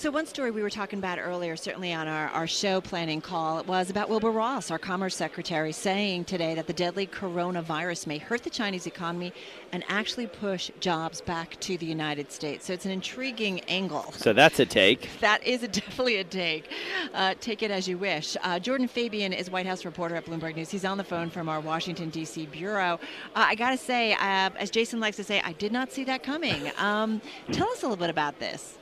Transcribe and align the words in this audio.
So, 0.00 0.10
one 0.10 0.24
story 0.24 0.50
we 0.50 0.62
were 0.62 0.70
talking 0.70 0.98
about 0.98 1.18
earlier, 1.18 1.56
certainly 1.56 1.92
on 1.92 2.08
our, 2.08 2.28
our 2.28 2.46
show 2.46 2.80
planning 2.80 3.20
call, 3.20 3.62
was 3.64 3.90
about 3.90 4.08
Wilbur 4.08 4.30
Ross, 4.30 4.70
our 4.70 4.78
Commerce 4.78 5.14
Secretary, 5.14 5.72
saying 5.72 6.24
today 6.24 6.54
that 6.54 6.66
the 6.66 6.72
deadly 6.72 7.06
coronavirus 7.06 8.06
may 8.06 8.16
hurt 8.16 8.42
the 8.42 8.48
Chinese 8.48 8.86
economy 8.86 9.30
and 9.72 9.84
actually 9.88 10.26
push 10.26 10.70
jobs 10.80 11.20
back 11.20 11.60
to 11.60 11.76
the 11.76 11.84
United 11.84 12.32
States. 12.32 12.64
So, 12.64 12.72
it's 12.72 12.86
an 12.86 12.92
intriguing 12.92 13.60
angle. 13.68 14.10
So, 14.12 14.32
that's 14.32 14.58
a 14.58 14.64
take. 14.64 15.10
That 15.20 15.46
is 15.46 15.62
a, 15.62 15.68
definitely 15.68 16.16
a 16.16 16.24
take. 16.24 16.72
Uh, 17.12 17.34
take 17.38 17.62
it 17.62 17.70
as 17.70 17.86
you 17.86 17.98
wish. 17.98 18.38
Uh, 18.42 18.58
Jordan 18.58 18.88
Fabian 18.88 19.34
is 19.34 19.50
White 19.50 19.66
House 19.66 19.84
reporter 19.84 20.16
at 20.16 20.24
Bloomberg 20.24 20.56
News. 20.56 20.70
He's 20.70 20.86
on 20.86 20.96
the 20.96 21.04
phone 21.04 21.28
from 21.28 21.46
our 21.46 21.60
Washington, 21.60 22.08
D.C. 22.08 22.46
bureau. 22.46 22.94
Uh, 23.36 23.44
I 23.48 23.54
got 23.54 23.72
to 23.72 23.76
say, 23.76 24.14
uh, 24.14 24.48
as 24.56 24.70
Jason 24.70 24.98
likes 24.98 25.18
to 25.18 25.24
say, 25.24 25.42
I 25.44 25.52
did 25.52 25.72
not 25.72 25.92
see 25.92 26.04
that 26.04 26.22
coming. 26.22 26.72
Um, 26.78 27.20
tell 27.52 27.68
us 27.68 27.82
a 27.82 27.84
little 27.84 27.98
bit 27.98 28.08
about 28.08 28.38
this. 28.38 28.78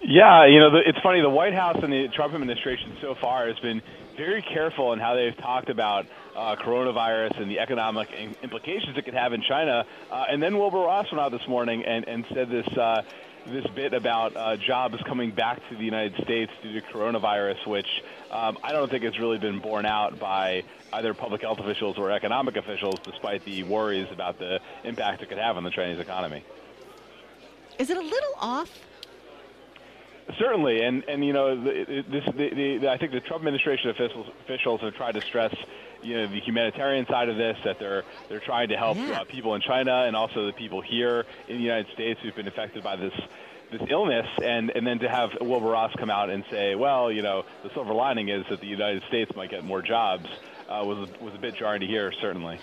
Yeah, 0.00 0.46
you 0.46 0.60
know, 0.60 0.70
it's 0.76 0.98
funny. 1.00 1.20
The 1.20 1.28
White 1.28 1.54
House 1.54 1.78
and 1.82 1.92
the 1.92 2.08
Trump 2.08 2.34
administration 2.34 2.96
so 3.00 3.14
far 3.14 3.48
has 3.48 3.58
been 3.58 3.82
very 4.16 4.42
careful 4.42 4.92
in 4.92 4.98
how 4.98 5.14
they've 5.14 5.36
talked 5.36 5.70
about 5.70 6.06
uh, 6.36 6.56
coronavirus 6.56 7.40
and 7.40 7.50
the 7.50 7.58
economic 7.58 8.08
implications 8.42 8.96
it 8.96 9.04
could 9.04 9.14
have 9.14 9.32
in 9.32 9.42
China. 9.42 9.84
Uh, 10.10 10.24
and 10.28 10.42
then 10.42 10.56
Wilbur 10.58 10.78
Ross 10.78 11.10
went 11.10 11.20
out 11.20 11.32
this 11.32 11.46
morning 11.48 11.84
and, 11.84 12.06
and 12.06 12.24
said 12.32 12.48
this 12.48 12.66
uh, 12.76 13.02
this 13.46 13.66
bit 13.74 13.94
about 13.94 14.36
uh, 14.36 14.56
jobs 14.56 15.02
coming 15.06 15.30
back 15.30 15.66
to 15.68 15.76
the 15.76 15.84
United 15.84 16.22
States 16.22 16.52
due 16.62 16.78
to 16.78 16.86
coronavirus, 16.88 17.66
which 17.66 17.86
um, 18.30 18.58
I 18.62 18.72
don't 18.72 18.90
think 18.90 19.04
has 19.04 19.18
really 19.18 19.38
been 19.38 19.58
borne 19.58 19.86
out 19.86 20.18
by 20.18 20.64
either 20.92 21.14
public 21.14 21.42
health 21.42 21.58
officials 21.58 21.96
or 21.98 22.10
economic 22.10 22.56
officials, 22.56 22.96
despite 23.02 23.44
the 23.44 23.62
worries 23.62 24.08
about 24.10 24.38
the 24.38 24.60
impact 24.84 25.22
it 25.22 25.28
could 25.28 25.38
have 25.38 25.56
on 25.56 25.64
the 25.64 25.70
Chinese 25.70 25.98
economy. 25.98 26.44
Is 27.78 27.90
it 27.90 27.96
a 27.96 28.02
little 28.02 28.34
off? 28.38 28.70
Certainly, 30.36 30.82
and 30.82 31.04
and 31.08 31.24
you 31.24 31.32
know, 31.32 31.56
the, 31.56 32.04
this 32.06 32.24
the, 32.26 32.78
the, 32.80 32.88
I 32.90 32.98
think 32.98 33.12
the 33.12 33.20
Trump 33.20 33.40
administration 33.40 33.90
officials 33.90 34.26
officials 34.44 34.82
have 34.82 34.94
tried 34.94 35.12
to 35.12 35.22
stress, 35.22 35.54
you 36.02 36.16
know, 36.16 36.26
the 36.26 36.40
humanitarian 36.40 37.06
side 37.06 37.30
of 37.30 37.36
this 37.36 37.56
that 37.64 37.78
they're 37.78 38.04
they're 38.28 38.40
trying 38.40 38.68
to 38.68 38.76
help 38.76 38.98
yeah. 38.98 39.20
uh, 39.20 39.24
people 39.24 39.54
in 39.54 39.62
China 39.62 40.04
and 40.06 40.14
also 40.14 40.44
the 40.44 40.52
people 40.52 40.82
here 40.82 41.24
in 41.48 41.56
the 41.56 41.62
United 41.62 41.90
States 41.94 42.20
who've 42.22 42.36
been 42.36 42.48
affected 42.48 42.82
by 42.82 42.96
this 42.96 43.14
this 43.72 43.80
illness, 43.88 44.26
and 44.42 44.70
and 44.70 44.86
then 44.86 44.98
to 44.98 45.08
have 45.08 45.30
Wilbur 45.40 45.68
Ross 45.68 45.92
come 45.98 46.10
out 46.10 46.28
and 46.28 46.44
say, 46.50 46.74
well, 46.74 47.10
you 47.10 47.22
know, 47.22 47.44
the 47.62 47.70
silver 47.72 47.94
lining 47.94 48.28
is 48.28 48.44
that 48.50 48.60
the 48.60 48.66
United 48.66 49.02
States 49.08 49.34
might 49.34 49.50
get 49.50 49.64
more 49.64 49.80
jobs, 49.80 50.26
uh, 50.68 50.82
was 50.84 51.08
was 51.20 51.34
a 51.34 51.38
bit 51.38 51.54
jarring 51.56 51.80
to 51.80 51.86
hear, 51.86 52.12
certainly. 52.20 52.58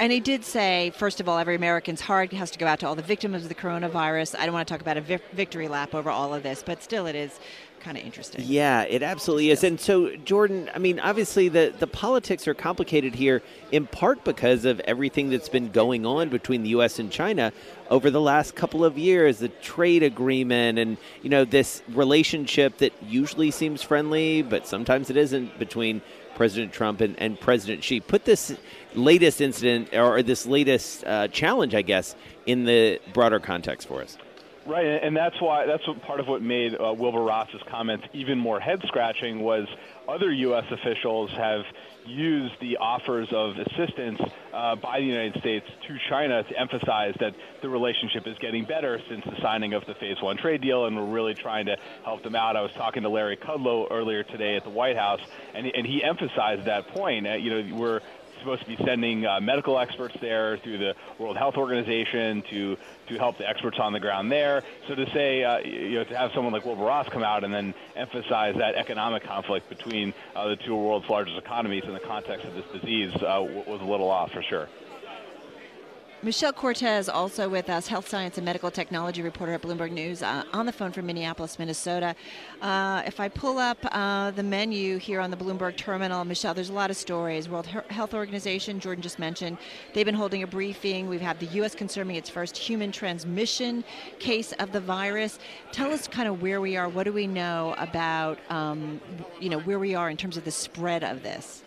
And 0.00 0.10
he 0.10 0.18
did 0.18 0.44
say, 0.44 0.90
first 0.96 1.20
of 1.20 1.28
all, 1.28 1.38
every 1.38 1.54
American's 1.54 2.00
heart 2.00 2.32
has 2.32 2.50
to 2.50 2.58
go 2.58 2.66
out 2.66 2.80
to 2.80 2.86
all 2.86 2.96
the 2.96 3.02
victims 3.02 3.42
of 3.44 3.48
the 3.48 3.54
coronavirus. 3.54 4.36
I 4.36 4.44
don't 4.44 4.52
want 4.52 4.66
to 4.66 4.74
talk 4.74 4.80
about 4.80 4.96
a 4.96 5.00
vi- 5.00 5.20
victory 5.32 5.68
lap 5.68 5.94
over 5.94 6.10
all 6.10 6.34
of 6.34 6.42
this, 6.42 6.64
but 6.64 6.82
still, 6.82 7.06
it 7.06 7.14
is 7.14 7.38
kind 7.84 7.98
of 7.98 8.04
interesting. 8.04 8.42
Yeah, 8.46 8.82
it 8.82 9.02
absolutely 9.02 9.50
is. 9.50 9.62
And 9.62 9.78
so, 9.78 10.16
Jordan, 10.16 10.70
I 10.74 10.78
mean, 10.78 10.98
obviously, 10.98 11.50
the, 11.50 11.72
the 11.78 11.86
politics 11.86 12.48
are 12.48 12.54
complicated 12.54 13.14
here 13.14 13.42
in 13.70 13.86
part 13.86 14.24
because 14.24 14.64
of 14.64 14.80
everything 14.80 15.28
that's 15.28 15.50
been 15.50 15.70
going 15.70 16.06
on 16.06 16.30
between 16.30 16.62
the 16.62 16.70
U.S. 16.70 16.98
and 16.98 17.12
China 17.12 17.52
over 17.90 18.10
the 18.10 18.22
last 18.22 18.54
couple 18.54 18.86
of 18.86 18.96
years 18.96 19.38
the 19.38 19.50
trade 19.50 20.02
agreement 20.02 20.78
and, 20.78 20.96
you 21.22 21.28
know, 21.28 21.44
this 21.44 21.82
relationship 21.88 22.78
that 22.78 22.94
usually 23.06 23.50
seems 23.50 23.82
friendly, 23.82 24.40
but 24.40 24.66
sometimes 24.66 25.10
it 25.10 25.18
isn't 25.18 25.58
between 25.58 26.00
President 26.34 26.72
Trump 26.72 27.02
and, 27.02 27.18
and 27.18 27.38
President 27.38 27.84
Xi. 27.84 28.00
Put 28.00 28.24
this 28.24 28.56
latest 28.94 29.42
incident 29.42 29.92
or 29.92 30.22
this 30.22 30.46
latest 30.46 31.04
uh, 31.04 31.28
challenge, 31.28 31.74
I 31.74 31.82
guess, 31.82 32.16
in 32.46 32.64
the 32.64 33.00
broader 33.12 33.40
context 33.40 33.88
for 33.88 34.00
us. 34.02 34.16
Right, 34.66 34.86
and 34.86 35.14
that's 35.14 35.38
why 35.42 35.66
that's 35.66 35.84
part 36.06 36.20
of 36.20 36.26
what 36.26 36.40
made 36.40 36.74
uh, 36.74 36.94
Wilbur 36.94 37.22
Ross's 37.22 37.60
comments 37.68 38.06
even 38.14 38.38
more 38.38 38.58
head 38.58 38.80
scratching 38.86 39.40
was 39.40 39.68
other 40.08 40.32
U.S. 40.32 40.64
officials 40.70 41.30
have 41.32 41.64
used 42.06 42.54
the 42.60 42.78
offers 42.78 43.28
of 43.32 43.56
assistance 43.58 44.20
uh, 44.52 44.76
by 44.76 45.00
the 45.00 45.06
United 45.06 45.38
States 45.40 45.66
to 45.86 45.98
China 46.08 46.42
to 46.42 46.58
emphasize 46.58 47.14
that 47.20 47.34
the 47.62 47.68
relationship 47.68 48.26
is 48.26 48.38
getting 48.38 48.64
better 48.64 49.00
since 49.08 49.24
the 49.24 49.38
signing 49.40 49.74
of 49.74 49.84
the 49.86 49.94
Phase 49.94 50.20
One 50.22 50.36
trade 50.36 50.62
deal, 50.62 50.86
and 50.86 50.96
we're 50.96 51.12
really 51.12 51.34
trying 51.34 51.66
to 51.66 51.76
help 52.02 52.22
them 52.22 52.34
out. 52.34 52.56
I 52.56 52.62
was 52.62 52.72
talking 52.72 53.02
to 53.02 53.08
Larry 53.08 53.36
Kudlow 53.36 53.88
earlier 53.90 54.22
today 54.22 54.56
at 54.56 54.64
the 54.64 54.70
White 54.70 54.96
House, 54.96 55.20
and, 55.54 55.66
and 55.66 55.86
he 55.86 56.02
emphasized 56.02 56.64
that 56.66 56.88
point. 56.88 57.26
Uh, 57.26 57.34
you 57.34 57.50
know, 57.50 57.76
we're 57.76 58.00
supposed 58.44 58.62
to 58.62 58.68
be 58.68 58.76
sending 58.84 59.24
uh, 59.24 59.40
medical 59.40 59.78
experts 59.78 60.14
there 60.20 60.58
through 60.58 60.78
the 60.78 60.94
World 61.18 61.36
Health 61.36 61.56
Organization 61.56 62.42
to 62.50 62.76
to 63.08 63.18
help 63.18 63.38
the 63.38 63.48
experts 63.48 63.78
on 63.78 63.92
the 63.92 64.00
ground 64.00 64.30
there. 64.30 64.62
So 64.86 64.94
to 64.94 65.10
say, 65.10 65.44
uh, 65.44 65.58
you 65.58 65.94
know, 65.94 66.04
to 66.04 66.16
have 66.16 66.32
someone 66.34 66.52
like 66.52 66.64
Wilbur 66.64 66.84
Ross 66.84 67.08
come 67.08 67.22
out 67.22 67.44
and 67.44 67.52
then 67.52 67.74
emphasize 67.96 68.54
that 68.56 68.74
economic 68.76 69.24
conflict 69.24 69.68
between 69.68 70.14
uh, 70.34 70.48
the 70.48 70.56
two 70.56 70.74
world's 70.74 71.08
largest 71.08 71.36
economies 71.38 71.84
in 71.84 71.92
the 71.92 72.00
context 72.00 72.46
of 72.46 72.54
this 72.54 72.64
disease 72.80 73.14
uh, 73.16 73.44
was 73.66 73.80
a 73.80 73.84
little 73.84 74.10
off 74.10 74.30
for 74.32 74.42
sure. 74.42 74.68
Michelle 76.24 76.54
Cortez, 76.54 77.10
also 77.10 77.50
with 77.50 77.68
us, 77.68 77.86
health 77.86 78.08
science 78.08 78.38
and 78.38 78.46
medical 78.46 78.70
technology 78.70 79.20
reporter 79.20 79.52
at 79.52 79.60
Bloomberg 79.60 79.92
News, 79.92 80.22
uh, 80.22 80.42
on 80.54 80.64
the 80.64 80.72
phone 80.72 80.90
from 80.90 81.04
Minneapolis, 81.04 81.58
Minnesota. 81.58 82.16
Uh, 82.62 83.02
if 83.04 83.20
I 83.20 83.28
pull 83.28 83.58
up 83.58 83.76
uh, 83.92 84.30
the 84.30 84.42
menu 84.42 84.96
here 84.96 85.20
on 85.20 85.30
the 85.30 85.36
Bloomberg 85.36 85.76
terminal, 85.76 86.24
Michelle, 86.24 86.54
there's 86.54 86.70
a 86.70 86.72
lot 86.72 86.90
of 86.90 86.96
stories. 86.96 87.50
World 87.50 87.66
Health 87.66 88.14
Organization, 88.14 88.80
Jordan 88.80 89.02
just 89.02 89.18
mentioned, 89.18 89.58
they've 89.92 90.06
been 90.06 90.14
holding 90.14 90.42
a 90.42 90.46
briefing. 90.46 91.10
We've 91.10 91.20
had 91.20 91.38
the 91.40 91.46
U.S. 91.58 91.74
confirming 91.74 92.16
its 92.16 92.30
first 92.30 92.56
human 92.56 92.90
transmission 92.90 93.84
case 94.18 94.52
of 94.52 94.72
the 94.72 94.80
virus. 94.80 95.38
Tell 95.72 95.92
us 95.92 96.08
kind 96.08 96.26
of 96.26 96.40
where 96.40 96.62
we 96.62 96.74
are. 96.78 96.88
What 96.88 97.04
do 97.04 97.12
we 97.12 97.26
know 97.26 97.74
about, 97.76 98.38
um, 98.48 98.98
you 99.40 99.50
know, 99.50 99.60
where 99.60 99.78
we 99.78 99.94
are 99.94 100.08
in 100.08 100.16
terms 100.16 100.38
of 100.38 100.44
the 100.44 100.52
spread 100.52 101.04
of 101.04 101.22
this? 101.22 101.63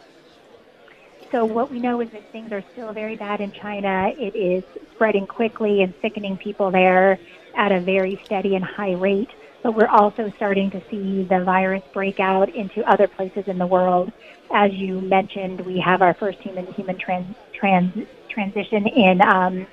So 1.31 1.43
what 1.43 1.69
we 1.69 1.79
know 1.79 1.99
is 1.99 2.09
that 2.11 2.31
things 2.31 2.51
are 2.51 2.63
still 2.71 2.93
very 2.93 3.15
bad 3.15 3.41
in 3.41 3.51
China. 3.51 4.13
It 4.17 4.35
is 4.35 4.63
spreading 4.93 5.27
quickly 5.27 5.81
and 5.81 5.93
sickening 6.01 6.37
people 6.37 6.71
there 6.71 7.19
at 7.55 7.71
a 7.71 7.81
very 7.81 8.21
steady 8.23 8.55
and 8.55 8.63
high 8.63 8.93
rate. 8.93 9.29
But 9.61 9.73
we're 9.73 9.87
also 9.87 10.31
starting 10.37 10.71
to 10.71 10.81
see 10.89 11.23
the 11.23 11.43
virus 11.43 11.83
break 11.91 12.19
out 12.19 12.53
into 12.55 12.87
other 12.89 13.07
places 13.07 13.47
in 13.47 13.57
the 13.57 13.67
world. 13.67 14.11
As 14.51 14.71
you 14.73 15.01
mentioned, 15.01 15.61
we 15.61 15.79
have 15.79 16.01
our 16.01 16.13
first 16.13 16.39
human-to-human 16.39 16.97
trans, 16.97 17.35
trans, 17.53 18.07
transition 18.29 18.87
in, 18.87 19.21
um, 19.21 19.67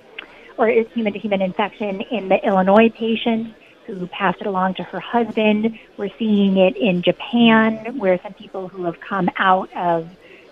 or 0.56 0.68
human-to-human 0.68 1.42
infection 1.42 2.00
in 2.00 2.28
the 2.28 2.44
Illinois 2.44 2.88
patient 2.88 3.54
who 3.86 4.06
passed 4.08 4.40
it 4.40 4.46
along 4.46 4.74
to 4.74 4.82
her 4.82 4.98
husband. 4.98 5.78
We're 5.96 6.10
seeing 6.18 6.56
it 6.56 6.76
in 6.76 7.02
Japan, 7.02 7.98
where 7.98 8.18
some 8.22 8.32
people 8.32 8.68
who 8.68 8.84
have 8.84 8.98
come 8.98 9.28
out 9.36 9.72
of 9.76 10.08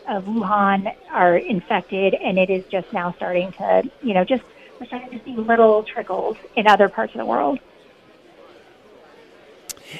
of 0.08 0.24
Wuhan 0.24 0.94
are 1.10 1.36
infected, 1.36 2.14
and 2.14 2.38
it 2.38 2.50
is 2.50 2.64
just 2.66 2.92
now 2.92 3.12
starting 3.12 3.52
to, 3.52 3.90
you 4.02 4.14
know, 4.14 4.24
just 4.24 4.42
we're 4.78 4.86
starting 4.86 5.18
to 5.18 5.24
see 5.24 5.36
little 5.36 5.82
trickles 5.82 6.36
in 6.56 6.66
other 6.66 6.88
parts 6.88 7.14
of 7.14 7.18
the 7.18 7.26
world. 7.26 7.58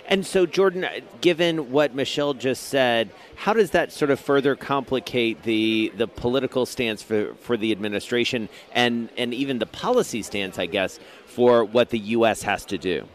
And 0.06 0.24
so, 0.26 0.46
Jordan, 0.46 0.86
given 1.20 1.70
what 1.70 1.94
Michelle 1.94 2.34
just 2.34 2.64
said, 2.64 3.10
how 3.37 3.52
does 3.52 3.72
that 3.72 3.93
sort 3.93 4.10
of 4.10 4.19
further 4.19 4.56
complicate 4.56 5.43
the 5.43 5.93
the 5.96 6.08
political 6.08 6.66
stance 6.66 7.02
for, 7.02 7.34
for 7.34 7.56
the 7.56 7.72
administration 7.72 8.49
and, 8.72 9.10
and 9.16 9.34
even 9.34 9.58
the 9.58 9.66
policy 9.66 10.22
stance, 10.22 10.58
I 10.58 10.66
guess, 10.66 10.99
for 11.26 11.64
what 11.64 11.90
the 11.90 11.99
U.S. 11.99 12.43
has 12.43 12.64
to 12.66 12.78
do? 12.78 13.06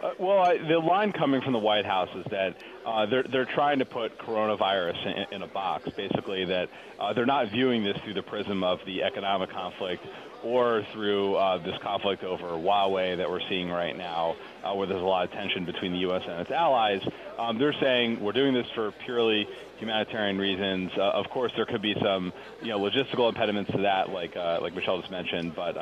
Uh, 0.00 0.12
well, 0.18 0.38
I, 0.38 0.58
the 0.58 0.78
line 0.78 1.12
coming 1.12 1.40
from 1.40 1.52
the 1.52 1.58
White 1.58 1.84
House 1.84 2.10
is 2.14 2.24
that 2.30 2.56
uh, 2.86 3.06
they're 3.06 3.24
they're 3.24 3.44
trying 3.44 3.80
to 3.80 3.84
put 3.84 4.16
coronavirus 4.18 5.04
in, 5.06 5.34
in 5.34 5.42
a 5.42 5.48
box. 5.48 5.88
Basically, 5.96 6.44
that 6.44 6.68
uh, 7.00 7.12
they're 7.12 7.26
not 7.26 7.50
viewing 7.50 7.82
this 7.82 7.96
through 8.04 8.14
the 8.14 8.22
prism 8.22 8.62
of 8.62 8.78
the 8.86 9.02
economic 9.02 9.50
conflict 9.50 10.06
or 10.44 10.84
through 10.92 11.34
uh, 11.34 11.58
this 11.58 11.76
conflict 11.82 12.22
over 12.22 12.46
Huawei 12.46 13.16
that 13.16 13.28
we're 13.28 13.46
seeing 13.48 13.68
right 13.70 13.96
now, 13.96 14.36
uh, 14.62 14.72
where 14.72 14.86
there's 14.86 15.02
a 15.02 15.04
lot 15.04 15.24
of 15.24 15.32
tension 15.32 15.64
between 15.64 15.92
the 15.92 15.98
U.S. 16.00 16.22
and 16.28 16.40
its 16.40 16.52
allies. 16.52 17.02
Um, 17.36 17.58
they're 17.58 17.74
saying 17.80 18.20
we're 18.20 18.30
doing 18.30 18.54
this 18.54 18.68
for 18.72 18.92
purely 19.04 19.48
humanitarian 19.78 20.38
reasons. 20.38 20.92
Uh, 20.96 21.10
of 21.10 21.28
course, 21.28 21.50
there 21.56 21.66
could 21.66 21.82
be 21.82 21.96
some, 22.00 22.32
you 22.62 22.68
know, 22.68 22.78
logistical 22.78 23.28
impediments 23.28 23.72
to 23.72 23.78
that, 23.78 24.10
like 24.10 24.36
like 24.36 24.76
Michelle 24.76 25.00
just 25.00 25.10
mentioned. 25.10 25.56
But 25.56 25.74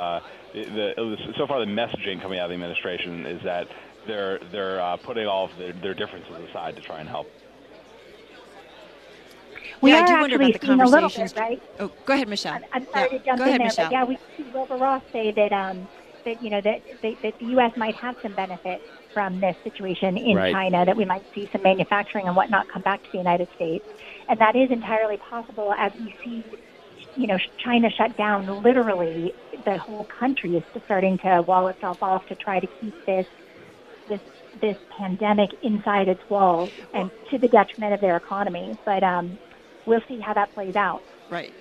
the, 0.55 1.19
so 1.37 1.47
far, 1.47 1.61
the 1.61 1.67
messaging 1.67 2.23
coming 2.23 2.39
out 2.39 2.45
of 2.45 2.49
the 2.51 2.55
administration 2.55 3.27
is 3.27 3.43
that 3.43 3.69
they're 4.07 4.41
they're 4.53 4.81
uh, 4.83 4.97
putting 4.99 5.27
all 5.27 5.47
of 5.47 5.59
their, 5.59 5.73
their 5.75 5.95
differences 5.95 6.39
aside 6.51 6.77
to 6.77 6.83
try 6.83 7.01
and 7.01 7.09
help. 7.09 7.29
We 9.83 9.93
yeah, 9.93 9.97
are 9.97 10.03
I 10.03 10.03
do 10.03 10.19
wonder 10.19 10.37
about 10.37 10.53
the 10.53 10.61
a 10.81 10.89
little 10.89 11.11
conversations. 11.11 11.11
bit, 11.11 11.33
right? 11.37 11.63
Oh, 11.79 11.93
go 12.07 12.15
ahead, 12.15 12.29
Michelle. 12.29 12.55
I'm, 12.55 12.63
I'm 12.73 12.87
sorry 12.93 13.09
Yeah, 13.09 13.09
to 13.11 13.19
jump 13.21 13.43
go 13.43 13.47
in 13.47 13.55
ahead, 13.55 13.61
there, 13.61 13.75
Michelle. 13.75 13.77
but 13.77 13.89
yeah, 13.91 14.05
we 14.05 14.19
see 14.37 14.51
Wilbur 14.53 14.79
Ross 14.79 15.03
say 15.13 15.33
that 15.37 15.53
um, 15.53 15.89
that 16.27 16.43
you 16.43 16.51
know 16.51 16.63
that, 16.65 16.83
that, 17.03 17.15
that 17.23 17.35
the 17.41 17.47
U.S. 17.59 17.73
might 17.77 17.97
have 18.01 18.17
some 18.23 18.35
benefit 18.35 18.83
from 19.15 19.41
this 19.41 19.57
situation 19.65 20.17
in 20.19 20.43
Right. 20.43 20.53
China, 20.53 20.85
that 20.87 20.97
we 20.97 21.07
might 21.07 21.25
see 21.35 21.49
some 21.53 21.63
manufacturing 21.63 22.27
and 22.29 22.37
whatnot 22.37 22.67
come 22.73 22.83
back 22.83 23.03
to 23.03 23.09
the 23.13 23.19
United 23.19 23.49
States, 23.55 23.87
and 24.29 24.41
that 24.41 24.57
is 24.57 24.71
entirely 24.71 25.19
possible 25.19 25.73
as 25.79 25.93
we 25.99 26.15
see, 26.25 26.59
you 27.15 27.27
know, 27.29 27.39
China 27.65 27.89
shut 27.97 28.17
down. 28.17 28.47
Literally, 28.63 29.35
the 29.65 29.79
whole 29.79 30.07
country 30.19 30.57
is 30.57 30.65
starting 30.85 31.19
to 31.25 31.43
wall 31.47 31.69
itself 31.69 31.99
off 32.03 32.27
to 32.29 32.37
try 32.37 32.61
to 32.61 32.69
keep 32.81 32.97
this 33.07 33.27
this 34.61 34.77
pandemic 34.97 35.51
inside 35.63 36.09
its 36.09 36.29
walls, 36.29 36.71
and 36.95 37.11
to 37.31 37.39
the 37.39 37.49
detriment 37.49 37.95
of 37.95 38.01
their 38.01 38.17
economy. 38.17 38.77
But 38.85 39.03
um, 39.03 39.39
we'll 39.87 40.03
see 40.09 40.21
how 40.21 40.35
that 40.35 40.53
plays 40.55 40.77
out. 40.77 41.03
Right. 41.31 41.53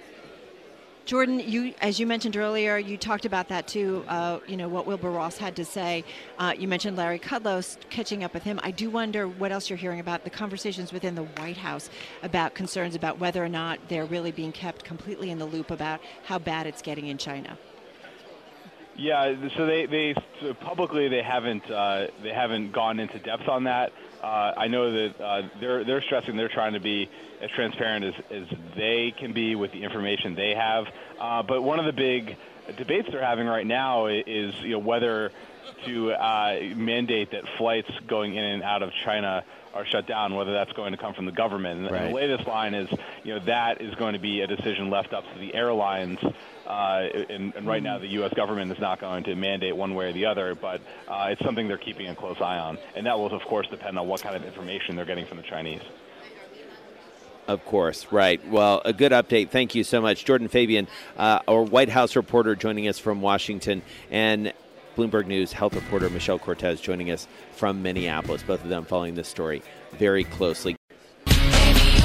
Jordan, 1.06 1.40
you, 1.40 1.76
as 1.82 2.00
you 2.00 2.08
mentioned 2.08 2.36
earlier, 2.36 2.80
you 2.80 2.98
talked 2.98 3.26
about 3.26 3.50
that 3.50 3.68
too. 3.68 4.04
Uh, 4.08 4.40
you 4.48 4.58
know 4.58 4.68
what 4.68 4.88
Wilbur 4.88 5.12
Ross 5.12 5.38
had 5.38 5.56
to 5.58 5.64
say. 5.64 6.04
Uh, 6.40 6.56
you 6.58 6.68
mentioned 6.68 6.98
Larry 6.98 7.20
Kudlow 7.20 7.78
catching 7.92 8.24
up 8.24 8.34
with 8.34 8.42
him. 8.42 8.60
I 8.64 8.72
do 8.72 8.90
wonder 8.90 9.28
what 9.28 9.52
else 9.52 9.70
you're 9.70 9.78
hearing 9.78 10.00
about 10.00 10.24
the 10.24 10.32
conversations 10.32 10.92
within 10.92 11.14
the 11.14 11.24
White 11.24 11.58
House 11.58 11.92
about 12.24 12.56
concerns 12.56 12.96
about 12.96 13.20
whether 13.20 13.44
or 13.46 13.50
not 13.50 13.80
they're 13.88 14.06
really 14.06 14.32
being 14.32 14.52
kept 14.52 14.84
completely 14.84 15.30
in 15.30 15.38
the 15.38 15.46
loop 15.46 15.70
about 15.70 16.02
how 16.24 16.40
bad 16.40 16.66
it's 16.66 16.82
getting 16.82 17.06
in 17.06 17.20
China. 17.20 17.56
Yeah, 18.98 19.50
so 19.58 19.66
they 19.66 19.86
they 19.88 20.16
publicly 20.62 21.10
they 21.10 21.22
haven't 21.22 21.70
uh, 21.70 22.08
they 22.24 22.32
haven't 22.32 22.72
gone 22.72 23.00
into 23.00 23.20
depth 23.20 23.48
on 23.50 23.66
that. 23.66 23.92
Uh, 24.24 24.54
I 24.56 24.68
know 24.68 24.92
that 24.92 25.22
uh, 25.22 25.42
they're 25.60 25.84
they're 25.84 26.02
stressing 26.02 26.38
they're 26.38 26.48
trying 26.48 26.74
to 26.74 26.80
be 26.80 27.10
as 27.42 27.50
transparent 27.52 28.06
as, 28.06 28.14
as 28.32 28.48
they 28.78 29.14
can 29.18 29.34
be 29.34 29.56
with 29.56 29.74
the 29.74 29.84
information 29.84 30.36
they 30.36 30.56
have. 30.56 30.86
Uh, 31.20 31.44
but 31.44 31.62
one 31.62 31.80
of 31.80 31.86
the 31.86 31.94
big 31.94 32.38
debates 32.78 33.10
they're 33.12 33.24
having 33.24 33.48
right 33.48 33.68
now 33.68 34.06
is 34.08 34.56
you 34.62 34.72
know 34.72 34.80
whether 34.80 35.32
to 35.86 36.12
uh, 36.14 36.60
mandate 36.76 37.32
that 37.32 37.44
flights 37.58 37.92
going 38.08 38.36
in 38.36 38.44
and 38.44 38.64
out 38.64 38.82
of 38.82 38.92
China 39.04 39.44
are 39.76 39.86
shut 39.86 40.08
down, 40.08 40.34
whether 40.34 40.54
that's 40.54 40.72
going 40.72 40.94
to 40.94 40.98
come 40.98 41.14
from 41.14 41.26
the 41.26 41.32
government. 41.34 41.82
And 41.82 41.92
Right. 41.92 42.08
the 42.08 42.14
latest 42.16 42.48
line 42.48 42.74
is, 42.74 42.90
you 43.24 43.34
know, 43.34 43.40
that 43.46 43.82
is 43.82 43.94
going 43.96 44.14
to 44.14 44.20
be 44.20 44.40
a 44.42 44.48
decision 44.48 44.90
left 44.90 45.14
up 45.14 45.26
to 45.34 45.40
the 45.40 45.54
airlines. 45.54 46.18
Uh, 46.66 47.08
and, 47.30 47.54
and 47.56 47.68
right 47.68 47.84
now, 47.84 48.00
the 48.00 48.08
U.S. 48.08 48.34
government 48.34 48.72
is 48.72 48.80
not 48.80 49.00
going 49.02 49.26
to 49.26 49.36
mandate 49.36 49.76
one 49.76 49.94
way 49.94 50.10
or 50.10 50.14
the 50.14 50.26
other, 50.26 50.56
but 50.56 50.82
uh, 51.08 51.28
it's 51.30 51.44
something 51.44 51.68
they're 51.68 51.78
keeping 51.78 52.08
a 52.08 52.16
close 52.16 52.40
eye 52.40 52.58
on. 52.58 52.78
And 52.96 53.06
that 53.06 53.20
will, 53.20 53.32
of 53.34 53.44
course, 53.44 53.68
depend 53.68 54.00
on 54.00 54.08
what 54.08 54.22
kind 54.22 54.36
of 54.36 54.44
information 54.46 54.96
they're 54.96 55.06
getting 55.06 55.26
from 55.26 55.38
the 55.38 55.44
Chinese. 55.44 55.82
Of 57.48 57.64
course, 57.66 58.08
right. 58.12 58.46
Well, 58.48 58.82
a 58.86 58.94
good 58.94 59.12
update. 59.12 59.50
Thank 59.52 59.76
you 59.76 59.84
so 59.84 60.02
much, 60.02 60.26
Jordan 60.26 60.48
Fabian, 60.48 60.88
uh, 61.16 61.42
our 61.48 61.62
White 61.62 61.90
House 61.90 62.16
reporter, 62.16 62.56
joining 62.56 62.88
us 62.88 62.98
from 62.98 63.22
Washington, 63.22 63.84
and 64.10 64.52
Bloomberg 64.96 65.28
News 65.28 65.52
health 65.52 65.76
reporter 65.76 66.10
Michelle 66.10 66.40
Cortez 66.40 66.80
joining 66.82 67.12
us 67.12 67.28
from 67.52 67.82
Minneapolis. 67.82 68.44
Both 68.44 68.64
of 68.64 68.70
them 68.70 68.86
following 68.86 69.16
this 69.16 69.28
story 69.28 69.62
very 69.94 70.24
closely. 70.24 70.76
Baby, 71.26 71.96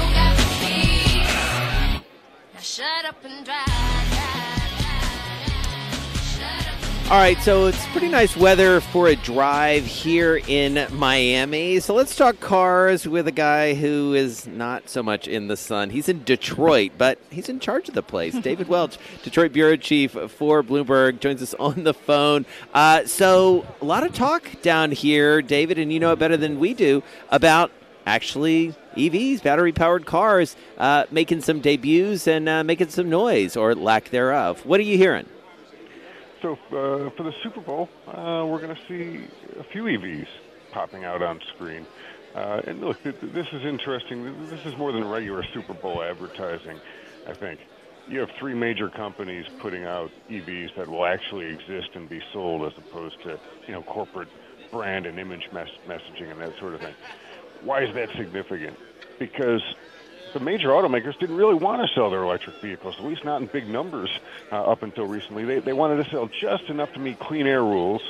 All 7.10 7.16
right, 7.16 7.42
so 7.42 7.66
it's 7.66 7.86
pretty 7.88 8.06
nice 8.06 8.36
weather 8.36 8.80
for 8.80 9.08
a 9.08 9.16
drive 9.16 9.84
here 9.84 10.40
in 10.46 10.86
Miami. 10.92 11.80
So 11.80 11.92
let's 11.92 12.14
talk 12.14 12.38
cars 12.38 13.04
with 13.04 13.26
a 13.26 13.32
guy 13.32 13.74
who 13.74 14.14
is 14.14 14.46
not 14.46 14.88
so 14.88 15.02
much 15.02 15.26
in 15.26 15.48
the 15.48 15.56
sun. 15.56 15.90
He's 15.90 16.08
in 16.08 16.22
Detroit, 16.22 16.92
but 16.96 17.18
he's 17.28 17.48
in 17.48 17.58
charge 17.58 17.88
of 17.88 17.96
the 17.96 18.02
place. 18.04 18.34
David 18.38 18.68
Welch, 18.68 18.96
Detroit 19.24 19.52
bureau 19.52 19.74
chief 19.76 20.12
for 20.12 20.62
Bloomberg, 20.62 21.18
joins 21.18 21.42
us 21.42 21.52
on 21.54 21.82
the 21.82 21.94
phone. 21.94 22.46
Uh, 22.72 23.04
so 23.06 23.66
a 23.80 23.84
lot 23.84 24.06
of 24.06 24.14
talk 24.14 24.62
down 24.62 24.92
here, 24.92 25.42
David, 25.42 25.80
and 25.80 25.92
you 25.92 25.98
know 25.98 26.12
it 26.12 26.20
better 26.20 26.36
than 26.36 26.60
we 26.60 26.74
do 26.74 27.02
about 27.30 27.72
actually 28.06 28.72
EVs, 28.94 29.42
battery 29.42 29.72
powered 29.72 30.06
cars, 30.06 30.54
uh, 30.78 31.06
making 31.10 31.40
some 31.40 31.58
debuts 31.58 32.28
and 32.28 32.48
uh, 32.48 32.62
making 32.62 32.90
some 32.90 33.10
noise 33.10 33.56
or 33.56 33.74
lack 33.74 34.10
thereof. 34.10 34.64
What 34.64 34.78
are 34.78 34.84
you 34.84 34.96
hearing? 34.96 35.26
So 36.42 36.52
uh, 36.52 37.10
for 37.16 37.24
the 37.24 37.32
Super 37.42 37.60
Bowl, 37.60 37.90
uh, 38.06 38.44
we're 38.46 38.60
going 38.60 38.74
to 38.74 38.82
see 38.88 39.28
a 39.58 39.64
few 39.72 39.84
EVs 39.84 40.26
popping 40.72 41.04
out 41.04 41.22
on 41.22 41.38
screen. 41.54 41.86
Uh, 42.34 42.60
and 42.66 42.80
look, 42.80 43.02
th- 43.02 43.18
th- 43.20 43.32
this 43.32 43.46
is 43.52 43.62
interesting. 43.68 44.48
This 44.50 44.60
is 44.66 44.74
more 44.78 44.92
than 44.92 45.04
regular 45.04 45.44
Super 45.54 45.74
Bowl 45.74 46.02
advertising, 46.02 46.80
I 47.26 47.34
think. 47.34 47.60
You 48.06 48.20
have 48.20 48.28
three 48.40 48.54
major 48.54 48.90
companies 48.90 49.44
putting 49.60 49.84
out 49.84 50.12
EVs 50.30 50.68
that 50.76 50.88
will 50.88 51.04
actually 51.06 51.46
exist 51.46 51.90
and 51.94 52.08
be 52.08 52.20
sold, 52.32 52.66
as 52.66 52.72
opposed 52.78 53.16
to 53.24 53.38
you 53.66 53.74
know 53.74 53.82
corporate 53.84 54.28
brand 54.72 55.06
and 55.06 55.18
image 55.18 55.42
mes- 55.52 55.68
messaging 55.88 56.30
and 56.30 56.40
that 56.40 56.52
sort 56.60 56.74
of 56.74 56.80
thing. 56.80 56.94
Why 57.60 57.82
is 57.82 57.90
that 57.94 58.08
significant? 58.18 58.78
Because 59.18 59.62
the 60.32 60.40
major 60.40 60.68
automakers 60.68 61.18
didn't 61.18 61.36
really 61.36 61.54
want 61.54 61.86
to 61.86 61.94
sell 61.94 62.10
their 62.10 62.22
electric 62.22 62.56
vehicles, 62.60 62.96
at 62.98 63.04
least 63.04 63.24
not 63.24 63.40
in 63.40 63.46
big 63.46 63.68
numbers 63.68 64.10
uh, 64.52 64.62
up 64.62 64.82
until 64.82 65.06
recently. 65.06 65.44
They, 65.44 65.58
they 65.60 65.72
wanted 65.72 66.04
to 66.04 66.10
sell 66.10 66.26
just 66.28 66.64
enough 66.64 66.92
to 66.94 66.98
meet 67.00 67.18
clean 67.18 67.46
air 67.46 67.62
rules, 67.62 68.02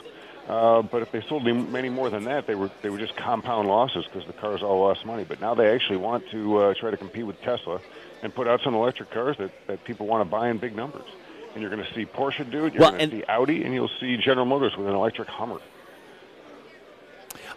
uh, 0.49 0.82
but 0.82 1.02
if 1.02 1.12
they 1.12 1.22
sold 1.22 1.44
many 1.44 1.88
more 1.88 2.11
than 2.11 2.25
that, 2.25 2.46
they 2.46 2.55
were 2.55 2.70
they 2.82 2.90
would 2.90 3.00
just 3.00 3.17
compound 3.17 3.69
losses 3.69 4.05
because 4.05 4.26
the 4.26 4.32
cars 4.32 4.62
all 4.62 4.81
lost 4.81 5.05
money. 5.06 5.25
But 5.25 5.40
now 5.40 5.55
they 5.55 5.72
actually 5.75 5.99
want 5.99 6.28
to 6.31 6.56
uh, 6.58 6.75
try 6.75 6.90
to 6.90 6.96
compete 6.96 7.26
with 7.26 7.40
Tesla 7.43 7.81
and 8.23 8.34
put 8.34 8.46
out 8.49 8.61
some 8.62 8.75
electric 8.75 9.11
cars 9.11 9.37
that, 9.38 9.50
that 9.66 9.84
people 9.84 10.06
want 10.06 10.23
to 10.23 10.31
buy 10.31 10.49
in 10.49 10.58
big 10.58 10.75
numbers. 10.76 11.06
And 11.55 11.62
you're 11.62 11.70
going 11.70 11.84
to 11.84 11.94
see 11.94 12.06
Porsche 12.06 12.49
do 12.50 12.66
it. 12.66 12.75
You're 12.75 12.81
Well, 12.82 12.93
going 12.93 13.11
to 13.11 13.16
see 13.19 13.25
Audi, 13.25 13.64
and 13.64 13.75
you'll 13.75 13.90
see 14.00 14.16
General 14.16 14.46
Motors 14.46 14.76
with 14.76 14.87
an 14.87 14.94
electric 14.94 15.26
Hummer. 15.28 15.58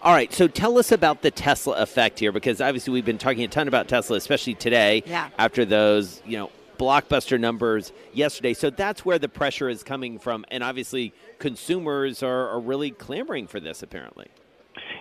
All 0.04 0.14
right, 0.14 0.34
so 0.34 0.50
tell 0.50 0.78
us 0.78 0.92
about 0.92 1.22
the 1.22 1.32
Tesla 1.32 1.82
effect 1.82 2.20
here, 2.20 2.34
because 2.34 2.60
obviously 2.60 2.92
we've 2.92 3.06
been 3.06 3.18
talking 3.18 3.42
a 3.44 3.48
ton 3.48 3.70
about 3.70 3.88
Tesla, 3.88 4.18
especially 4.18 4.54
today 4.54 5.02
Yeah. 5.06 5.30
after 5.40 5.64
those, 5.64 6.22
you 6.26 6.38
know, 6.38 6.50
blockbuster 6.78 7.40
numbers 7.40 7.94
yesterday. 8.12 8.54
So 8.54 8.70
that's 8.70 9.06
where 9.06 9.18
the 9.18 9.30
pressure 9.30 9.70
is 9.70 9.82
coming 9.82 10.20
from, 10.20 10.44
and 10.52 10.62
obviously 10.62 11.14
consumers 11.40 12.22
are, 12.22 12.50
are 12.50 12.60
really 12.60 12.92
clamoring 12.92 13.48
for 13.48 13.62
this. 13.62 13.82
Apparently, 13.82 14.28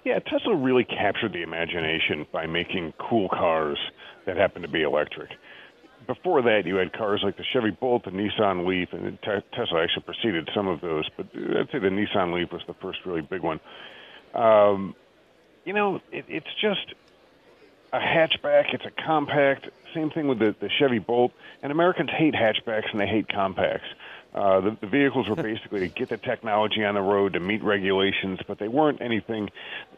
Yeah, 0.05 0.21
Tesla 0.21 0.55
really 0.55 0.85
captured 0.85 1.33
the 1.33 1.43
imagination 1.43 2.25
by 2.31 2.47
making 2.47 2.93
cool 2.99 3.29
cars 3.29 3.79
that 4.27 4.37
happen 4.37 4.63
to 4.63 4.69
be 4.69 4.83
electric. 4.83 5.31
Before 6.07 6.43
that, 6.43 6.65
you 6.65 6.77
had 6.77 6.93
cars 6.93 7.23
like 7.25 7.37
the 7.37 7.45
Chevy 7.45 7.71
Bolt, 7.71 8.05
the 8.05 8.11
Nissan 8.13 8.67
Leaf, 8.67 8.93
and 8.93 9.19
Tesla 9.23 9.83
actually 9.83 10.03
preceded 10.05 10.49
some 10.55 10.69
of 10.69 10.81
those, 10.81 11.09
but 11.17 11.27
I'd 11.35 11.71
say 11.73 11.81
the 11.81 11.89
Nissan 11.89 12.33
Leaf 12.33 12.53
was 12.53 12.63
the 12.69 12.75
first 12.75 13.01
really 13.05 13.21
big 13.21 13.43
one. 13.43 13.59
Um, 14.35 14.95
you 15.65 15.73
know, 15.73 16.01
it, 16.11 16.25
it's 16.29 16.55
just 16.61 16.95
a 17.93 17.99
hatchback. 17.99 18.73
It's 18.73 18.85
a 18.85 18.91
compact. 18.91 19.69
Same 19.95 20.11
thing 20.11 20.27
with 20.27 20.39
the, 20.39 20.55
the 20.59 20.71
Chevy 20.79 20.99
Bolt. 20.99 21.33
And 21.63 21.71
Americans 21.71 22.11
hate 22.11 22.35
hatchbacks 22.35 22.91
and 22.91 23.01
they 23.01 23.07
hate 23.07 23.29
compacts. 23.29 23.87
Uh, 24.35 24.61
the, 24.63 24.77
the 24.81 24.87
vehicles 24.87 25.29
were 25.29 25.37
basically 25.43 25.81
to 25.81 25.89
get 25.89 26.09
the 26.09 26.17
technology 26.17 26.85
on 26.85 26.95
the 26.95 27.03
road 27.03 27.35
to 27.35 27.41
meet 27.41 27.63
regulations, 27.63 28.41
but 28.47 28.59
they 28.59 28.69
weren't 28.69 29.03
anything, 29.03 29.51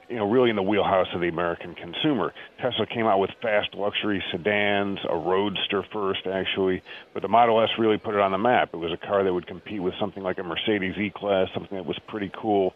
you 0.08 0.16
know, 0.16 0.28
really 0.28 0.50
in 0.50 0.56
the 0.56 0.62
wheelhouse 0.62 1.06
of 1.14 1.20
the 1.20 1.28
American 1.28 1.74
consumer. 1.74 2.32
Tesla 2.60 2.86
came 2.86 3.06
out 3.06 3.20
with 3.20 3.30
fast 3.40 3.74
luxury 3.74 4.22
sedans, 4.32 4.98
a 5.08 5.16
roadster 5.16 5.84
first, 5.92 6.26
actually, 6.26 6.82
but 7.12 7.22
the 7.22 7.28
Model 7.28 7.62
S 7.62 7.70
really 7.78 7.98
put 7.98 8.14
it 8.14 8.20
on 8.20 8.32
the 8.32 8.38
map. 8.38 8.70
It 8.72 8.78
was 8.78 8.92
a 8.92 8.96
car 8.96 9.22
that 9.22 9.32
would 9.32 9.46
compete 9.46 9.80
with 9.80 9.94
something 10.00 10.22
like 10.22 10.38
a 10.38 10.42
Mercedes 10.42 10.96
E-Class, 10.98 11.50
something 11.54 11.76
that 11.76 11.86
was 11.86 11.98
pretty 12.08 12.30
cool. 12.34 12.74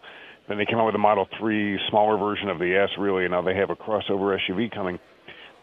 Then 0.49 0.57
they 0.57 0.64
came 0.64 0.78
out 0.78 0.87
with 0.87 0.95
the 0.95 0.99
Model 0.99 1.28
3, 1.38 1.78
smaller 1.90 2.17
version 2.17 2.49
of 2.49 2.59
the 2.59 2.75
S, 2.75 2.90
really, 2.99 3.25
and 3.25 3.33
now 3.33 3.43
they 3.43 3.55
have 3.55 3.71
a 3.71 3.76
crossover 3.76 4.37
SUV 4.49 4.75
coming. 4.75 4.99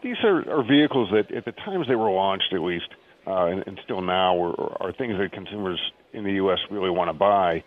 These 0.02 0.16
are, 0.22 0.48
are 0.48 0.62
vehicles 0.62 1.10
that, 1.12 1.34
at 1.34 1.44
the 1.44 1.52
times 1.52 1.88
they 1.88 1.96
were 1.96 2.10
launched, 2.10 2.52
at 2.52 2.60
least, 2.60 2.88
uh, 3.26 3.46
and, 3.46 3.64
and 3.66 3.80
still 3.82 4.00
now, 4.00 4.40
are, 4.40 4.82
are 4.84 4.92
things 4.92 5.18
that 5.18 5.32
consumers 5.32 5.80
in 6.12 6.22
the 6.22 6.34
U.S. 6.34 6.58
really 6.70 6.90
want 6.90 7.08
to 7.08 7.14
buy. 7.14 7.64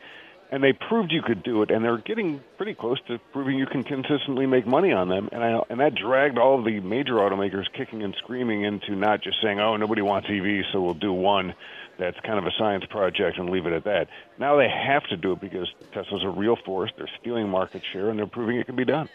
And 0.52 0.64
they 0.64 0.74
proved 0.74 1.12
you 1.12 1.22
could 1.22 1.44
do 1.44 1.62
it, 1.62 1.70
and 1.70 1.84
they're 1.84 2.00
getting 2.00 2.42
pretty 2.58 2.74
close 2.74 2.98
to 3.08 3.20
proving 3.34 3.60
you 3.60 3.68
can 3.68 3.84
consistently 3.84 4.48
make 4.48 4.66
money 4.66 4.92
on 4.94 5.10
them. 5.10 5.30
And 5.32 5.44
I, 5.44 5.60
and 5.70 5.80
that 5.80 5.94
dragged 5.94 6.40
all 6.40 6.58
of 6.58 6.66
the 6.66 6.80
major 6.80 7.16
automakers 7.16 7.66
kicking 7.78 8.02
and 8.02 8.16
screaming 8.24 8.64
into 8.64 8.96
not 8.96 9.22
just 9.22 9.38
saying, 9.44 9.60
"Oh, 9.60 9.76
nobody 9.78 10.02
wants 10.02 10.28
EVs, 10.28 10.72
so 10.72 10.82
we'll 10.82 10.96
do 10.96 11.14
one." 11.14 11.54
That's 12.00 12.18
kind 12.22 12.40
of 12.40 12.46
a 12.46 12.52
science 12.58 12.86
project 12.90 13.38
and 13.38 13.50
leave 13.50 13.66
it 13.66 13.74
at 13.74 13.84
that. 13.84 14.08
Now 14.40 14.56
they 14.58 14.70
have 14.70 15.04
to 15.08 15.18
do 15.18 15.34
it 15.34 15.42
because 15.42 15.68
Tesla's 15.94 16.24
a 16.24 16.30
real 16.30 16.56
force. 16.66 16.92
They're 16.98 17.10
stealing 17.20 17.50
market 17.50 17.84
share, 17.92 18.10
and 18.10 18.18
they're 18.18 18.26
proving 18.26 18.58
it 18.58 18.66
can 18.66 18.78
be 18.78 18.86
done. 18.86 19.10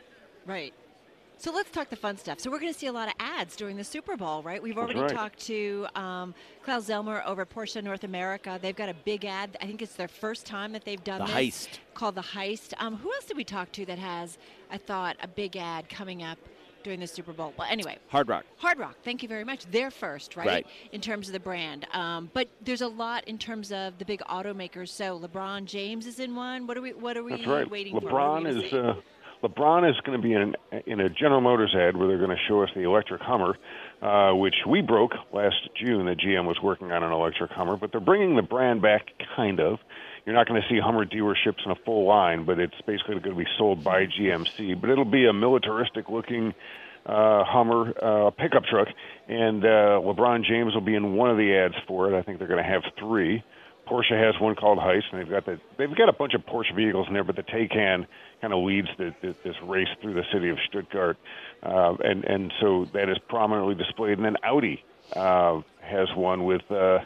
Right. 0.47 0.75
So 1.39 1.53
let's 1.53 1.71
talk 1.71 1.91
the 1.91 1.97
fun 1.97 2.17
stuff. 2.17 2.41
So 2.41 2.51
we're 2.51 2.61
going 2.61 2.73
to 2.73 2.79
see 2.79 2.87
a 2.87 2.93
lot 2.93 3.09
of 3.09 3.15
ads 3.19 3.57
during 3.57 3.77
the 3.77 3.85
Super 3.85 4.17
Bowl, 4.17 4.43
right? 4.43 4.63
We've 4.63 4.79
already 4.79 5.01
right. 5.01 5.11
talked 5.11 5.41
to 5.47 5.87
um, 5.95 6.35
Klaus 6.63 6.89
Zellmer 6.89 7.27
over 7.27 7.43
at 7.43 7.51
Porsche 7.51 7.83
North 7.83 8.05
America. 8.05 8.59
They've 8.63 8.77
got 8.77 8.89
a 8.89 8.95
big 8.95 9.25
ad. 9.25 9.57
I 9.61 9.67
think 9.67 9.83
it's 9.83 9.95
their 9.95 10.09
first 10.09 10.47
time 10.47 10.73
that 10.73 10.85
they've 10.85 11.03
done 11.03 11.21
The 11.21 11.27
this, 11.27 11.67
Heist. 11.67 11.79
called 11.95 12.15
the 12.15 12.23
Heist. 12.23 12.73
Um, 12.79 12.97
who 12.97 13.13
else 13.13 13.25
did 13.25 13.37
we 13.37 13.45
talk 13.45 13.73
to 13.73 13.85
that 13.87 13.99
has, 13.99 14.39
I 14.71 14.79
thought, 14.79 15.17
a 15.23 15.29
big 15.29 15.57
ad 15.57 15.89
coming 15.89 16.23
up 16.23 16.39
during 16.85 17.01
the 17.01 17.07
Super 17.07 17.33
Bowl. 17.33 17.53
Well, 17.59 17.67
anyway, 17.69 17.99
Hard 18.09 18.29
Rock. 18.29 18.45
Hard 18.59 18.79
Rock. 18.79 18.97
Thank 19.03 19.23
you 19.23 19.29
very 19.29 19.43
much. 19.43 19.65
They're 19.73 19.91
first, 19.91 20.37
right? 20.37 20.47
Right. 20.47 20.67
In 20.93 21.01
terms 21.01 21.27
of 21.29 21.33
the 21.33 21.41
brand, 21.41 21.87
um, 21.93 22.31
but 22.33 22.49
there's 22.63 22.83
a 22.83 22.89
lot 22.89 23.25
in 23.27 23.39
terms 23.39 23.73
of 23.73 23.99
the 23.99 24.05
big 24.05 24.21
automakers. 24.21 24.91
So 24.91 25.19
LeBron 25.19 25.65
James 25.65 26.07
is 26.07 26.21
in 26.21 26.37
one. 26.37 26.67
What 26.67 26.77
are 26.77 26.83
we? 26.83 26.93
What 26.93 27.17
are 27.17 27.25
we 27.25 27.33
That's 27.33 27.47
right. 27.47 27.69
waiting 27.69 27.95
for? 27.99 28.01
What 28.01 28.13
are 28.13 28.41
we 28.41 28.51
LeBron 28.51 28.65
is 28.65 28.73
uh, 28.73 28.95
LeBron 29.43 29.89
is 29.89 29.97
going 30.05 30.21
to 30.21 30.23
be 30.23 30.35
in 30.35 30.55
in 30.87 31.01
a 31.01 31.09
General 31.09 31.41
Motors 31.41 31.75
ad 31.75 31.97
where 31.97 32.07
they're 32.07 32.19
going 32.19 32.31
to 32.31 32.43
show 32.49 32.63
us 32.63 32.71
the 32.75 32.83
electric 32.83 33.21
Hummer, 33.23 33.57
uh, 34.03 34.35
which 34.35 34.55
we 34.69 34.81
broke 34.83 35.13
last 35.33 35.57
June 35.83 36.07
that 36.07 36.19
GM 36.19 36.47
was 36.47 36.59
working 36.63 36.93
on 36.93 37.03
an 37.03 37.13
electric 37.13 37.51
Hummer, 37.51 37.77
but 37.77 37.93
they're 37.93 38.01
bringing 38.01 38.37
the 38.37 38.43
brand 38.43 38.83
back, 38.83 39.07
kind 39.37 39.61
of. 39.61 39.79
You're 40.25 40.35
not 40.35 40.49
going 40.49 40.61
to 40.61 40.69
see 40.69 40.81
Hummer 40.81 41.05
dealerships 41.05 41.65
in 41.65 41.71
a 41.71 41.77
full 41.85 42.07
line, 42.07 42.45
but 42.45 42.59
it's 42.59 42.81
basically 42.87 43.21
going 43.21 43.37
to 43.37 43.45
be 43.45 43.51
sold 43.59 43.85
by 43.85 44.07
GMC. 44.07 44.81
But 44.81 44.91
it'll 44.91 45.05
be 45.05 45.27
a 45.27 45.33
militaristic 45.33 46.09
looking 46.09 46.55
uh, 47.05 47.45
Hummer 47.45 47.93
uh, 48.03 48.31
pickup 48.31 48.65
truck, 48.65 48.89
and 49.29 49.63
uh, 49.63 50.01
LeBron 50.01 50.45
James 50.45 50.73
will 50.73 50.81
be 50.81 50.95
in 50.95 51.15
one 51.15 51.31
of 51.31 51.37
the 51.37 51.55
ads 51.55 51.75
for 51.87 52.11
it. 52.11 52.19
I 52.19 52.23
think 52.23 52.39
they're 52.39 52.49
going 52.49 52.63
to 52.63 52.69
have 52.69 52.83
three. 52.99 53.45
Porsche 53.87 54.19
has 54.19 54.41
one 54.41 54.55
called 54.55 54.79
Heist, 54.79 55.03
and 55.13 55.21
they've 55.21 55.29
got 55.29 55.45
the 55.45 55.61
they've 55.77 55.95
got 55.95 56.09
a 56.09 56.15
bunch 56.15 56.33
of 56.33 56.41
Porsche 56.47 56.75
vehicles 56.75 57.07
in 57.07 57.13
there, 57.13 57.25
but 57.25 57.37
the 57.37 57.43
Taycan 57.43 58.07
kind 58.41 58.53
of 58.55 58.65
leads 58.65 58.89
the, 58.97 59.15
the, 59.21 59.35
this 59.45 59.57
race 59.63 59.89
through 60.01 60.15
the 60.15 60.25
city 60.33 60.49
of 60.49 60.57
Stuttgart, 60.67 61.19
uh, 61.63 61.95
and 62.03 62.25
and 62.25 62.51
so 62.61 62.87
that 62.95 63.11
is 63.11 63.19
prominently 63.29 63.75
displayed. 63.75 64.17
And 64.17 64.25
then 64.25 64.37
Audi 64.43 64.83
uh, 65.15 65.61
has 65.83 66.09
one 66.17 66.45
with. 66.45 66.63
Uh, 66.71 67.01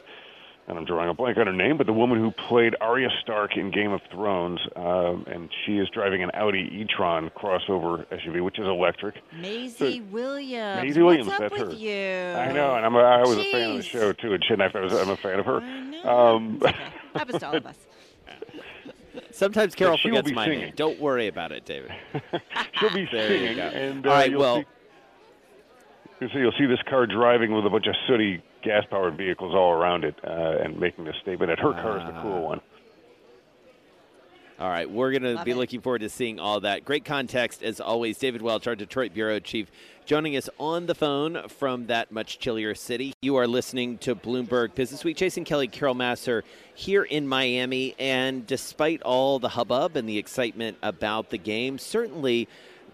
and 0.69 0.77
I'm 0.79 0.85
drawing 0.85 1.09
a 1.09 1.15
blank 1.15 1.39
on 1.39 1.47
her 1.47 1.53
name, 1.53 1.79
but 1.79 1.87
the 1.87 1.93
woman 1.95 2.19
who 2.19 2.31
played 2.31 2.77
Arya 2.81 3.09
Stark 3.23 3.57
in 3.57 3.71
Game 3.71 3.91
of 3.91 4.03
Thrones, 4.13 4.61
um, 4.77 5.25
and 5.27 5.49
she 5.65 5.79
is 5.79 5.89
driving 5.89 6.23
an 6.23 6.31
Audi 6.35 6.69
e-tron 6.71 7.31
crossover 7.31 8.05
SUV, 8.09 8.45
which 8.45 8.59
is 8.59 8.67
electric. 8.67 9.17
Maisie 9.41 10.03
Williams. 10.03 10.83
Maisie 10.83 11.01
Williams, 11.03 11.27
What's 11.29 11.41
up 11.41 11.51
that's 11.53 11.63
with 11.63 11.73
her. 11.73 11.79
you? 11.79 12.37
I 12.39 12.53
know, 12.53 12.75
and 12.75 12.85
I'm 12.85 12.95
a, 12.95 12.99
I 12.99 13.21
was 13.23 13.39
a 13.39 13.51
fan 13.51 13.71
of 13.71 13.77
the 13.79 13.83
show 13.83 14.13
too, 14.13 14.35
and 14.35 14.45
shit, 14.45 14.61
I 14.61 14.69
was, 14.79 14.93
I'm 14.93 15.09
a 15.09 15.17
fan 15.17 15.39
of 15.39 15.47
her. 15.47 15.61
I 15.61 15.81
know. 15.81 16.05
Um, 16.37 16.59
okay. 16.63 16.77
Happens 17.15 17.41
to 17.41 17.47
all 17.49 17.57
of 17.57 17.67
us. 17.67 17.77
Sometimes 19.31 19.75
Carol 19.75 19.97
she 19.97 20.09
forgets 20.09 20.31
my 20.33 20.45
singing. 20.47 20.61
name. 20.61 20.73
Don't 20.77 21.01
worry 21.01 21.29
about 21.29 21.53
it, 21.53 21.65
David. 21.65 21.93
She'll 22.79 22.93
be 22.93 23.09
There 23.13 23.33
you 23.33 23.39
singing, 23.39 23.57
go. 23.57 23.63
and 23.63 24.07
All 24.07 24.13
uh, 24.13 24.17
right, 24.17 24.31
you'll 24.31 24.41
well- 24.41 24.65
see, 26.21 26.27
you'll 26.33 26.43
you'll 26.43 26.53
see 26.59 26.67
this 26.67 26.81
car 26.89 27.07
driving 27.07 27.53
with 27.55 27.65
a 27.65 27.71
bunch 27.71 27.87
of 27.87 27.95
sooty 28.07 28.43
gas-powered 28.63 29.17
vehicles 29.17 29.55
all 29.55 29.73
around 29.73 30.05
it, 30.05 30.15
uh, 30.25 30.31
and 30.63 30.79
making 30.79 31.05
this 31.05 31.17
statement 31.23 31.51
that 31.51 31.59
her 31.59 31.73
car 31.73 31.99
is 31.99 32.05
the 32.07 32.19
Ah. 32.19 32.23
cool 32.23 32.43
one. 32.43 32.61
All 34.61 34.69
right, 34.69 34.91
we're 34.91 35.13
going 35.13 35.37
to 35.37 35.45
be 35.45 35.53
it. 35.53 35.57
looking 35.57 35.81
forward 35.81 36.01
to 36.01 36.09
seeing 36.09 36.41
all 36.41 36.59
that. 36.61 36.85
Great 36.85 37.05
context, 37.05 37.63
as 37.63 37.81
always. 37.81 38.19
David 38.19 38.43
Welch, 38.43 38.67
our 38.67 38.75
Detroit 38.75 39.15
Bureau 39.15 39.39
Chief, 39.39 39.71
joining 40.05 40.37
us 40.37 40.51
on 40.59 40.87
the 40.87 40.97
phone 40.97 41.47
from 41.49 41.87
that 41.87 42.11
much 42.11 42.41
chillier 42.41 42.75
city. 42.75 43.15
You 43.23 43.37
are 43.37 43.47
listening 43.47 43.99
to 43.99 44.17
Bloomberg 44.17 44.75
Business 44.75 45.05
Week. 45.05 45.17
Jason 45.17 45.45
Kelly, 45.45 45.69
Carol 45.69 45.95
Massar 45.95 46.43
here 46.75 47.05
in 47.05 47.29
Miami. 47.29 47.95
And 48.01 48.49
despite 48.49 49.01
all 49.03 49.39
the 49.39 49.51
hubbub 49.51 49.95
and 49.95 50.09
the 50.09 50.19
excitement 50.19 50.77
about 50.83 51.31
the 51.31 51.39
game, 51.39 51.79
certainly 51.79 52.49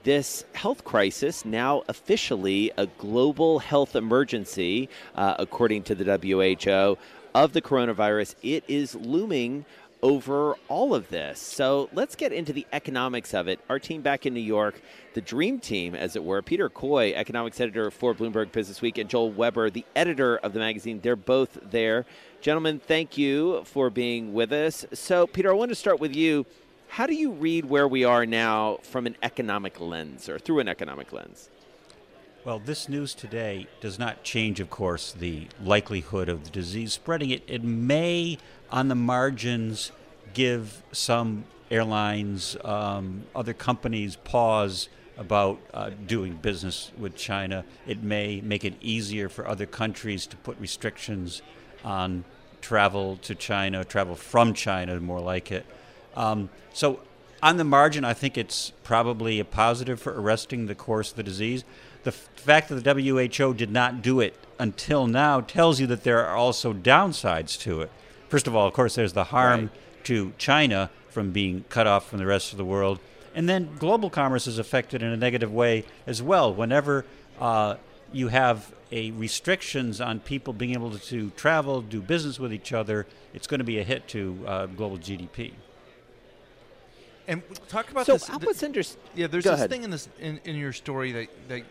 this 0.05 0.45
health 0.53 0.85
crisis, 0.85 1.45
now 1.45 1.83
officially 1.89 2.71
a 2.77 2.87
global 2.87 3.59
health 3.59 3.97
emergency, 3.97 4.89
uh, 5.15 5.35
according 5.39 5.83
to 5.83 5.95
the 5.95 6.05
WHO, 6.05 6.99
of 7.35 7.53
the 7.53 7.61
coronavirus, 7.61 8.37
it 8.43 8.63
is 8.69 8.95
looming 8.95 9.65
over 10.05 10.55
all 10.69 10.95
of 10.95 11.09
this. 11.09 11.41
So 11.41 11.89
let's 11.95 12.15
get 12.15 12.31
into 12.31 12.53
the 12.53 12.67
economics 12.75 13.33
of 13.33 13.49
it. 13.49 13.59
Our 13.71 13.79
team 13.79 14.03
back 14.03 14.27
in 14.27 14.35
New 14.35 14.41
York, 14.41 14.81
the 15.15 15.23
dream 15.23 15.59
team, 15.59 15.95
as 15.95 16.15
it 16.15 16.23
were, 16.23 16.43
Peter 16.43 16.69
Coy, 16.69 17.15
economics 17.15 17.59
editor 17.59 17.91
for 17.91 18.15
Bloomberg 18.15 18.53
Business 18.53 18.83
Week, 18.83 18.99
and 18.99 19.09
Joel 19.09 19.33
Weber, 19.33 19.71
the 19.71 19.87
editor 19.97 20.37
of 20.37 20.53
the 20.53 20.59
magazine. 20.59 21.01
They're 21.03 21.17
both 21.17 21.59
there. 21.63 22.05
Gentlemen, 22.43 22.81
thank 22.87 23.17
you 23.17 23.63
for 23.65 23.89
being 23.89 24.35
with 24.35 24.53
us. 24.53 24.85
So, 24.93 25.27
Peter, 25.27 25.51
I 25.51 25.55
want 25.55 25.71
to 25.71 25.75
start 25.75 25.99
with 25.99 26.15
you. 26.15 26.45
How 26.95 27.09
do 27.09 27.15
you 27.17 27.33
read 27.33 27.65
where 27.65 27.89
we 27.89 28.05
are 28.05 28.25
now 28.25 28.79
from 28.85 29.09
an 29.09 29.17
economic 29.21 29.81
lens 29.81 30.29
or 30.29 30.39
through 30.39 30.61
an 30.61 30.69
economic 30.69 31.13
lens? 31.13 31.51
Well, 32.45 32.61
this 32.61 32.89
news 32.89 33.15
today 33.15 33.67
does 33.81 33.99
not 33.99 34.23
change, 34.23 34.61
of 34.61 34.71
course, 34.71 35.11
the 35.11 35.49
likelihood 35.61 36.29
of 36.29 36.45
the 36.45 36.51
disease 36.51 36.93
spreading. 36.93 37.31
It, 37.31 37.43
it 37.49 37.65
may, 37.65 38.39
on 38.71 38.87
the 38.87 38.95
margins, 38.95 39.91
give 40.35 40.85
some 40.93 41.47
airlines, 41.69 42.57
um, 42.63 43.25
other 43.35 43.55
companies 43.55 44.15
pause 44.15 44.89
about 45.17 45.59
uh, 45.75 45.91
doing 46.07 46.35
business 46.35 46.93
with 46.97 47.17
China. 47.17 47.65
It 47.89 48.05
may 48.05 48.41
make 48.41 48.65
it 48.65 48.75
easier 48.81 49.29
for 49.29 49.49
other 49.49 49.67
countries 49.67 50.29
to 50.29 50.37
put 50.37 50.57
restrictions 50.61 51.43
on 51.85 52.25
travel 52.61 53.17
to 53.23 53.35
China, 53.35 53.85
travel 53.85 54.15
from 54.15 54.55
China, 54.55 55.01
more 55.01 55.21
like 55.21 55.51
it. 55.51 55.67
Um, 56.17 56.49
so, 56.73 57.01
on 57.43 57.57
the 57.59 57.65
margin, 57.65 58.05
I 58.05 58.15
think 58.15 58.39
it's 58.39 58.73
probably 58.85 59.39
a 59.41 59.45
positive 59.45 60.01
for 60.01 60.19
arresting 60.19 60.67
the 60.67 60.75
course 60.75 61.11
of 61.11 61.17
the 61.17 61.23
disease. 61.23 61.65
The 62.05 62.09
f- 62.11 62.29
fact 62.37 62.69
that 62.71 62.77
the 62.85 62.93
WHO 63.39 63.53
did 63.55 63.71
not 63.71 64.01
do 64.03 64.21
it 64.21 64.35
until 64.59 65.07
now 65.07 65.41
tells 65.41 65.81
you 65.81 65.87
that 65.89 66.05
there 66.05 66.25
are 66.25 66.37
also 66.37 66.73
downsides 66.73 67.59
to 67.61 67.83
it. 67.83 67.91
First 68.29 68.47
of 68.47 68.57
all, 68.57 68.67
of 68.67 68.73
course, 68.73 68.95
there's 68.95 69.13
the 69.13 69.25
harm 69.25 69.61
Right. 69.63 70.05
to 70.05 70.33
China 70.39 70.91
from 71.11 71.33
being 71.33 71.65
cut 71.69 71.87
off 71.87 72.09
from 72.09 72.19
the 72.19 72.27
rest 72.27 72.53
of 72.53 72.59
the 72.59 72.65
world. 72.65 72.99
And 73.35 73.49
then 73.49 73.71
global 73.79 74.11
commerce 74.11 74.47
is 74.47 74.59
affected 74.59 75.03
in 75.03 75.09
a 75.11 75.17
negative 75.17 75.53
way 75.53 75.85
as 76.07 76.23
well. 76.23 76.53
Whenever 76.55 77.05
uh, 77.41 77.77
you 78.13 78.29
have 78.29 78.73
a 78.93 79.11
restrictions 79.13 80.01
on 80.01 80.21
people 80.21 80.53
being 80.53 80.73
able 80.73 80.97
to, 80.97 81.31
travel, 81.31 81.81
do 81.83 82.01
business 82.01 82.39
with 82.39 82.53
each 82.53 82.73
other, 82.73 83.07
it's 83.33 83.47
going 83.47 83.59
to 83.59 83.65
be 83.65 83.79
a 83.79 83.83
hit 83.83 84.07
to 84.09 84.39
uh, 84.47 84.67
global 84.67 84.99
GDP. 84.99 85.53
And 87.27 87.43
talk 87.69 87.91
about 87.91 88.07
So 88.07 88.15
this. 88.15 88.27
help 88.29 88.43
th- 88.43 88.51
us 88.57 88.63
understand. 88.63 89.03
yeah, 89.15 89.27
there's 89.27 89.45
Go 89.45 89.51
this 89.53 89.61
ahead. 89.61 89.71
thing 89.71 89.83
in 89.85 89.91
this 89.91 90.09
in, 90.21 90.41
in 90.45 90.57
your 90.57 90.73
story 90.73 91.13
that 91.13 91.29
that 91.49 91.63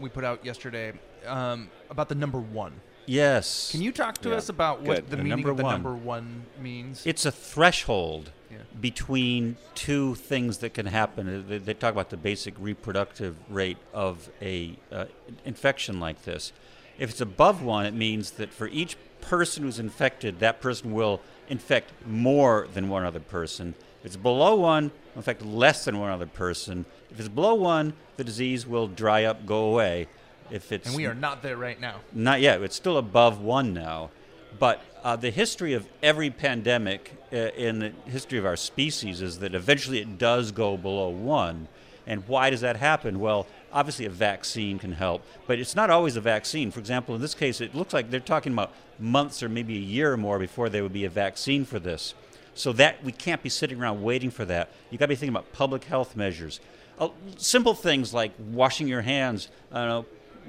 we 0.00 0.08
put 0.08 0.24
out 0.24 0.44
yesterday 0.44 0.92
um, 1.26 1.70
about 1.90 2.08
the 2.08 2.14
number 2.14 2.38
one. 2.40 2.80
Yes. 3.08 3.70
Can 3.70 3.82
you 3.82 3.92
talk 3.92 4.18
to 4.18 4.30
Yeah, 4.30 4.34
us 4.36 4.48
about 4.48 4.82
what 4.82 4.96
good. 4.96 5.04
the, 5.10 5.10
The 5.10 5.16
meaning 5.18 5.28
number 5.30 5.50
of 5.50 5.56
the 5.58 5.62
one. 5.62 5.72
number 5.74 5.94
one 5.94 6.44
means? 6.60 7.06
It's 7.06 7.24
a 7.24 7.30
threshold 7.30 8.32
Yeah. 8.50 8.58
between 8.80 9.58
two 9.76 10.16
things 10.16 10.58
that 10.58 10.74
can 10.74 10.86
happen. 10.86 11.28
Uh, 11.28 11.48
They, 11.48 11.58
they 11.58 11.74
talk 11.74 11.92
about 11.92 12.10
the 12.10 12.16
basic 12.16 12.54
reproductive 12.58 13.36
rate 13.48 13.78
of 13.94 14.28
a 14.42 14.76
uh, 14.90 15.04
infection 15.44 16.00
like 16.00 16.22
this. 16.24 16.52
If 16.98 17.10
it's 17.10 17.20
above 17.20 17.62
one, 17.62 17.86
it 17.86 17.94
means 17.94 18.32
that 18.32 18.52
for 18.52 18.66
each 18.66 18.96
person 19.20 19.62
who's 19.62 19.78
infected, 19.78 20.40
that 20.40 20.60
person 20.60 20.92
will 20.92 21.20
infect 21.48 21.92
more 22.06 22.68
than 22.72 22.88
one 22.88 23.04
other 23.04 23.20
person. 23.20 23.74
If 24.00 24.06
it's 24.06 24.16
below 24.16 24.54
one, 24.54 24.90
infect 25.14 25.42
less 25.42 25.84
than 25.84 25.98
one 25.98 26.10
other 26.10 26.26
person. 26.26 26.84
If 27.10 27.18
it's 27.18 27.28
below 27.28 27.54
one, 27.54 27.94
the 28.16 28.24
disease 28.24 28.66
will 28.66 28.88
dry 28.88 29.24
up, 29.24 29.46
go 29.46 29.70
away. 29.70 30.08
If 30.50 30.70
it's 30.70 30.86
and 30.86 30.96
we 30.96 31.06
are 31.06 31.14
not 31.14 31.42
there 31.42 31.56
right 31.56 31.80
now. 31.80 31.96
not 32.12 32.40
yet. 32.40 32.62
It's 32.62 32.76
still 32.76 32.98
above 32.98 33.40
one 33.40 33.74
now. 33.74 34.10
But 34.58 34.80
uh, 35.02 35.16
the 35.16 35.30
history 35.30 35.74
of 35.74 35.88
every 36.02 36.30
pandemic 36.30 37.12
uh, 37.32 37.36
in 37.36 37.78
the 37.80 37.92
history 38.06 38.38
of 38.38 38.46
our 38.46 38.56
species 38.56 39.20
is 39.20 39.40
that 39.40 39.54
eventually 39.54 40.00
it 40.00 40.18
does 40.18 40.52
go 40.52 40.76
below 40.76 41.08
one. 41.08 41.68
And 42.06 42.26
why 42.28 42.50
does 42.50 42.60
that 42.60 42.76
happen? 42.76 43.18
Well, 43.18 43.46
obviously 43.72 44.06
a 44.06 44.10
vaccine 44.10 44.78
can 44.78 44.92
help, 44.92 45.22
but 45.46 45.58
it's 45.58 45.74
not 45.74 45.90
always 45.90 46.16
a 46.16 46.20
vaccine. 46.20 46.70
For 46.70 46.80
example, 46.80 47.14
in 47.14 47.20
this 47.20 47.34
case, 47.34 47.60
it 47.60 47.74
looks 47.74 47.92
like 47.92 48.10
they're 48.10 48.20
talking 48.20 48.52
about 48.52 48.72
months 48.98 49.42
or 49.42 49.48
maybe 49.48 49.76
a 49.76 49.80
year 49.80 50.12
or 50.12 50.16
more 50.16 50.38
before 50.38 50.68
there 50.68 50.82
would 50.82 50.92
be 50.92 51.04
a 51.04 51.10
vaccine 51.10 51.64
for 51.64 51.78
this. 51.78 52.14
So 52.54 52.72
that 52.74 53.04
we 53.04 53.12
can't 53.12 53.42
be 53.42 53.50
sitting 53.50 53.80
around 53.80 54.02
waiting 54.02 54.30
for 54.30 54.46
that. 54.46 54.70
You 54.90 54.96
got 54.96 55.04
to 55.04 55.08
be 55.08 55.14
thinking 55.16 55.34
about 55.34 55.52
public 55.52 55.84
health 55.84 56.16
measures, 56.16 56.58
uh, 56.98 57.08
simple 57.36 57.74
things 57.74 58.14
like 58.14 58.32
washing 58.50 58.88
your 58.88 59.02
hands, 59.02 59.48
know, 59.70 60.06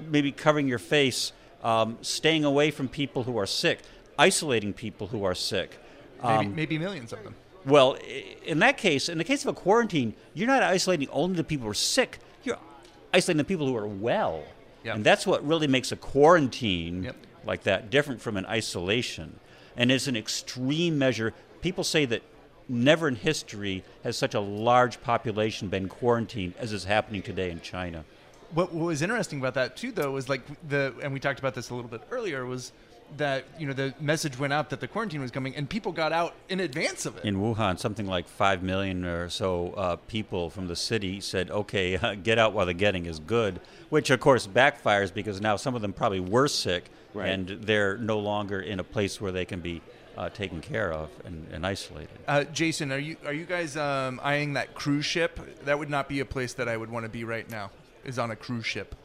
maybe 0.10 0.32
covering 0.32 0.70
your 0.70 0.80
face, 0.80 1.34
um, 1.64 1.98
staying 2.02 2.46
away 2.46 2.72
from 2.72 2.88
people 2.88 3.24
who 3.24 3.38
are 3.38 3.46
sick, 3.46 3.80
isolating 4.18 4.72
people 4.72 5.08
who 5.08 5.26
are 5.26 5.36
sick. 5.36 5.80
Maybe, 6.24 6.46
Um, 6.46 6.56
maybe 6.56 6.78
millions 6.78 7.12
of 7.12 7.24
them. 7.24 7.36
well, 7.66 7.98
in 8.46 8.60
that 8.60 8.78
case, 8.78 9.10
in 9.10 9.18
the 9.18 9.24
case 9.26 9.44
of 9.44 9.50
a 9.50 9.54
quarantine, 9.60 10.14
you're 10.34 10.48
not 10.48 10.64
isolating 10.64 11.10
only 11.10 11.36
the 11.36 11.44
people 11.44 11.66
who 11.66 11.72
are 11.72 11.74
sick. 11.74 12.20
Isolating 13.18 13.38
the 13.40 13.44
people 13.46 13.66
who 13.66 13.76
are 13.76 13.88
well, 13.88 14.44
Yep. 14.84 14.96
and 14.98 15.04
that's 15.04 15.26
what 15.26 15.44
really 15.44 15.66
makes 15.66 15.92
a 15.92 15.96
quarantine 15.96 17.06
Yep. 17.06 17.16
like 17.48 17.64
that 17.64 17.90
different 17.90 18.22
from 18.22 18.38
an 18.38 18.46
isolation. 18.46 19.40
And 19.76 19.92
it's 19.92 20.06
an 20.06 20.16
extreme 20.16 21.00
measure. 21.00 21.34
People 21.62 21.84
say 21.84 22.06
that 22.06 22.22
never 22.70 23.08
in 23.08 23.16
history 23.16 23.84
has 24.04 24.16
such 24.18 24.36
a 24.36 24.40
large 24.40 25.02
population 25.02 25.68
been 25.68 25.88
quarantined 25.90 26.54
as 26.60 26.72
is 26.72 26.84
happening 26.84 27.24
today 27.24 27.50
in 27.50 27.60
China. 27.62 28.06
What, 28.54 28.72
what 28.72 28.86
was 28.86 29.02
interesting 29.02 29.40
about 29.40 29.56
that 29.56 29.76
too, 29.76 29.92
though, 29.92 30.12
was 30.12 30.30
like 30.30 30.42
the 30.70 30.94
and 31.02 31.12
we 31.12 31.20
talked 31.20 31.40
about 31.40 31.56
this 31.56 31.72
a 31.72 31.76
little 31.76 31.90
bit 31.90 32.02
earlier 32.12 32.46
was 32.46 32.72
that 33.16 33.46
you 33.58 33.66
know 33.66 33.74
the 33.74 33.94
message 34.00 34.38
went 34.38 34.52
out 34.54 34.70
that 34.72 34.82
the 34.82 34.88
quarantine 34.88 35.22
was 35.22 35.32
coming, 35.32 35.56
and 35.56 35.70
people 35.70 35.92
got 35.92 36.12
out 36.12 36.34
in 36.50 36.60
advance 36.60 37.06
of 37.06 37.18
it. 37.18 37.24
In 37.24 37.38
Wuhan, 37.38 37.80
something 37.80 38.06
like 38.06 38.28
5 38.28 38.62
million 38.64 39.06
or 39.06 39.30
so 39.30 39.74
uh, 39.78 39.96
people 40.08 40.50
from 40.50 40.68
the 40.68 40.76
city 40.76 41.22
said, 41.22 41.50
okay, 41.50 41.96
uh, 41.96 42.16
get 42.24 42.38
out 42.38 42.54
while 42.54 42.66
the 42.66 42.74
getting 42.74 43.06
is 43.06 43.20
good, 43.20 43.60
which 43.90 44.10
of 44.10 44.20
course 44.20 44.46
backfires 44.46 45.14
because 45.14 45.40
now 45.40 45.56
some 45.56 45.76
of 45.76 45.82
them 45.82 45.94
probably 45.94 46.20
were 46.20 46.48
sick 46.48 46.90
Right. 47.14 47.30
and 47.30 47.48
they're 47.48 47.98
no 47.98 48.20
longer 48.20 48.60
in 48.60 48.80
a 48.80 48.84
place 48.84 49.20
where 49.20 49.32
they 49.32 49.46
can 49.46 49.60
be 49.60 49.82
uh, 50.18 50.30
taken 50.30 50.62
care 50.62 50.92
of 50.92 51.10
and, 51.26 51.48
and 51.52 51.66
isolated. 51.66 52.10
Uh, 52.28 52.44
Jason, 52.44 52.92
are 52.92 53.00
you 53.00 53.18
are 53.26 53.34
you 53.34 53.46
guys 53.46 53.78
um, 53.78 54.20
eyeing 54.24 54.54
that 54.54 54.76
cruise 54.76 55.06
ship? 55.06 55.40
That 55.66 55.80
would 55.80 55.90
not 55.90 56.10
be 56.10 56.20
a 56.20 56.26
place 56.26 56.54
that 56.54 56.68
I 56.68 56.76
would 56.78 56.92
want 56.92 57.06
to 57.06 57.10
be 57.10 57.24
right 57.24 57.50
now. 57.50 57.72
Is 58.04 58.20
on 58.20 58.32
a 58.32 58.36
cruise 58.36 58.66
ship. 58.66 58.96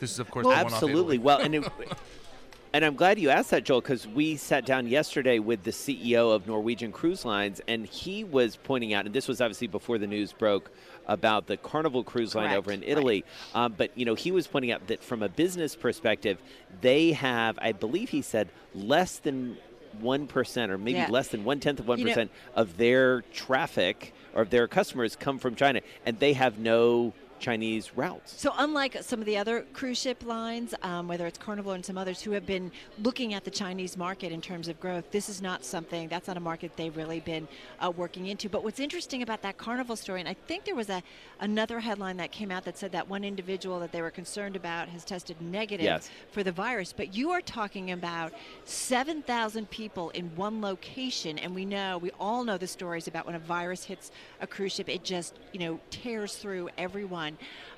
This 0.00 0.10
is 0.12 0.18
of 0.18 0.30
course 0.30 0.44
the 0.44 0.48
one 0.50 0.58
off 0.58 0.72
Absolutely. 0.72 1.16
Italy. 1.16 1.18
Well, 1.18 1.38
and 1.38 1.54
it, 1.54 1.64
and 2.72 2.84
I'm 2.84 2.94
glad 2.94 3.18
you 3.18 3.30
asked 3.30 3.50
that, 3.50 3.64
Joel, 3.64 3.80
because 3.80 4.06
we 4.06 4.36
sat 4.36 4.66
down 4.66 4.86
yesterday 4.86 5.38
with 5.38 5.62
the 5.62 5.70
CEO 5.70 6.34
of 6.34 6.46
Norwegian 6.46 6.92
Cruise 6.92 7.24
Lines, 7.24 7.60
and 7.68 7.86
he 7.86 8.24
was 8.24 8.56
pointing 8.56 8.92
out, 8.92 9.06
and 9.06 9.14
this 9.14 9.28
was 9.28 9.40
obviously 9.40 9.66
before 9.66 9.98
the 9.98 10.06
news 10.06 10.32
broke 10.32 10.70
about 11.06 11.46
the 11.46 11.56
Carnival 11.56 12.04
Cruise 12.04 12.34
Line 12.34 12.48
Correct. 12.48 12.58
over 12.58 12.72
in 12.72 12.82
Italy. 12.82 13.24
Um, 13.54 13.74
but 13.76 13.96
you 13.96 14.04
know, 14.04 14.14
he 14.14 14.30
was 14.32 14.46
pointing 14.46 14.72
out 14.72 14.86
that 14.88 15.02
from 15.02 15.22
a 15.22 15.28
business 15.28 15.74
perspective, 15.76 16.38
they 16.80 17.12
have, 17.12 17.58
I 17.62 17.72
believe, 17.72 18.10
he 18.10 18.22
said, 18.22 18.48
less 18.74 19.18
than 19.18 19.56
one 20.00 20.26
percent, 20.26 20.70
or 20.70 20.76
maybe 20.76 20.98
Yeah. 20.98 21.08
less 21.08 21.28
than 21.28 21.44
one 21.44 21.60
tenth 21.60 21.80
of 21.80 21.88
one 21.88 22.02
percent 22.02 22.30
of 22.54 22.76
their 22.76 23.22
traffic 23.32 24.12
or 24.34 24.42
of 24.42 24.50
their 24.50 24.68
customers 24.68 25.16
come 25.16 25.38
from 25.38 25.54
China, 25.54 25.80
and 26.04 26.18
they 26.18 26.34
have 26.34 26.58
no 26.58 27.14
Chinese 27.38 27.96
routes. 27.96 28.40
So, 28.40 28.52
unlike 28.58 28.96
some 29.02 29.20
of 29.20 29.26
the 29.26 29.36
other 29.36 29.64
cruise 29.72 29.98
ship 29.98 30.24
lines, 30.24 30.74
um, 30.82 31.08
whether 31.08 31.26
it's 31.26 31.38
Carnival 31.38 31.72
and 31.72 31.84
some 31.84 31.98
others 31.98 32.20
who 32.20 32.32
have 32.32 32.46
been 32.46 32.70
looking 33.02 33.34
at 33.34 33.44
the 33.44 33.50
Chinese 33.50 33.96
market 33.96 34.32
in 34.32 34.40
terms 34.40 34.68
of 34.68 34.78
growth, 34.80 35.10
this 35.10 35.28
is 35.28 35.42
not 35.42 35.64
something 35.64 36.08
that's 36.08 36.28
not 36.28 36.36
a 36.36 36.40
market 36.40 36.76
they've 36.76 36.96
really 36.96 37.20
been 37.20 37.48
uh, 37.80 37.90
working 37.90 38.26
into. 38.26 38.48
But 38.48 38.64
what's 38.64 38.80
interesting 38.80 39.22
about 39.22 39.42
that 39.42 39.58
Carnival 39.58 39.96
story, 39.96 40.20
and 40.20 40.28
I 40.28 40.34
think 40.46 40.64
there 40.64 40.74
was 40.74 40.90
a 40.90 41.02
another 41.40 41.80
headline 41.80 42.16
that 42.16 42.32
came 42.32 42.50
out 42.50 42.64
that 42.64 42.78
said 42.78 42.92
that 42.92 43.08
one 43.08 43.24
individual 43.24 43.80
that 43.80 43.92
they 43.92 44.02
were 44.02 44.10
concerned 44.10 44.56
about 44.56 44.88
has 44.88 45.04
tested 45.04 45.40
negative 45.40 45.84
Yes. 45.84 46.10
for 46.30 46.42
the 46.42 46.52
virus. 46.52 46.92
But 46.92 47.14
you 47.14 47.30
are 47.30 47.40
talking 47.40 47.90
about 47.92 48.32
7,000 48.64 49.68
people 49.70 50.10
in 50.10 50.34
one 50.36 50.60
location, 50.60 51.38
and 51.38 51.54
we 51.54 51.64
know, 51.64 51.98
we 51.98 52.10
all 52.18 52.44
know 52.44 52.56
the 52.58 52.66
stories 52.66 53.08
about 53.08 53.26
when 53.26 53.34
a 53.34 53.38
virus 53.38 53.84
hits 53.84 54.10
a 54.40 54.46
cruise 54.46 54.74
ship, 54.74 54.88
it 54.88 55.04
just, 55.04 55.34
you 55.52 55.60
know, 55.60 55.80
tears 55.90 56.36
through 56.36 56.68
everyone. 56.78 57.25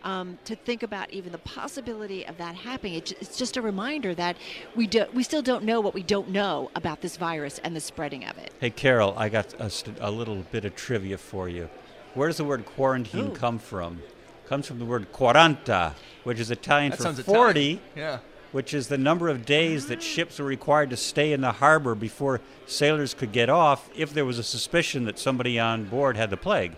Um, 0.05 0.39
to 0.45 0.55
think 0.55 0.85
about 0.85 1.11
even 1.11 1.33
the 1.33 1.39
possibility 1.39 2.25
of 2.25 2.39
that 2.39 2.55
happening. 2.55 2.95
It, 2.95 3.13
it's 3.21 3.37
just 3.37 3.57
a 3.57 3.63
reminder 3.63 4.15
that 4.15 4.37
we 4.77 4.87
do, 4.87 5.07
we 5.13 5.25
still 5.25 5.43
don't 5.43 5.65
know 5.65 5.81
what 5.81 5.93
we 5.93 6.05
don't 6.05 6.29
know 6.29 6.71
about 6.77 7.01
this 7.01 7.17
virus 7.17 7.59
and 7.65 7.75
the 7.75 7.81
spreading 7.81 8.25
of 8.25 8.39
it. 8.39 8.53
Hey, 8.61 8.71
Carol, 8.71 9.15
I 9.17 9.29
got 9.29 9.55
a, 9.61 9.69
st- 9.69 9.99
a 10.01 10.11
little 10.13 10.37
bit 10.53 10.65
of 10.65 10.77
trivia 10.77 11.19
for 11.19 11.49
you. 11.49 11.69
Where 12.15 12.29
does 12.29 12.37
the 12.37 12.45
word 12.45 12.65
quarantine 12.65 13.33
Ooh. 13.33 13.35
come 13.35 13.59
from? 13.59 14.03
comes 14.49 14.67
from 14.67 14.79
the 14.79 14.85
word 14.85 15.13
quaranta, 15.13 15.95
which 16.25 16.41
is 16.41 16.51
Italian 16.51 16.91
That 16.93 17.01
for 17.01 17.23
40. 17.23 17.61
Italian. 17.61 17.81
Yeah. 17.95 18.19
which 18.53 18.73
is 18.73 18.89
the 18.89 18.97
number 18.97 19.29
of 19.29 19.45
days 19.45 19.89
that 19.89 20.03
ships 20.03 20.39
were 20.39 20.47
required 20.47 20.89
to 20.91 20.97
stay 20.97 21.33
in 21.33 21.43
the 21.43 21.53
harbor 21.53 21.95
before 21.95 22.41
sailors 22.67 23.13
could 23.13 23.31
get 23.33 23.51
off 23.51 23.91
if 23.95 24.15
there 24.15 24.25
was 24.25 24.39
a 24.39 24.43
suspicion 24.43 25.05
that 25.05 25.19
somebody 25.19 25.59
on 25.59 25.85
board 25.85 26.17
had 26.17 26.31
the 26.31 26.37
plague. 26.37 26.73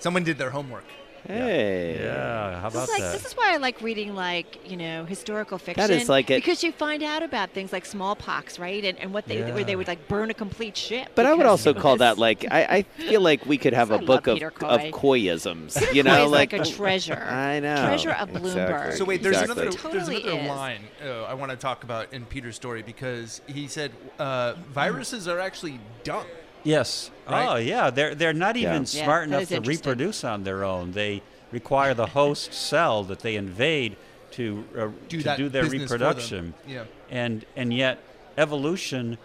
Someone 0.00 0.24
did 0.24 0.36
their 0.38 0.50
homework. 0.50 0.84
Hey. 1.26 1.98
Yeah, 2.02 2.60
how 2.60 2.68
This 2.70 2.74
about 2.74 2.82
is, 2.84 2.88
like, 2.90 3.00
that? 3.02 3.12
this 3.12 3.24
is 3.26 3.32
why 3.36 3.52
I 3.54 3.56
like 3.58 3.80
reading 3.82 4.14
like 4.14 4.58
you 4.70 4.76
know 4.76 5.04
historical 5.04 5.58
fiction. 5.58 5.90
is 5.90 6.08
like 6.08 6.30
it- 6.30 6.36
because 6.42 6.62
you 6.62 6.72
find 6.72 7.02
out 7.02 7.22
about 7.22 7.50
things 7.50 7.72
like 7.72 7.84
smallpox, 7.86 8.58
right? 8.58 8.84
And, 8.84 8.98
and 8.98 9.12
what 9.12 9.26
they 9.26 9.42
where 9.52 9.64
they 9.64 9.76
would 9.76 9.88
like 9.88 10.08
burn 10.08 10.30
a 10.30 10.34
complete 10.34 10.76
ship. 10.76 11.10
But 11.14 11.26
I 11.26 11.34
would 11.34 11.46
also 11.46 11.74
call 11.74 11.96
that 11.98 12.18
like 12.18 12.44
I, 12.50 12.64
I 12.64 12.82
feel 12.82 13.20
like 13.20 13.44
we 13.46 13.58
could 13.58 13.72
have 13.74 13.90
I 13.92 13.96
a 13.96 13.98
love 13.98 14.06
book 14.06 14.26
of, 14.26 14.34
Peter 14.36 14.48
of 14.62 14.80
Coy. 14.92 15.18
Coyisms. 15.18 15.78
Peter 15.78 15.92
You 15.94 16.02
Coy 16.04 16.10
know, 16.10 16.24
is 16.26 16.30
like, 16.30 16.52
like 16.52 16.62
a 16.62 16.70
treasure. 16.70 17.14
I 17.30 17.60
know. 17.60 17.76
Treasure 17.86 18.12
of 18.12 18.28
Bloomberg. 18.30 18.46
Exactly. 18.70 18.96
So 18.96 19.04
wait, 19.04 19.22
there's 19.22 19.36
Exactly. 19.40 19.52
another 19.66 19.70
there's 19.70 19.82
Totally 19.82 20.22
another 20.22 20.40
is. 20.42 20.48
line 20.48 20.80
uh, 21.04 21.22
I 21.24 21.34
want 21.34 21.50
to 21.50 21.56
talk 21.56 21.84
about 21.84 22.12
in 22.12 22.24
Peter's 22.26 22.56
story 22.56 22.82
because 22.82 23.40
he 23.46 23.66
said 23.68 23.92
uh, 24.18 24.54
viruses 24.72 25.28
are 25.28 25.38
actually 25.38 25.80
dumb. 26.04 26.26
Yes. 26.62 27.10
Right? 27.28 27.46
Oh, 27.46 27.56
yeah. 27.56 27.90
They're 27.90 28.14
they're 28.14 28.32
not 28.32 28.56
even 28.56 28.82
Yeah, 28.82 29.04
smart 29.04 29.28
that 29.30 29.36
enough 29.36 29.48
to 29.48 29.60
reproduce 29.60 30.24
on 30.24 30.44
their 30.44 30.64
own. 30.64 30.92
They 30.92 31.22
require 31.52 31.94
the 31.94 32.06
host 32.06 32.52
cell 32.68 33.04
that 33.04 33.20
they 33.20 33.36
invade 33.36 33.96
to 34.32 34.64
uh, 34.78 34.88
Do 35.08 35.22
to 35.22 35.36
do 35.36 35.48
their 35.48 35.64
business 35.64 35.90
for 35.90 35.98
them. 35.98 36.08
reproduction. 36.08 36.54
Yeah. 36.66 36.84
And 37.10 37.44
and 37.56 37.72
yet 37.72 37.98
evolution, 38.38 39.18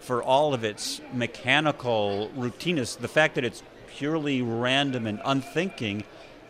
for 0.00 0.22
all 0.22 0.52
of 0.54 0.64
its 0.64 1.00
mechanical 1.12 2.30
routineness, 2.36 2.98
the 2.98 3.08
fact 3.08 3.34
that 3.36 3.44
it's 3.44 3.62
purely 3.96 4.40
random 4.42 5.06
and 5.06 5.20
unthinking, 5.24 6.04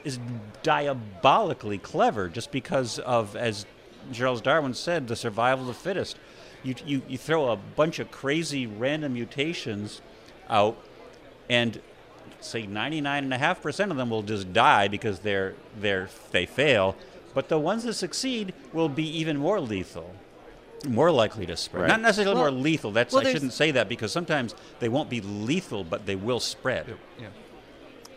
is 0.04 0.18
diabolically 0.62 1.78
clever. 1.78 2.28
Just 2.28 2.50
because 2.50 2.98
of 3.00 3.36
as 3.36 3.66
Charles 4.12 4.40
Darwin 4.40 4.74
said, 4.74 5.08
the 5.08 5.16
survival 5.16 5.68
of 5.68 5.76
the 5.76 5.82
fittest. 5.82 6.16
You, 6.62 6.74
you, 6.84 7.02
you 7.08 7.16
throw 7.16 7.50
a 7.52 7.56
bunch 7.56 7.98
of 8.00 8.10
crazy 8.10 8.66
random 8.66 9.14
mutations 9.14 10.02
out, 10.50 10.76
and 11.48 11.80
say 12.40 12.66
99.5% 12.66 13.90
of 13.90 13.96
them 13.96 14.10
will 14.10 14.22
just 14.22 14.52
die 14.52 14.88
because 14.88 15.20
they're, 15.20 15.54
they're, 15.78 16.08
they 16.32 16.46
fail. 16.46 16.96
But 17.34 17.48
the 17.48 17.58
ones 17.58 17.84
that 17.84 17.94
succeed 17.94 18.52
will 18.72 18.88
be 18.88 19.06
even 19.18 19.36
more 19.36 19.60
lethal, 19.60 20.14
more 20.88 21.10
likely 21.10 21.46
to 21.46 21.56
spread. 21.56 21.82
Right. 21.82 21.88
Not 21.88 22.00
necessarily 22.00 22.34
Well- 22.34 22.50
more 22.52 22.60
lethal. 22.60 22.90
That's 22.90 23.14
well, 23.14 23.26
I 23.26 23.32
shouldn't 23.32 23.52
say 23.52 23.70
that 23.70 23.88
because 23.88 24.12
sometimes 24.12 24.54
they 24.80 24.88
won't 24.88 25.08
be 25.08 25.20
lethal, 25.20 25.84
but 25.84 26.06
they 26.06 26.16
will 26.16 26.40
spread. 26.40 26.96
Yeah. 27.18 27.26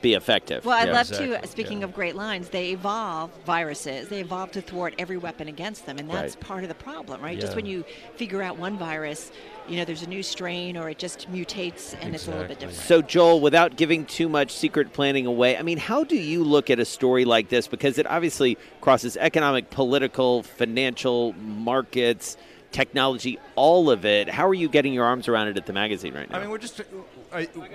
Be 0.04 0.14
effective. 0.14 0.64
Well, 0.66 0.78
I'd 0.78 0.90
Yeah. 0.90 0.94
love 0.94 1.10
exactly, 1.10 1.38
to. 1.40 1.48
Speaking 1.48 1.80
yeah. 1.80 1.86
of 1.86 1.94
great 1.96 2.16
lines, 2.16 2.50
they 2.50 2.72
evolve 2.72 3.32
viruses. 3.46 4.10
They 4.10 4.20
evolve 4.20 4.52
to 4.52 4.62
thwart 4.62 4.94
every 5.00 5.18
weapon 5.18 5.48
against 5.48 5.88
them, 5.88 5.98
and 5.98 6.08
that's 6.08 6.36
Right. 6.36 6.46
part 6.46 6.64
of 6.64 6.70
the 6.70 6.76
problem, 6.76 7.22
right? 7.22 7.40
Just 7.40 7.56
when 7.56 7.66
you 7.66 7.84
figure 8.16 8.44
out 8.44 8.60
one 8.60 8.78
virus, 8.78 9.32
you 9.68 9.78
know, 9.78 9.86
there's 9.86 10.04
a 10.04 10.10
new 10.10 10.22
strain, 10.22 10.78
or 10.78 10.90
it 10.90 11.00
just 11.00 11.32
mutates, 11.32 11.96
and 12.02 12.14
it's 12.14 12.28
a 12.28 12.32
little 12.32 12.46
bit 12.46 12.60
different. 12.60 12.82
So, 12.82 13.02
Joel, 13.02 13.40
without 13.40 13.78
giving 13.78 14.06
too 14.06 14.28
much 14.28 14.52
secret 14.52 14.92
planning 14.92 15.26
away, 15.26 15.58
I 15.58 15.62
mean, 15.62 15.78
how 15.78 16.04
do 16.04 16.18
you 16.18 16.44
look 16.44 16.70
at 16.70 16.80
a 16.80 16.86
story 16.86 17.24
like 17.24 17.48
this? 17.48 17.68
Because 17.68 17.98
it 17.98 18.06
obviously 18.06 18.58
crosses 18.82 19.16
economic, 19.18 19.70
political, 19.70 20.44
financial, 20.44 21.34
markets, 21.34 22.36
technology, 22.74 23.40
all 23.56 23.90
of 23.90 24.04
it. 24.04 24.28
How 24.28 24.46
are 24.48 24.54
you 24.54 24.68
getting 24.68 24.92
your 24.94 25.06
arms 25.06 25.28
around 25.30 25.48
it 25.48 25.58
at 25.58 25.66
the 25.66 25.72
magazine 25.72 26.14
right 26.14 26.30
now? 26.30 26.38
I 26.38 26.42
mean, 26.42 26.50
we're 26.50 26.58
just, 26.58 26.82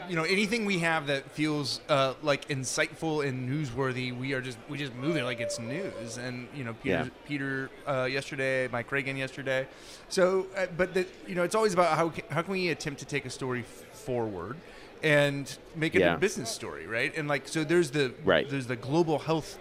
you 0.08 0.16
know, 0.16 0.24
anything 0.24 0.66
we 0.66 0.80
have 0.80 1.06
that 1.06 1.30
feels 1.30 1.80
uh, 1.88 2.14
like 2.22 2.48
insightful 2.48 3.26
and 3.26 3.48
newsworthy, 3.48 4.14
we 4.16 4.34
are 4.34 4.42
just 4.42 4.58
we 4.68 4.76
just 4.76 4.94
move 4.94 5.16
it 5.16 5.24
like 5.24 5.40
it's 5.40 5.58
news. 5.58 6.18
And 6.18 6.48
you 6.54 6.64
know, 6.64 6.74
Peter, 6.74 7.04
Yeah. 7.04 7.08
Peter 7.26 7.70
uh, 7.86 8.04
yesterday, 8.10 8.68
Mike 8.68 8.90
Reagan 8.92 9.16
yesterday. 9.16 9.66
So, 10.08 10.46
uh, 10.56 10.66
but 10.76 10.92
the, 10.92 11.06
you 11.26 11.34
know, 11.34 11.44
it's 11.44 11.54
always 11.54 11.72
about 11.72 11.96
how 11.96 12.10
can, 12.10 12.24
how 12.30 12.42
can 12.42 12.52
we 12.52 12.68
attempt 12.68 12.98
to 13.00 13.06
take 13.06 13.24
a 13.24 13.30
story 13.30 13.64
forward 13.92 14.56
and 15.02 15.56
make 15.76 15.94
it 15.94 16.00
Yeah. 16.00 16.14
a 16.14 16.18
business 16.18 16.50
story, 16.50 16.86
right? 16.88 17.16
And 17.16 17.28
like, 17.28 17.46
so 17.46 17.62
there's 17.62 17.92
the 17.92 18.12
Right. 18.24 18.50
there's 18.50 18.66
the 18.66 18.76
global 18.76 19.20
health 19.20 19.58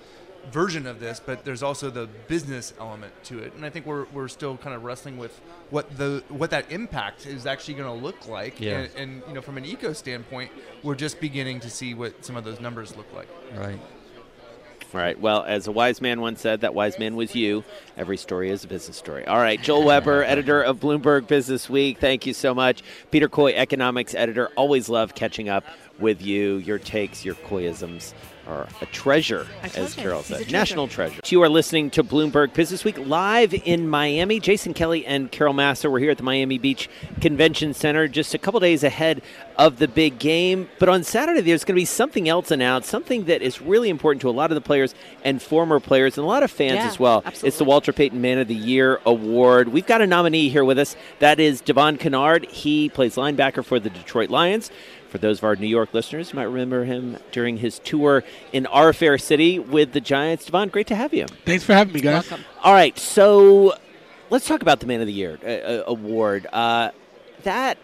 version 0.51 0.87
of 0.87 0.99
this, 0.99 1.21
but 1.23 1.45
there's 1.45 1.63
also 1.63 1.89
the 1.89 2.07
business 2.27 2.73
element 2.79 3.13
to 3.25 3.39
it. 3.39 3.53
And 3.53 3.65
I 3.65 3.69
think 3.69 3.85
we're, 3.85 4.05
we're 4.13 4.27
still 4.27 4.57
kind 4.57 4.75
of 4.75 4.83
wrestling 4.83 5.17
with 5.17 5.39
what 5.69 5.97
the 5.97 6.23
what 6.29 6.49
that 6.51 6.71
impact 6.71 7.25
is 7.25 7.45
actually 7.45 7.75
going 7.75 7.99
to 7.99 8.05
look 8.05 8.27
like. 8.27 8.59
Yeah. 8.59 8.79
And, 8.79 8.95
and 8.95 9.23
you 9.27 9.33
know, 9.33 9.41
from 9.41 9.57
an 9.57 9.65
eco 9.65 9.93
standpoint, 9.93 10.51
we're 10.83 10.95
just 10.95 11.19
beginning 11.19 11.59
to 11.61 11.69
see 11.69 11.93
what 11.93 12.25
some 12.25 12.35
of 12.35 12.43
those 12.43 12.59
numbers 12.59 12.95
look 12.95 13.11
like. 13.13 13.27
Right. 13.55 13.79
All 14.93 15.01
right. 15.01 15.19
Well, 15.19 15.43
as 15.43 15.67
a 15.67 15.71
wise 15.71 16.01
man 16.01 16.21
once 16.21 16.39
said, 16.39 16.61
that 16.61 16.73
wise 16.73 16.97
man 16.97 17.17
was 17.17 17.35
you. 17.35 17.65
Every 17.97 18.15
story 18.15 18.49
is 18.49 18.63
a 18.63 18.67
business 18.67 18.95
story. 18.95 19.27
All 19.27 19.37
right. 19.37 19.61
Joel 19.61 19.83
Weber, 19.85 20.23
editor 20.23 20.61
of 20.61 20.79
Bloomberg 20.79 21.27
Business 21.27 21.69
Week. 21.69 21.99
Thank 21.99 22.25
you 22.25 22.33
so 22.33 22.55
much. 22.55 22.83
Peter 23.11 23.27
Coy, 23.27 23.53
economics 23.53 24.15
editor. 24.15 24.49
Always 24.55 24.87
love 24.87 25.13
catching 25.13 25.49
up 25.49 25.65
with 25.99 26.21
you. 26.21 26.57
Your 26.57 26.79
takes, 26.79 27.23
your 27.25 27.35
Coyisms 27.35 28.13
are 28.47 28.65
a 28.79 28.85
treasure, 28.85 29.45
as 29.75 29.93
Carol 29.93 30.21
said. 30.23 30.37
treasure. 30.37 30.51
National 30.51 30.87
treasure. 30.87 31.19
You 31.27 31.43
are 31.43 31.49
listening 31.49 31.89
to 31.91 32.03
Bloomberg 32.03 32.53
Business 32.53 32.85
Week 32.85 32.97
live 32.97 33.53
in 33.53 33.89
Miami. 33.89 34.39
Jason 34.39 34.73
Kelly 34.73 35.05
and 35.05 35.29
Carol 35.29 35.53
Massar 35.53 35.91
were 35.91 35.99
here 35.99 36.11
at 36.11 36.17
the 36.17 36.23
Miami 36.23 36.57
Beach 36.57 36.89
Convention 37.19 37.73
Center 37.73 38.07
just 38.07 38.33
a 38.33 38.37
couple 38.37 38.61
days 38.61 38.85
ahead 38.85 39.21
of 39.57 39.79
the 39.79 39.87
big 39.89 40.17
game. 40.17 40.69
But 40.79 40.87
on 40.87 41.03
Saturday, 41.03 41.41
there's 41.41 41.65
going 41.65 41.75
to 41.75 41.81
be 41.81 41.83
something 41.83 42.29
else 42.29 42.49
announced, 42.49 42.87
something 42.87 43.25
that 43.25 43.41
is 43.41 43.61
really 43.61 43.89
important 43.89 44.21
to 44.21 44.29
a 44.29 44.31
lot 44.31 44.49
of 44.49 44.55
the 44.55 44.61
players 44.61 44.95
and 45.25 45.41
former 45.41 45.81
players 45.81 46.17
and 46.17 46.23
a 46.23 46.27
lot 46.27 46.41
of 46.41 46.49
fans 46.49 46.75
Yeah, 46.75 46.87
as 46.87 46.97
well. 46.97 47.23
Absolutely. 47.25 47.47
It's 47.49 47.57
the. 47.57 47.65
Walter 47.65 47.91
Payton 47.91 48.21
Man 48.21 48.37
of 48.37 48.47
the 48.47 48.55
Year 48.55 49.01
Award. 49.05 49.67
We've 49.67 49.85
got 49.85 50.01
a 50.01 50.07
nominee 50.07 50.47
here 50.47 50.63
with 50.63 50.79
us. 50.79 50.95
That 51.19 51.41
is 51.41 51.59
Devon 51.59 51.97
Kennard. 51.97 52.45
He 52.45 52.87
plays 52.87 53.15
linebacker 53.15 53.65
for 53.65 53.77
the 53.77 53.89
Detroit 53.89 54.29
Lions. 54.29 54.71
For 55.09 55.17
those 55.17 55.39
of 55.39 55.45
our 55.45 55.55
New 55.55 55.67
York 55.67 55.93
listeners, 55.93 56.31
you 56.31 56.37
might 56.37 56.43
remember 56.43 56.83
him 56.83 57.17
during 57.31 57.57
his 57.57 57.79
tour 57.79 58.23
in 58.51 58.65
our 58.67 58.93
fair 58.93 59.17
city 59.17 59.57
with 59.59 59.93
the 59.93 60.01
Giants. 60.01 60.45
Devon, 60.45 60.69
great 60.69 60.87
to 60.87 60.95
have 60.95 61.13
you. 61.13 61.25
Thanks 61.45 61.63
for 61.63 61.73
having 61.73 61.93
me, 61.93 62.01
guys. 62.01 62.29
Welcome. 62.29 62.45
All 62.61 62.73
right, 62.73 62.97
so 62.97 63.73
let's 64.29 64.47
talk 64.47 64.61
about 64.61 64.79
the 64.79 64.85
Man 64.85 65.01
of 65.01 65.07
the 65.07 65.13
Year 65.13 65.39
uh, 65.43 65.47
uh, 65.47 65.83
award. 65.87 66.47
Uh, 66.51 66.91
that, 67.43 67.77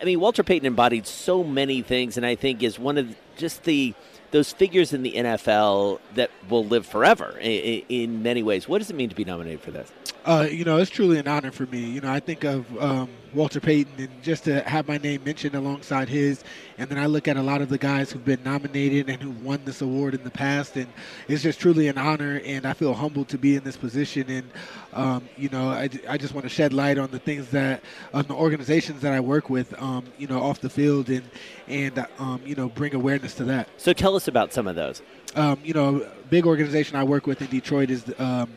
I 0.00 0.04
mean, 0.04 0.20
Walter 0.20 0.42
Payton 0.42 0.66
embodied 0.66 1.06
so 1.06 1.42
many 1.42 1.82
things, 1.82 2.16
and 2.16 2.24
I 2.24 2.34
think 2.34 2.62
is 2.62 2.78
one 2.78 2.96
of 2.98 3.14
just 3.36 3.64
the 3.64 3.94
those 4.30 4.52
figures 4.52 4.92
in 4.92 5.02
the 5.02 5.12
NFL 5.12 6.00
that 6.14 6.30
will 6.48 6.64
live 6.64 6.86
forever 6.86 7.38
in, 7.40 7.82
in 7.88 8.22
many 8.22 8.42
ways. 8.42 8.68
What 8.68 8.78
does 8.78 8.90
it 8.90 8.96
mean 8.96 9.08
to 9.08 9.14
be 9.14 9.24
nominated 9.24 9.60
for 9.60 9.70
this? 9.70 9.90
Uh, 10.24 10.46
you 10.50 10.64
know, 10.64 10.76
it's 10.76 10.90
truly 10.90 11.18
an 11.18 11.26
honor 11.26 11.50
for 11.50 11.64
me. 11.66 11.78
You 11.78 12.02
know, 12.02 12.12
I 12.12 12.20
think 12.20 12.44
of 12.44 12.82
um, 12.82 13.08
Walter 13.32 13.60
Payton 13.60 13.94
and 13.98 14.22
just 14.22 14.44
to 14.44 14.60
have 14.68 14.86
my 14.86 14.98
name 14.98 15.24
mentioned 15.24 15.54
alongside 15.54 16.08
his, 16.08 16.44
and 16.76 16.90
then 16.90 16.98
I 16.98 17.06
look 17.06 17.28
at 17.28 17.38
a 17.38 17.42
lot 17.42 17.62
of 17.62 17.70
the 17.70 17.78
guys 17.78 18.12
who've 18.12 18.24
been 18.24 18.42
nominated 18.42 19.08
and 19.08 19.22
who've 19.22 19.42
won 19.42 19.62
this 19.64 19.80
award 19.80 20.14
in 20.14 20.24
the 20.24 20.30
past, 20.30 20.76
and 20.76 20.86
it's 21.28 21.42
just 21.42 21.60
truly 21.60 21.88
an 21.88 21.96
honor, 21.96 22.42
and 22.44 22.66
I 22.66 22.74
feel 22.74 22.92
humbled 22.92 23.28
to 23.28 23.38
be 23.38 23.56
in 23.56 23.64
this 23.64 23.76
position. 23.76 24.28
And 24.28 24.50
um, 24.92 25.28
you 25.36 25.48
know, 25.48 25.70
I, 25.70 25.88
I 26.08 26.18
just 26.18 26.34
want 26.34 26.44
to 26.44 26.50
shed 26.50 26.72
light 26.72 26.98
on 26.98 27.10
the 27.10 27.18
things 27.18 27.48
that 27.48 27.82
on 28.12 28.26
the 28.26 28.34
organizations 28.34 29.00
that 29.02 29.12
I 29.12 29.20
work 29.20 29.48
with, 29.48 29.80
um, 29.80 30.04
you 30.18 30.26
know, 30.26 30.42
off 30.42 30.60
the 30.60 30.70
field, 30.70 31.08
and 31.08 31.24
and 31.68 32.06
um, 32.18 32.40
you 32.44 32.54
know, 32.54 32.68
bring 32.68 32.94
awareness 32.94 33.34
to 33.34 33.44
that. 33.44 33.68
So 33.76 33.92
tell 33.92 34.16
us 34.16 34.28
about 34.28 34.52
some 34.52 34.66
of 34.66 34.76
those. 34.76 35.02
Um, 35.34 35.58
you 35.62 35.74
know, 35.74 36.02
a 36.02 36.26
big 36.28 36.46
organization 36.46 36.96
I 36.96 37.04
work 37.04 37.26
with 37.26 37.42
in 37.42 37.48
Detroit 37.48 37.90
is 37.90 38.04
um, 38.18 38.50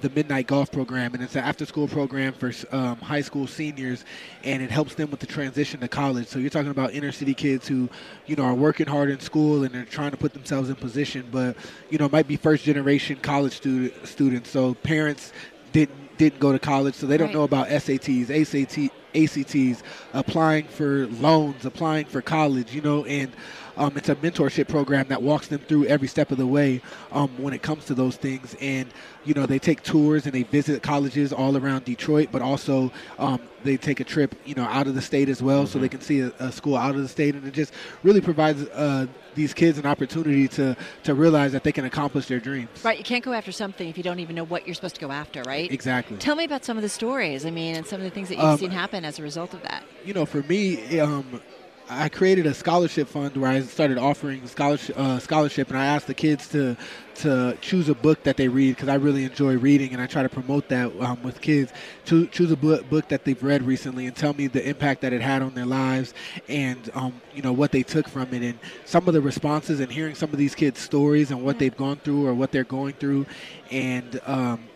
the 0.00 0.10
Midnight 0.10 0.46
Golf 0.46 0.70
Program, 0.70 1.14
and 1.14 1.22
it's 1.22 1.34
an 1.34 1.42
after-school 1.42 1.88
program 1.88 2.32
for 2.32 2.52
um, 2.70 2.96
high 2.98 3.20
school 3.20 3.46
seniors, 3.46 4.04
and 4.44 4.62
it 4.62 4.70
helps 4.70 4.94
them 4.94 5.10
with 5.10 5.20
the 5.20 5.26
transition 5.26 5.80
to 5.80 5.88
college. 5.88 6.28
So 6.28 6.38
you're 6.38 6.50
talking 6.50 6.70
about 6.70 6.92
inner-city 6.92 7.34
kids 7.34 7.66
who, 7.66 7.88
you 8.26 8.36
know, 8.36 8.44
are 8.44 8.54
working 8.54 8.86
hard 8.86 9.10
in 9.10 9.18
school 9.20 9.64
and 9.64 9.74
they're 9.74 9.84
trying 9.84 10.12
to 10.12 10.16
put 10.16 10.32
themselves 10.32 10.68
in 10.70 10.76
position, 10.76 11.28
but 11.32 11.56
you 11.90 11.98
know, 11.98 12.08
might 12.08 12.28
be 12.28 12.36
first-generation 12.36 13.16
college 13.22 13.54
student 13.54 14.06
students. 14.06 14.50
So 14.50 14.74
parents 14.74 15.32
didn't 15.72 16.07
didn't 16.18 16.40
go 16.40 16.52
to 16.52 16.58
college, 16.58 16.94
so 16.94 17.06
they 17.06 17.16
don't 17.16 17.28
Right. 17.28 17.34
know 17.36 17.44
about 17.44 17.68
SATs, 17.68 18.28
ACT, 18.30 18.90
ACTs, 19.14 19.82
applying 20.12 20.64
for 20.64 21.06
loans, 21.06 21.64
applying 21.64 22.04
for 22.04 22.20
college, 22.20 22.74
you 22.74 22.82
know, 22.82 23.04
and 23.06 23.30
um, 23.78 23.92
it's 23.96 24.08
a 24.08 24.16
mentorship 24.16 24.68
program 24.68 25.06
that 25.08 25.22
walks 25.22 25.46
them 25.48 25.60
through 25.60 25.86
every 25.86 26.08
step 26.08 26.30
of 26.30 26.38
the 26.38 26.46
way 26.46 26.82
um, 27.12 27.30
when 27.38 27.54
it 27.54 27.62
comes 27.62 27.84
to 27.86 27.94
those 27.94 28.16
things. 28.16 28.54
And, 28.60 28.88
you 29.24 29.34
know, 29.34 29.46
they 29.46 29.58
take 29.58 29.82
tours 29.82 30.26
and 30.26 30.34
they 30.34 30.42
visit 30.42 30.82
colleges 30.82 31.32
all 31.32 31.56
around 31.56 31.84
Detroit, 31.84 32.28
but 32.30 32.42
also 32.42 32.92
um, 33.18 33.40
they 33.64 33.76
take 33.76 34.00
a 34.00 34.04
trip, 34.04 34.34
you 34.44 34.54
know, 34.54 34.64
out 34.64 34.86
of 34.86 34.94
the 34.94 35.02
state 35.02 35.28
as 35.28 35.42
well 35.42 35.66
so 35.66 35.78
they 35.78 35.88
can 35.88 36.00
see 36.00 36.20
a, 36.20 36.32
a 36.38 36.52
school 36.52 36.76
out 36.76 36.94
of 36.94 37.02
the 37.02 37.08
state. 37.08 37.34
And 37.34 37.46
it 37.46 37.54
just 37.54 37.72
really 38.02 38.20
provides 38.20 38.62
uh, 38.68 39.06
these 39.34 39.54
kids 39.54 39.78
an 39.78 39.86
opportunity 39.86 40.48
to, 40.48 40.76
to 41.04 41.14
realize 41.14 41.52
that 41.52 41.62
they 41.62 41.72
can 41.72 41.84
accomplish 41.84 42.26
their 42.26 42.40
dreams. 42.40 42.68
Right, 42.84 42.98
you 42.98 43.04
can't 43.04 43.24
go 43.24 43.32
after 43.32 43.52
something 43.52 43.88
if 43.88 43.96
you 43.96 44.02
don't 44.02 44.18
even 44.18 44.34
know 44.34 44.44
what 44.44 44.66
you're 44.66 44.74
supposed 44.74 44.96
to 44.96 45.00
go 45.00 45.12
after, 45.12 45.42
right? 45.42 45.70
Exactly. 45.70 46.16
Tell 46.16 46.34
me 46.34 46.44
about 46.44 46.64
some 46.64 46.76
of 46.76 46.82
the 46.82 46.88
stories. 46.88 47.46
I 47.46 47.50
mean, 47.50 47.76
and 47.76 47.86
some 47.86 48.00
of 48.00 48.04
the 48.04 48.10
things 48.10 48.28
that 48.30 48.36
you've 48.36 48.44
Um, 48.44 48.58
seen 48.58 48.70
happen 48.72 49.04
as 49.04 49.18
a 49.18 49.22
result 49.22 49.54
of 49.54 49.62
that. 49.62 49.84
you 50.04 50.14
know, 50.14 50.26
for 50.26 50.42
me, 50.42 50.98
um, 50.98 51.40
I 51.90 52.10
created 52.10 52.46
a 52.46 52.52
scholarship 52.52 53.08
fund 53.08 53.34
where 53.36 53.50
I 53.50 53.62
started 53.62 53.96
offering 53.96 54.46
scholarship, 54.46 54.98
uh, 54.98 55.18
scholarship, 55.18 55.68
and 55.68 55.78
I 55.78 55.86
asked 55.86 56.06
the 56.06 56.14
kids 56.14 56.48
to 56.48 56.76
to 57.16 57.56
choose 57.60 57.88
a 57.88 57.94
book 57.94 58.22
that 58.24 58.36
they 58.36 58.46
read 58.46 58.76
because 58.76 58.88
I 58.88 58.94
really 58.94 59.24
enjoy 59.24 59.56
reading, 59.56 59.92
and 59.92 60.00
I 60.00 60.06
try 60.06 60.22
to 60.22 60.28
promote 60.28 60.68
that 60.68 60.92
um, 61.00 61.22
with 61.22 61.40
kids. 61.40 61.72
To 62.06 62.26
choose 62.26 62.52
a 62.52 62.56
book, 62.56 62.88
book 62.90 63.08
that 63.08 63.24
they've 63.24 63.42
read 63.42 63.62
recently 63.62 64.06
and 64.06 64.14
tell 64.14 64.34
me 64.34 64.48
the 64.48 64.66
impact 64.68 65.00
that 65.00 65.12
it 65.12 65.22
had 65.22 65.40
on 65.40 65.54
their 65.54 65.66
lives, 65.66 66.12
and 66.46 66.90
um, 66.94 67.20
you 67.34 67.42
know 67.42 67.52
what 67.52 67.72
they 67.72 67.82
took 67.82 68.06
from 68.06 68.34
it, 68.34 68.42
and 68.42 68.58
some 68.84 69.08
of 69.08 69.14
the 69.14 69.22
responses, 69.22 69.80
and 69.80 69.90
hearing 69.90 70.14
some 70.14 70.30
of 70.30 70.38
these 70.38 70.54
kids' 70.54 70.80
stories 70.80 71.30
and 71.30 71.42
what 71.42 71.58
they've 71.58 71.76
gone 71.76 71.96
through 71.96 72.26
or 72.26 72.34
what 72.34 72.52
they're 72.52 72.64
going 72.64 72.94
through, 72.94 73.24
and 73.70 74.20
um, 74.26 74.68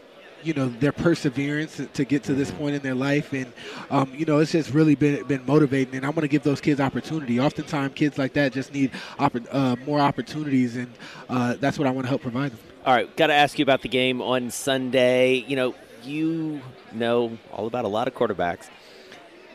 you 0.42 0.52
know 0.54 0.68
their 0.68 0.92
perseverance 0.92 1.80
to 1.92 2.04
get 2.04 2.22
to 2.24 2.34
this 2.34 2.50
point 2.50 2.74
in 2.74 2.82
their 2.82 2.94
life 2.94 3.32
and 3.32 3.52
um, 3.90 4.12
you 4.14 4.24
know 4.24 4.38
it's 4.38 4.52
just 4.52 4.70
really 4.70 4.94
been 4.94 5.22
been 5.26 5.44
motivating 5.46 5.94
and 5.94 6.04
i'm 6.04 6.12
going 6.12 6.22
to 6.22 6.28
give 6.28 6.42
those 6.42 6.60
kids 6.60 6.80
opportunity 6.80 7.38
oftentimes 7.40 7.92
kids 7.94 8.18
like 8.18 8.32
that 8.32 8.52
just 8.52 8.72
need 8.72 8.90
oppor- 9.18 9.46
uh, 9.52 9.76
more 9.86 10.00
opportunities 10.00 10.76
and 10.76 10.92
uh, 11.28 11.54
that's 11.60 11.78
what 11.78 11.86
i 11.86 11.90
want 11.90 12.04
to 12.04 12.08
help 12.08 12.22
provide 12.22 12.50
them 12.50 12.58
All 12.84 12.94
right, 12.94 13.14
got 13.16 13.28
to 13.28 13.34
ask 13.34 13.58
you 13.58 13.62
about 13.62 13.82
the 13.82 13.88
game 13.88 14.20
on 14.20 14.50
Sunday. 14.50 15.34
You 15.46 15.54
know, 15.54 15.74
you 16.02 16.60
know 16.92 17.38
all 17.52 17.68
about 17.68 17.84
a 17.84 17.88
lot 17.88 18.08
of 18.08 18.14
quarterbacks 18.14 18.68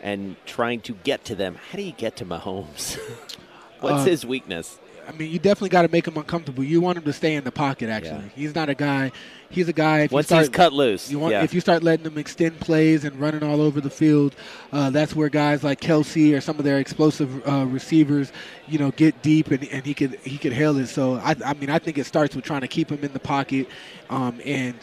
and 0.01 0.37
trying 0.45 0.79
to 0.81 0.93
get 1.03 1.25
to 1.25 1.35
them. 1.35 1.55
How 1.69 1.75
do 1.77 1.83
you 1.83 1.91
get 1.91 2.15
to 2.17 2.25
Mahomes? 2.25 2.97
What's 3.81 4.03
Uh, 4.03 4.05
his 4.05 4.25
weakness? 4.25 4.79
I 5.07 5.13
mean, 5.13 5.31
you 5.31 5.39
definitely 5.39 5.69
got 5.69 5.83
to 5.83 5.87
make 5.87 6.05
him 6.05 6.17
uncomfortable. 6.17 6.63
You 6.63 6.81
want 6.81 6.97
him 6.97 7.05
to 7.05 7.13
stay 7.13 7.35
in 7.35 7.43
the 7.45 7.51
pocket. 7.51 7.89
Actually, 7.89 8.25
Yeah. 8.25 8.29
he's 8.35 8.53
not 8.53 8.67
a 8.69 8.75
guy. 8.75 9.11
He's 9.49 9.69
a 9.69 9.73
guy. 9.73 10.01
If 10.01 10.11
you 10.11 10.15
Once 10.15 10.27
start, 10.27 10.41
he's 10.41 10.49
cut 10.49 10.73
loose, 10.73 11.09
you 11.09 11.17
want 11.17 11.31
yeah. 11.31 11.43
if 11.43 11.53
you 11.53 11.61
start 11.61 11.81
letting 11.81 12.05
him 12.05 12.17
extend 12.17 12.59
plays 12.59 13.05
and 13.05 13.17
running 13.17 13.43
all 13.43 13.61
over 13.61 13.79
the 13.79 13.89
field, 13.89 14.35
uh, 14.73 14.89
that's 14.89 15.15
where 15.15 15.29
guys 15.29 15.63
like 15.63 15.79
Kelce 15.79 16.35
or 16.37 16.41
some 16.41 16.59
of 16.59 16.65
their 16.65 16.79
explosive 16.79 17.47
uh, 17.47 17.65
receivers, 17.65 18.33
you 18.67 18.77
know, 18.77 18.91
get 18.91 19.21
deep 19.21 19.49
and, 19.51 19.63
and 19.69 19.85
he 19.85 19.93
could 19.93 20.15
he 20.23 20.37
could 20.37 20.51
hail 20.51 20.77
it. 20.77 20.87
So 20.87 21.15
I, 21.15 21.35
I 21.45 21.53
mean, 21.53 21.69
I 21.69 21.79
think 21.79 21.97
it 21.97 22.05
starts 22.05 22.35
with 22.35 22.43
trying 22.43 22.61
to 22.61 22.67
keep 22.67 22.91
him 22.91 23.03
in 23.03 23.13
the 23.13 23.19
pocket, 23.19 23.67
um, 24.09 24.41
and. 24.45 24.75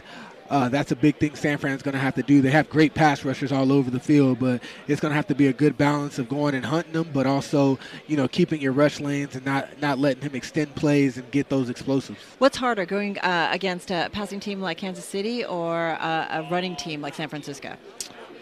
Uh, 0.55 0.69
that's 0.69 0.93
a 0.93 0.97
big 0.97 1.17
thing 1.17 1.35
San 1.35 1.59
Fran's 1.59 1.83
going 1.83 1.95
to 1.95 1.99
have 1.99 2.14
to 2.14 2.23
do. 2.23 2.40
They 2.40 2.53
have 2.53 2.71
great 2.71 2.95
pass 2.95 3.25
rushers 3.25 3.51
all 3.51 3.73
over 3.73 3.90
the 3.90 3.99
field, 3.99 4.38
but 4.38 4.62
it's 4.87 5.01
going 5.01 5.11
to 5.11 5.17
have 5.17 5.27
to 5.27 5.35
be 5.35 5.49
a 5.49 5.53
good 5.53 5.77
balance 5.77 6.21
of 6.21 6.29
going 6.29 6.55
and 6.55 6.64
hunting 6.64 6.93
them, 6.93 7.11
but 7.12 7.27
also, 7.27 7.77
you 8.07 8.17
know, 8.17 8.29
keeping 8.29 8.61
your 8.61 8.71
rush 8.71 9.01
lanes 9.01 9.35
and 9.35 9.45
not 9.45 9.81
not 9.81 9.99
letting 9.99 10.23
him 10.23 10.37
extend 10.37 10.73
plays 10.77 11.17
and 11.17 11.29
get 11.33 11.49
those 11.49 11.69
explosives. 11.71 12.21
What's 12.38 12.57
harder, 12.57 12.87
going 12.87 13.19
uh, 13.19 13.49
against 13.51 13.90
a 13.90 14.09
passing 14.12 14.38
team 14.38 14.61
like 14.61 14.79
Kansas 14.79 15.05
City 15.05 15.45
or 15.45 16.01
uh, 16.01 16.45
a 16.45 16.49
running 16.49 16.77
team 16.77 17.01
like 17.01 17.17
San 17.17 17.29
Francisco? 17.29 17.75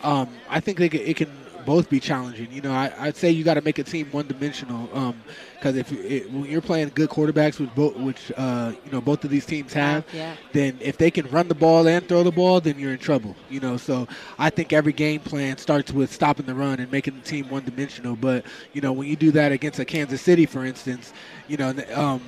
Um, 0.03 0.29
I 0.51 0.61
think 0.61 0.77
they 0.77 0.89
it 0.89 1.17
can 1.17 1.31
both 1.65 1.89
be 1.89 2.01
challenging. 2.01 2.51
You 2.53 2.61
know, 2.63 2.73
I, 2.73 2.93
I'd 2.99 3.17
say 3.17 3.31
you 3.31 3.45
got 3.45 3.55
to 3.55 3.63
make 3.63 3.79
a 3.79 3.85
team 3.85 4.09
one-dimensional 4.11 5.15
because 5.55 5.77
if 5.77 5.91
you, 5.91 6.01
it, 6.03 6.31
when 6.31 6.45
you're 6.45 6.61
playing 6.61 6.91
good 6.95 7.09
quarterbacks, 7.11 7.59
which 7.59 7.75
both, 7.75 7.97
which 7.97 8.33
uh, 8.37 8.73
you 8.85 8.91
know 8.91 9.01
both 9.01 9.25
of 9.25 9.31
these 9.31 9.47
teams 9.47 9.73
have, 9.73 10.05
Yeah. 10.13 10.37
then 10.53 10.79
if 10.81 10.97
they 10.99 11.11
can 11.11 11.27
run 11.29 11.49
the 11.49 11.55
ball 11.55 11.87
and 11.89 12.07
throw 12.09 12.23
the 12.23 12.33
ball, 12.33 12.61
then 12.61 12.79
you're 12.79 12.93
in 12.93 12.99
trouble. 12.99 13.37
You 13.49 13.61
know, 13.61 13.77
so 13.77 14.07
I 14.39 14.51
think 14.51 14.73
every 14.73 14.93
game 14.93 15.21
plan 15.21 15.57
starts 15.59 15.93
with 15.93 16.13
stopping 16.13 16.47
the 16.47 16.55
run 16.55 16.81
and 16.81 16.91
making 16.91 17.15
the 17.15 17.23
team 17.23 17.49
one-dimensional. 17.49 18.17
But 18.17 18.45
you 18.73 18.81
know, 18.81 18.93
when 18.93 19.09
you 19.09 19.17
do 19.17 19.31
that 19.33 19.53
against 19.53 19.79
a 19.79 19.85
Kansas 19.85 20.21
City, 20.23 20.47
for 20.47 20.65
instance, 20.65 21.13
you 21.49 21.57
know, 21.57 21.75
um, 21.95 22.21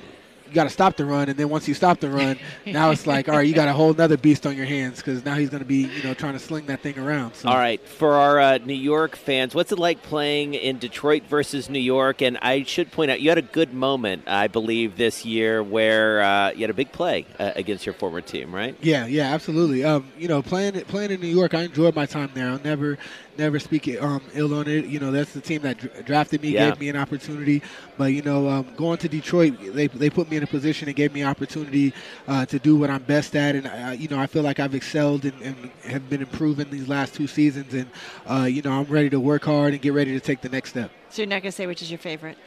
you 0.47 0.53
got 0.53 0.65
to 0.65 0.69
stop 0.69 0.95
the 0.97 1.05
run, 1.05 1.29
and 1.29 1.37
then 1.37 1.49
once 1.49 1.67
you 1.67 1.73
stop 1.73 1.99
the 1.99 2.09
run, 2.09 2.37
now 2.65 2.91
it's 2.91 3.07
like, 3.07 3.29
all 3.29 3.35
right, 3.35 3.47
you 3.47 3.53
got 3.53 3.67
a 3.67 3.73
whole 3.73 3.99
other 3.99 4.17
beast 4.17 4.45
on 4.45 4.55
your 4.55 4.65
hands 4.65 4.97
because 4.97 5.23
now 5.25 5.35
he's 5.35 5.49
going 5.49 5.61
to 5.61 5.67
be, 5.67 5.87
you 5.87 6.03
know, 6.03 6.13
trying 6.13 6.33
to 6.33 6.39
sling 6.39 6.65
that 6.67 6.81
thing 6.81 6.97
around. 6.99 7.35
So. 7.35 7.49
All 7.49 7.55
right, 7.55 7.85
for 7.87 8.13
our 8.13 8.39
uh, 8.39 8.57
New 8.59 8.73
York 8.73 9.15
fans, 9.15 9.55
what's 9.55 9.71
it 9.71 9.79
like 9.79 10.01
playing 10.03 10.53
in 10.53 10.77
Detroit 10.77 11.23
versus 11.23 11.69
New 11.69 11.79
York? 11.79 12.21
And 12.21 12.37
I 12.41 12.63
should 12.63 12.91
point 12.91 13.11
out, 13.11 13.21
you 13.21 13.29
had 13.29 13.37
a 13.37 13.43
good 13.43 13.73
moment, 13.73 14.23
I 14.27 14.47
believe, 14.47 14.97
this 14.97 15.25
year 15.25 15.63
where 15.63 16.21
uh, 16.21 16.51
you 16.51 16.61
had 16.61 16.69
a 16.69 16.73
big 16.73 16.91
play 16.91 17.25
uh, 17.39 17.51
against 17.55 17.85
your 17.85 17.93
former 17.93 18.21
team, 18.21 18.53
right? 18.53 18.75
Yeah, 18.81 19.05
yeah, 19.05 19.33
absolutely. 19.33 19.83
Um, 19.83 20.07
you 20.17 20.27
know, 20.27 20.41
playing 20.41 20.79
playing 20.85 21.11
in 21.11 21.21
New 21.21 21.27
York, 21.27 21.53
I 21.53 21.63
enjoyed 21.63 21.95
my 21.95 22.05
time 22.05 22.31
there. 22.33 22.49
I'll 22.49 22.59
never 22.59 22.97
never 23.37 23.59
speak 23.59 23.87
it, 23.87 24.01
um, 24.01 24.21
ill 24.33 24.53
on 24.53 24.67
it. 24.67 24.85
You 24.85 24.99
know, 24.99 25.11
that's 25.11 25.33
the 25.33 25.41
team 25.41 25.61
that 25.63 26.05
drafted 26.05 26.41
me, 26.41 26.49
Yeah. 26.49 26.69
gave 26.69 26.79
me 26.79 26.89
an 26.89 26.95
opportunity. 26.95 27.61
But 27.97 28.13
you 28.13 28.21
know, 28.21 28.49
um, 28.49 28.67
going 28.75 28.97
to 28.99 29.09
Detroit, 29.09 29.53
they 29.73 29.87
they 29.87 30.09
put 30.09 30.29
me 30.29 30.37
in 30.37 30.43
a 30.43 30.47
position 30.47 30.87
and 30.87 30.95
gave 30.95 31.13
me 31.13 31.23
opportunity 31.23 31.93
uh, 32.27 32.45
to 32.47 32.59
do 32.59 32.75
what 32.75 32.89
I'm 32.89 33.03
best 33.03 33.35
at, 33.35 33.55
and 33.55 33.67
I, 33.67 33.93
you 33.93 34.07
know, 34.07 34.19
I 34.19 34.27
feel 34.27 34.43
like 34.43 34.59
I've 34.59 34.75
excelled 34.75 35.25
and, 35.25 35.41
and 35.41 35.71
have 35.83 36.09
been 36.09 36.21
improving 36.21 36.69
these 36.69 36.87
last 36.87 37.15
two 37.15 37.27
seasons. 37.27 37.73
And 37.73 37.87
uh, 38.29 38.43
you 38.45 38.61
know, 38.61 38.71
I'm 38.71 38.85
ready 38.85 39.09
to 39.11 39.19
work 39.19 39.45
hard 39.45 39.73
and 39.73 39.81
get 39.81 39.93
ready 39.93 40.13
to 40.13 40.19
take 40.19 40.41
the 40.41 40.49
next 40.49 40.71
step. 40.71 40.91
So 41.09 41.21
you're 41.21 41.29
not 41.29 41.41
going 41.41 41.51
to 41.51 41.51
say 41.51 41.67
which 41.67 41.81
is 41.81 41.89
your 41.89 41.99
favorite? 41.99 42.37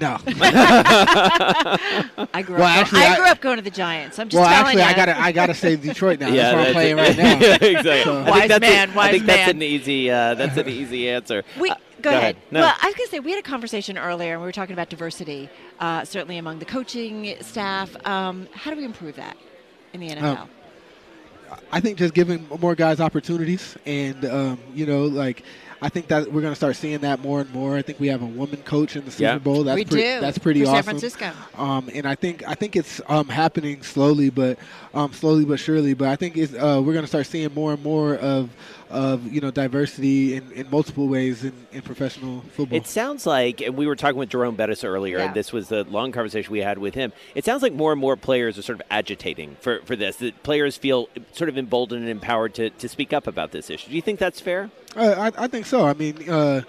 No. 0.00 0.16
I 0.26 1.78
grew 2.44 2.56
Well, 2.56 2.64
up. 2.64 2.76
actually, 2.78 3.00
going, 3.00 3.12
I 3.12 3.14
I- 3.14 3.16
grew 3.16 3.26
up 3.26 3.40
going 3.40 3.56
to 3.56 3.62
the 3.62 3.70
Giants. 3.70 4.18
I'm 4.18 4.28
just 4.28 4.40
well, 4.40 4.48
telling 4.50 4.78
actually, 4.78 4.82
you. 4.82 4.88
I 4.88 4.94
gotta 4.94 5.20
I 5.20 5.32
gotta 5.32 5.54
say 5.54 5.76
Detroit 5.76 6.20
now. 6.20 6.28
Yeah, 6.32 6.52
that's 6.52 6.56
where 6.56 6.66
I'm 6.66 6.72
playing 6.72 6.98
it. 6.98 7.02
right 7.02 7.16
now. 7.16 7.38
Yeah, 7.46 7.54
exactly. 7.78 8.02
So- 8.04 8.20
I 8.20 8.24
think 8.24 8.28
Wise 8.28 8.48
that's 8.48 8.56
a- 8.56 8.60
man, 8.60 8.90
I 8.90 8.94
wise 8.96 9.10
think 9.10 9.26
that's 9.26 9.50
an 9.50 9.62
easy. 9.62 10.10
Uh, 10.10 10.34
that's 10.34 10.56
an 10.56 10.68
easy 10.68 11.08
answer. 11.10 11.42
We, 11.60 11.70
Uh, 11.70 11.74
go, 12.00 12.10
ahead. 12.10 12.36
No. 12.50 12.60
Well, 12.60 12.74
I 12.80 12.86
was 12.86 12.94
going 12.94 13.06
to 13.06 13.10
say 13.10 13.20
we 13.20 13.30
had 13.30 13.40
a 13.40 13.48
conversation 13.48 13.98
earlier, 13.98 14.32
and 14.32 14.40
we 14.40 14.46
were 14.46 14.52
talking 14.52 14.72
about 14.72 14.88
diversity, 14.88 15.48
uh, 15.78 16.04
certainly 16.04 16.38
among 16.38 16.58
the 16.58 16.64
coaching 16.64 17.36
staff. 17.40 17.94
Um, 18.06 18.48
how 18.54 18.70
do 18.70 18.76
we 18.76 18.84
improve 18.84 19.16
that 19.16 19.36
in 19.92 20.00
the 20.00 20.08
NFL? 20.08 20.48
I 21.70 21.80
think 21.80 21.98
just 21.98 22.14
giving 22.14 22.46
more 22.60 22.74
guys 22.74 22.98
opportunities, 22.98 23.76
and 23.84 24.24
um, 24.24 24.58
you 24.74 24.86
know, 24.86 25.04
like 25.04 25.42
I 25.84 25.88
think 25.88 26.06
that 26.08 26.32
we're 26.32 26.40
going 26.42 26.52
to 26.52 26.56
start 26.56 26.76
seeing 26.76 26.98
that 27.00 27.18
more 27.20 27.40
and 27.40 27.52
more. 27.52 27.76
I 27.76 27.82
think 27.82 27.98
we 27.98 28.06
have 28.06 28.22
a 28.22 28.26
woman 28.26 28.62
coach 28.62 28.94
in 28.94 29.04
the 29.04 29.10
Super 29.10 29.22
Yeah. 29.24 29.38
Bowl. 29.38 29.64
That's 29.64 29.74
We 29.74 29.84
pre- 29.84 30.00
do, 30.00 30.20
That's 30.20 30.38
pretty 30.38 30.60
for 30.60 30.66
San. 30.66 30.82
Francisco. 30.84 31.32
Um, 31.56 31.90
and 31.92 32.06
I 32.06 32.14
think 32.14 32.46
I 32.46 32.54
think 32.54 32.76
it's 32.76 33.00
um, 33.08 33.28
happening 33.28 33.82
slowly, 33.82 34.30
but 34.30 34.58
um, 34.94 35.12
slowly 35.12 35.44
but 35.44 35.58
surely. 35.58 35.94
But 35.94 36.08
I 36.08 36.14
think 36.16 36.36
it's, 36.36 36.54
uh, 36.54 36.80
we're 36.84 36.92
going 36.92 37.02
to 37.04 37.08
start 37.08 37.26
seeing 37.26 37.52
more 37.52 37.72
and 37.72 37.82
more 37.82 38.14
of 38.14 38.48
of 38.92 39.32
you 39.32 39.40
know 39.40 39.50
diversity 39.50 40.36
in, 40.36 40.52
in 40.52 40.70
multiple 40.70 41.08
ways 41.08 41.42
in, 41.44 41.52
in 41.72 41.80
professional 41.82 42.42
football. 42.54 42.76
It 42.76 42.86
sounds 42.86 43.24
like, 43.26 43.62
and 43.62 43.74
we 43.76 43.86
were 43.86 43.96
talking 43.96 44.18
with 44.18 44.28
Jerome 44.28 44.54
Bettis 44.54 44.84
earlier, 44.84 45.18
Yeah. 45.18 45.24
and 45.24 45.34
this 45.34 45.50
was 45.52 45.68
the 45.68 45.84
long 45.84 46.12
conversation 46.12 46.52
we 46.52 46.58
had 46.60 46.76
with 46.78 46.94
him. 46.94 47.12
It 47.34 47.44
sounds 47.46 47.62
like 47.62 47.72
more 47.72 47.90
and 47.92 48.00
more 48.00 48.16
players 48.16 48.58
are 48.58 48.62
sort 48.62 48.78
of 48.80 48.86
agitating 48.90 49.56
for, 49.60 49.80
for 49.86 49.96
this, 49.96 50.16
that 50.16 50.42
players 50.42 50.76
feel 50.76 51.08
sort 51.32 51.48
of 51.48 51.56
emboldened 51.56 52.02
and 52.02 52.10
empowered 52.10 52.54
to, 52.54 52.68
to 52.70 52.88
speak 52.88 53.12
up 53.14 53.26
about 53.26 53.50
this 53.50 53.70
issue. 53.70 53.88
Do 53.88 53.96
you 53.96 54.02
think 54.02 54.18
that's 54.18 54.40
fair? 54.40 54.70
Uh, 54.94 55.30
I, 55.34 55.44
I 55.44 55.46
think 55.48 55.64
so. 55.64 55.86
I 55.86 55.94
mean, 55.94 56.28
uh, 56.28 56.60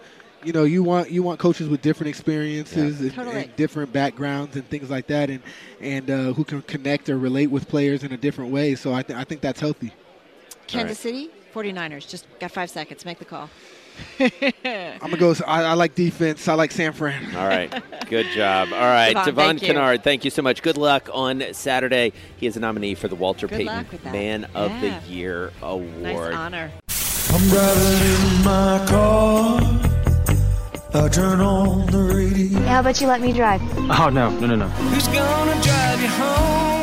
you 0.45 0.53
know, 0.53 0.63
you 0.63 0.81
want 0.81 1.11
you 1.11 1.23
want 1.23 1.39
coaches 1.39 1.67
with 1.67 1.81
different 1.81 2.07
experiences 2.09 3.01
and, 3.01 3.13
Totally. 3.13 3.43
and 3.43 3.55
different 3.57 3.91
backgrounds 3.91 4.55
and 4.55 4.65
things 4.69 4.89
like 4.89 5.07
that, 5.07 5.29
and 5.29 5.41
and 5.81 6.09
uh, 6.09 6.33
who 6.33 6.43
can 6.45 6.61
connect 6.63 7.09
or 7.09 7.17
relate 7.17 7.47
with 7.47 7.67
players 7.67 8.03
in 8.03 8.11
a 8.13 8.17
different 8.17 8.51
way. 8.51 8.75
So 8.75 8.93
I, 8.93 9.03
th- 9.03 9.17
I 9.19 9.23
think 9.25 9.41
that's 9.41 9.59
healthy. 9.59 9.91
Kansas 10.67 10.99
City 10.99 11.29
49ers. 11.53 12.07
Just 12.07 12.25
got 12.39 12.51
five 12.51 12.69
seconds. 12.69 13.05
Make 13.05 13.19
the 13.19 13.25
call. 13.25 13.49
I'm 14.19 14.97
gonna 14.99 15.17
go. 15.17 15.35
I, 15.45 15.63
I 15.63 15.73
like 15.73 15.95
defense. 15.95 16.47
I 16.47 16.55
like 16.55 16.71
San 16.71 16.93
Fran. 16.93 17.35
All 17.35 17.47
right. 17.47 17.71
Good 18.09 18.27
job. 18.27 18.69
All 18.73 18.79
right. 18.79 19.13
Devon, 19.13 19.25
Devon 19.25 19.35
thank 19.35 19.61
you. 19.61 19.67
Kennard, 19.67 20.03
thank 20.03 20.25
you 20.25 20.31
so 20.31 20.41
much. 20.41 20.61
Good 20.61 20.77
luck 20.77 21.09
on 21.13 21.43
Saturday. 21.53 22.11
He 22.37 22.47
is 22.47 22.57
a 22.57 22.59
nominee 22.59 22.95
for 22.95 23.07
the 23.07 23.15
Walter 23.15 23.47
Good 23.47 23.57
Payton 23.57 23.75
luck 23.75 23.91
with 23.91 24.03
that. 24.03 24.13
Man 24.13 24.45
of 24.55 24.71
the 24.81 24.99
Year 25.07 25.51
Award. 25.61 26.01
Nice 26.01 26.33
honor. 26.33 26.71
I'm 27.29 27.49
driving 27.49 28.37
in 28.37 28.43
my 28.43 28.85
car. 28.89 29.59
I 30.95 31.09
turn 31.09 31.41
on 31.41 31.87
the 31.87 31.97
radio. 31.97 32.59
How 32.61 32.81
about 32.81 33.01
you 33.01 33.07
let 33.07 33.19
me 33.21 33.33
drive? 33.33 33.61
Oh, 33.77 34.09
no, 34.09 34.29
no, 34.29 34.45
no, 34.45 34.55
no. 34.55 34.67
Who's 34.67 35.07
gonna 35.07 35.59
drive 35.63 36.01
you 36.01 36.07
home? 36.07 36.82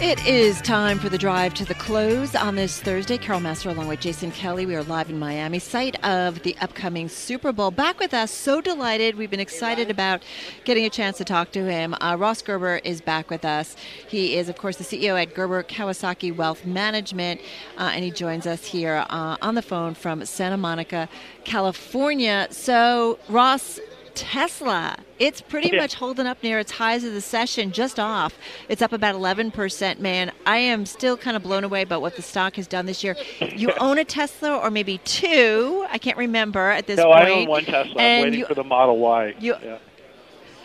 It 0.00 0.24
is 0.24 0.62
time 0.62 1.00
for 1.00 1.08
the 1.08 1.18
drive 1.18 1.54
to 1.54 1.64
the 1.64 1.74
close 1.74 2.36
on 2.36 2.54
this 2.54 2.80
Thursday. 2.80 3.18
Carol 3.18 3.40
Massar 3.40 3.70
along 3.70 3.88
with 3.88 3.98
Jason 3.98 4.30
Kelly. 4.30 4.64
We 4.64 4.76
are 4.76 4.84
live 4.84 5.10
in 5.10 5.18
Miami, 5.18 5.58
site 5.58 6.02
of 6.04 6.44
the 6.44 6.56
upcoming 6.60 7.08
Super 7.08 7.50
Bowl. 7.50 7.72
Back 7.72 7.98
with 7.98 8.14
us, 8.14 8.30
so 8.30 8.60
delighted. 8.60 9.16
We've 9.16 9.28
been 9.28 9.40
excited 9.40 9.90
about 9.90 10.22
getting 10.62 10.84
a 10.86 10.88
chance 10.88 11.18
to 11.18 11.24
talk 11.24 11.50
to 11.50 11.68
him. 11.68 11.96
Uh, 12.00 12.14
Ross 12.16 12.42
Gerber 12.42 12.76
is 12.84 13.00
back 13.00 13.28
with 13.28 13.44
us. 13.44 13.74
He 14.06 14.36
is, 14.36 14.48
of 14.48 14.56
course, 14.56 14.76
the 14.76 14.84
CEO 14.84 15.20
at 15.20 15.34
Gerber 15.34 15.64
Kawasaki 15.64 16.34
Wealth 16.34 16.64
Management, 16.64 17.40
uh, 17.76 17.90
and 17.92 18.04
he 18.04 18.12
joins 18.12 18.46
us 18.46 18.64
here 18.64 19.04
uh, 19.10 19.36
on 19.42 19.56
the 19.56 19.62
phone 19.62 19.94
from 19.94 20.24
Santa 20.24 20.56
Monica, 20.56 21.08
California. 21.42 22.46
So, 22.52 23.18
Ross, 23.28 23.80
Tesla, 24.18 24.96
it's 25.20 25.40
pretty 25.40 25.70
Yeah. 25.72 25.80
much 25.82 25.94
holding 25.94 26.26
up 26.26 26.42
near 26.42 26.58
its 26.58 26.72
highs 26.72 27.04
of 27.04 27.12
the 27.12 27.20
session, 27.20 27.70
just 27.70 28.00
off. 28.00 28.34
It's 28.68 28.82
up 28.82 28.92
about 28.92 29.14
11%, 29.14 30.00
man. 30.00 30.32
I 30.44 30.58
am 30.58 30.86
still 30.86 31.16
kind 31.16 31.36
of 31.36 31.42
blown 31.44 31.62
away 31.64 31.84
by 31.84 31.96
what 31.98 32.16
the 32.16 32.22
stock 32.22 32.56
has 32.56 32.66
done 32.66 32.86
this 32.86 33.04
year. 33.04 33.16
You 33.40 33.72
own 33.80 33.98
a 33.98 34.04
Tesla 34.04 34.56
or 34.56 34.70
maybe 34.70 34.98
two. 35.04 35.86
I 35.90 35.98
can't 35.98 36.16
remember 36.18 36.70
at 36.70 36.86
this 36.88 36.96
no, 36.96 37.04
point. 37.04 37.16
I 37.18 37.30
own 37.30 37.46
one 37.48 37.64
Tesla. 37.64 37.92
I'm 37.92 37.98
And 38.00 38.24
waiting 38.24 38.40
you- 38.40 38.46
for 38.46 38.54
the 38.54 38.64
Model 38.64 38.98
Y. 38.98 39.34
you- 39.38 39.54
yeah. 39.62 39.78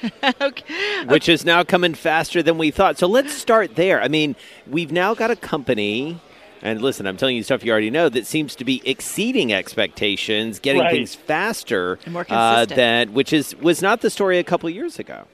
which 1.07 1.29
is 1.29 1.45
now 1.45 1.63
coming 1.63 1.93
faster 1.93 2.43
than 2.43 2.57
we 2.57 2.71
thought. 2.71 2.97
So 2.97 3.07
let's 3.07 3.31
start 3.33 3.75
there. 3.75 4.01
I 4.01 4.07
mean, 4.09 4.35
we've 4.67 4.91
now 4.91 5.13
got 5.13 5.31
a 5.31 5.35
company, 5.35 6.19
and 6.63 6.82
listen, 6.82 7.06
I'm 7.06 7.17
telling 7.17 7.36
you 7.36 7.43
stuff 7.43 7.63
you 7.63 7.71
already 7.71 7.91
know 7.91 8.10
that 8.10 8.26
seems 8.26 8.56
to 8.56 8.63
be 8.65 8.82
exceeding 8.89 9.54
expectations, 9.54 10.60
getting 10.60 10.82
Right. 10.82 10.91
things 10.91 11.13
faster 11.13 11.99
And 12.06 12.13
more 12.13 12.26
uh, 12.30 12.62
consistent. 12.65 12.76
than 12.76 13.13
which 13.13 13.32
is 13.34 13.56
was 13.58 13.82
not 13.82 14.02
the 14.02 14.10
story 14.10 14.39
a 14.39 14.43
couple 14.43 14.69
years 14.69 14.97
ago. 14.97 15.28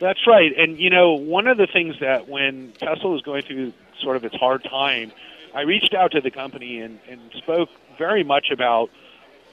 That's 0.00 0.26
right. 0.26 0.50
And, 0.58 0.78
you 0.78 0.90
know, 0.90 1.12
one 1.12 1.46
of 1.46 1.56
the 1.58 1.68
things 1.72 1.94
that 2.00 2.28
when 2.28 2.72
Tesla 2.80 3.08
was 3.10 3.22
going 3.22 3.42
through 3.42 3.72
sort 4.02 4.16
of 4.16 4.24
its 4.24 4.34
hard 4.34 4.64
time, 4.64 5.12
I 5.54 5.60
reached 5.60 5.94
out 5.94 6.10
to 6.12 6.20
the 6.20 6.30
company 6.32 6.80
and, 6.80 6.98
and 7.08 7.20
spoke 7.38 7.68
very 7.98 8.24
much 8.24 8.50
about 8.50 8.90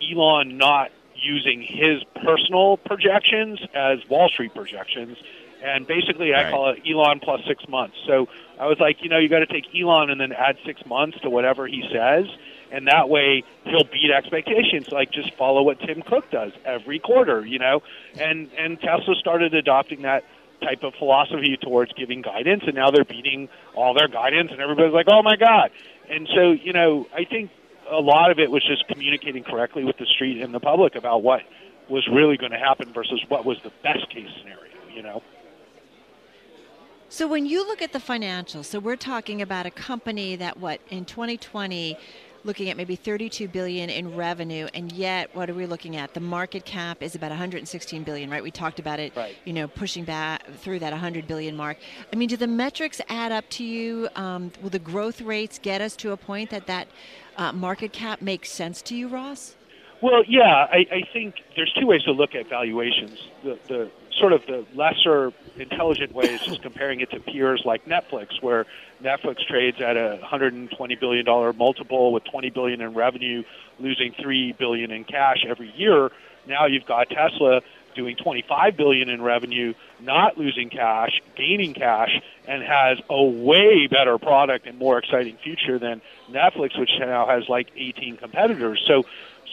Elon 0.01 0.57
not 0.57 0.89
using 1.15 1.61
his 1.61 2.03
personal 2.25 2.77
projections 2.77 3.59
as 3.75 3.99
Wall 4.09 4.29
Street 4.29 4.55
projections. 4.55 5.17
And 5.61 5.85
basically, 5.85 6.33
I 6.33 6.43
Right. 6.43 6.51
call 6.51 6.69
it 6.69 6.79
Elon 6.89 7.19
plus 7.19 7.41
six 7.45 7.67
months. 7.67 7.97
So 8.07 8.27
I 8.59 8.67
was 8.67 8.77
like, 8.79 8.97
you 9.01 9.09
know, 9.09 9.17
you 9.17 9.29
got 9.29 9.39
to 9.39 9.47
take 9.47 9.65
Elon 9.73 10.09
and 10.09 10.19
then 10.19 10.33
add 10.33 10.57
six 10.65 10.85
months 10.85 11.17
to 11.21 11.29
whatever 11.29 11.65
he 11.65 11.81
says. 11.91 12.25
And 12.71 12.87
that 12.87 13.09
way 13.09 13.43
he'll 13.63 13.85
beat 13.85 14.11
expectations. 14.15 14.89
Like 14.91 15.11
just 15.11 15.33
follow 15.35 15.63
what 15.63 15.79
Tim 15.79 16.03
Cook 16.03 16.29
does 16.29 16.51
every 16.65 16.99
quarter, 16.99 17.45
you 17.45 17.57
know. 17.57 17.81
And 18.19 18.51
and 18.57 18.79
Tesla 18.79 19.15
started 19.15 19.55
adopting 19.55 20.03
that 20.03 20.23
type 20.61 20.83
of 20.83 20.93
philosophy 20.95 21.57
towards 21.61 21.93
giving 21.93 22.21
guidance, 22.21 22.63
and 22.67 22.75
now 22.75 22.91
they're 22.91 23.05
beating 23.05 23.49
all 23.75 23.93
their 23.93 24.09
guidance, 24.09 24.51
and 24.51 24.61
everybody's 24.61 24.93
like, 24.93 25.07
"Oh 25.09 25.23
my 25.23 25.35
god!" 25.35 25.71
And 26.09 26.27
so, 26.35 26.51
you 26.51 26.73
know, 26.73 27.07
I 27.15 27.23
think 27.23 27.49
a 27.89 28.01
lot 28.01 28.29
of 28.29 28.39
it 28.39 28.51
was 28.51 28.63
just 28.63 28.87
communicating 28.87 29.43
correctly 29.43 29.83
with 29.83 29.97
the 29.97 30.05
street 30.05 30.41
and 30.41 30.53
the 30.53 30.59
public 30.59 30.95
about 30.95 31.23
what 31.23 31.41
was 31.87 32.07
really 32.07 32.37
going 32.37 32.51
to 32.51 32.59
happen 32.59 32.93
versus 32.93 33.23
what 33.29 33.45
was 33.45 33.57
the 33.63 33.71
best 33.81 34.09
case 34.09 34.29
scenario. 34.37 34.73
You 34.93 35.01
know. 35.01 35.23
So 37.11 37.27
when 37.27 37.47
you 37.47 37.65
look 37.65 37.81
at 37.81 37.91
the 37.91 37.99
financials, 37.99 38.65
so 38.65 38.77
we're 38.79 38.95
talking 38.95 39.41
about 39.41 39.65
a 39.65 39.71
company 39.71 40.35
that 40.35 40.57
what 40.59 40.79
in 40.91 41.05
2020 41.05 41.97
looking 42.43 42.69
at 42.69 42.77
maybe 42.77 42.95
32 42.95 43.47
billion 43.47 43.89
in 43.89 44.15
revenue 44.15 44.67
and 44.75 44.91
yet 44.91 45.35
what 45.35 45.49
are 45.49 45.55
we 45.55 45.65
looking 45.65 45.95
at? 45.97 46.13
The 46.13 46.19
market 46.19 46.65
cap 46.65 47.01
is 47.01 47.15
about 47.15 47.31
116 47.31 48.03
billion 48.03 48.29
right? 48.29 48.43
We 48.43 48.51
talked 48.51 48.79
about 48.79 48.99
it 48.99 49.15
Right. 49.15 49.35
you 49.43 49.53
know 49.53 49.67
pushing 49.67 50.03
back 50.03 50.45
through 50.57 50.79
that 50.79 50.91
100 50.91 51.27
billion 51.27 51.55
mark. 51.55 51.77
I 52.13 52.15
mean 52.15 52.29
do 52.29 52.37
the 52.37 52.45
metrics 52.47 53.01
add 53.09 53.31
up 53.31 53.49
to 53.51 53.63
you? 53.63 54.07
Um, 54.15 54.51
will 54.61 54.69
the 54.69 54.77
growth 54.77 55.19
rates 55.19 55.57
get 55.57 55.81
us 55.81 55.95
to 55.97 56.11
a 56.11 56.17
point 56.17 56.51
that 56.51 56.67
that 56.67 56.87
uh, 57.37 57.51
market 57.53 57.91
cap 57.91 58.21
makes 58.21 58.51
sense 58.51 58.83
to 58.83 58.95
you 58.95 59.07
ross? 59.07 59.55
Well, 60.01 60.23
yeah, 60.27 60.67
I, 60.71 60.85
I 60.91 61.01
think 61.11 61.35
there's 61.57 61.73
two 61.77 61.87
ways 61.87 62.03
to 62.03 62.11
look 62.11 62.33
at 62.33 62.47
valuations. 62.47 63.19
The, 63.43 63.59
the 63.67 63.91
sort 64.17 64.33
of 64.33 64.45
the 64.45 64.65
lesser 64.75 65.31
intelligent 65.57 66.13
ways 66.13 66.41
is 66.47 66.57
comparing 66.59 67.01
it 67.01 67.11
to 67.11 67.19
peers 67.19 67.61
like 67.65 67.85
Netflix, 67.85 68.41
where 68.41 68.65
Netflix 69.03 69.45
trades 69.47 69.79
at 69.81 69.97
a 69.97 70.17
120 70.21 70.95
billion 70.95 71.25
dollar 71.25 71.53
multiple 71.53 72.11
with 72.11 72.23
20 72.25 72.49
billion 72.49 72.81
in 72.81 72.93
revenue, 72.93 73.43
losing 73.79 74.13
3 74.21 74.53
billion 74.53 74.91
in 74.91 75.03
cash 75.03 75.45
every 75.47 75.71
year. 75.75 76.11
Now 76.47 76.65
you've 76.65 76.85
got 76.85 77.09
Tesla 77.09 77.61
doing 77.95 78.15
25 78.15 78.77
billion 78.77 79.09
in 79.09 79.21
revenue, 79.21 79.73
not 79.99 80.37
losing 80.37 80.69
cash, 80.69 81.21
gaining 81.35 81.73
cash, 81.73 82.21
and 82.47 82.63
has 82.63 82.97
a 83.09 83.23
way 83.23 83.87
better 83.87 84.17
product 84.17 84.67
and 84.67 84.77
more 84.77 84.97
exciting 84.97 85.37
future 85.43 85.79
than 85.79 86.01
Netflix, 86.29 86.79
which 86.79 86.91
now 86.99 87.27
has 87.27 87.49
like 87.49 87.67
18 87.75 88.17
competitors. 88.17 88.81
So, 88.87 89.03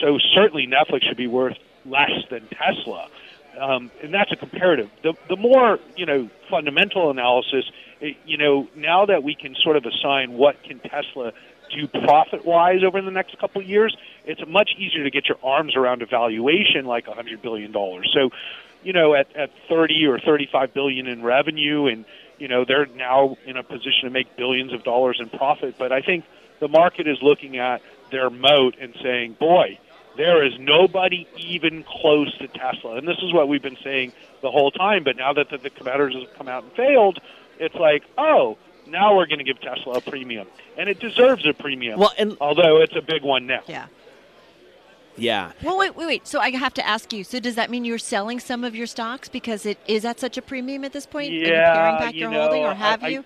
so 0.01 0.19
certainly 0.35 0.67
Netflix 0.67 1.03
should 1.09 1.17
be 1.17 1.27
worth 1.27 1.57
less 1.85 2.11
than 2.31 2.47
Tesla, 2.49 3.09
um, 3.59 3.91
and 4.03 4.13
that's 4.13 4.33
a 4.33 4.37
comparative. 4.37 4.91
The 5.03 5.15
the 5.29 5.37
more 5.37 5.79
you 5.97 6.07
know 6.07 6.31
fundamental 6.51 7.11
analysis, 7.11 7.65
you 8.25 8.37
know, 8.37 8.69
now 8.75 9.07
that 9.07 9.23
we 9.23 9.35
can 9.35 9.55
sort 9.63 9.77
of 9.77 9.85
assign 9.85 10.35
what 10.35 10.63
can 10.63 10.79
Tesla 10.81 11.33
do 11.75 11.89
profit 11.89 12.45
wise 12.45 12.81
over 12.85 13.03
the 13.03 13.11
next 13.11 13.39
couple 13.39 13.61
of 13.61 13.69
years, 13.69 13.97
it's 14.25 14.41
much 14.47 14.71
easier 14.79 15.05
to 15.05 15.11
get 15.11 15.29
your 15.29 15.39
arms 15.43 15.75
around 15.77 16.03
a 16.03 16.07
valuation 16.07 16.85
like 16.85 17.09
a 17.09 17.13
hundred 17.13 17.43
billion 17.43 17.73
dollars. 17.73 18.11
So, 18.15 18.31
you 18.83 18.93
know, 18.93 19.15
at 19.15 19.35
at 19.37 19.51
thirty 19.69 20.07
or 20.07 20.19
thirty 20.19 20.49
five 20.51 20.75
billion 20.75 21.07
in 21.07 21.23
revenue, 21.23 21.87
and 21.87 22.05
you 22.39 22.49
know 22.49 22.65
they're 22.65 22.87
now 22.87 23.37
in 23.47 23.57
a 23.57 23.63
position 23.63 24.05
to 24.05 24.11
make 24.11 24.37
billions 24.37 24.73
of 24.73 24.85
dollars 24.85 25.19
in 25.21 25.29
profit. 25.29 25.77
But 25.79 25.93
I 25.93 26.03
think 26.03 26.25
the 26.61 26.69
market 26.69 27.07
is 27.07 27.19
looking 27.23 27.59
at 27.59 27.83
their 28.11 28.31
moat 28.31 28.77
and 28.81 28.95
saying, 29.03 29.37
boy. 29.39 29.79
There 30.17 30.45
is 30.45 30.53
nobody 30.59 31.27
even 31.37 31.85
close 31.85 32.37
to 32.39 32.49
Tesla, 32.49 32.97
and 32.97 33.07
this 33.07 33.19
is 33.23 33.33
what 33.33 33.49
we've 33.49 33.63
been 33.63 33.77
saying 33.85 34.13
the 34.43 34.51
whole 34.51 34.71
time. 34.71 35.05
But 35.05 35.17
now 35.17 35.33
that 35.35 35.51
the, 35.51 35.59
the 35.59 35.71
competitors 35.71 36.15
have 36.15 36.35
come 36.37 36.49
out 36.49 36.65
and 36.65 36.73
failed, 36.73 37.19
it's 37.59 37.75
like, 37.75 38.05
oh, 38.17 38.57
now 38.87 39.17
we're 39.17 39.27
going 39.27 39.39
to 39.39 39.45
give 39.45 39.61
Tesla 39.61 39.95
a 39.95 40.01
premium, 40.01 40.47
and 40.79 40.89
it 40.89 41.01
deserves 41.01 41.47
a 41.47 41.53
premium. 41.53 41.99
Well, 41.99 42.13
and 42.19 42.37
although 42.41 42.81
it's 42.81 42.97
a 42.97 43.03
big 43.03 43.23
one 43.23 43.47
now. 43.47 43.63
Yeah. 43.67 43.87
Yeah. 45.19 45.53
Well, 45.63 45.79
wait, 45.79 45.97
wait, 45.97 46.07
wait. 46.07 46.27
So 46.27 46.41
I 46.41 46.51
have 46.51 46.75
to 46.75 46.87
ask 46.87 47.13
you. 47.13 47.25
So 47.25 47.41
does 47.41 47.55
that 47.55 47.71
mean 47.71 47.85
you're 47.87 47.99
selling 47.99 48.39
some 48.39 48.65
of 48.65 48.77
your 48.77 48.87
stocks 48.87 49.29
because 49.31 49.65
it 49.65 49.79
is 49.87 50.05
at 50.05 50.21
such 50.21 50.37
a 50.37 50.43
premium 50.43 50.85
at 50.85 50.93
this 50.93 51.07
point? 51.07 51.31
Are 51.33 51.35
you 51.37 51.47
Yeah, 51.47 51.73
paring 51.75 51.99
back 51.99 52.15
you 52.15 52.21
your 52.21 52.31
know, 52.31 52.43
holding, 52.43 52.63
or 52.65 52.75
have 52.75 53.03
I- 53.03 53.09
you? 53.09 53.21
I 53.21 53.25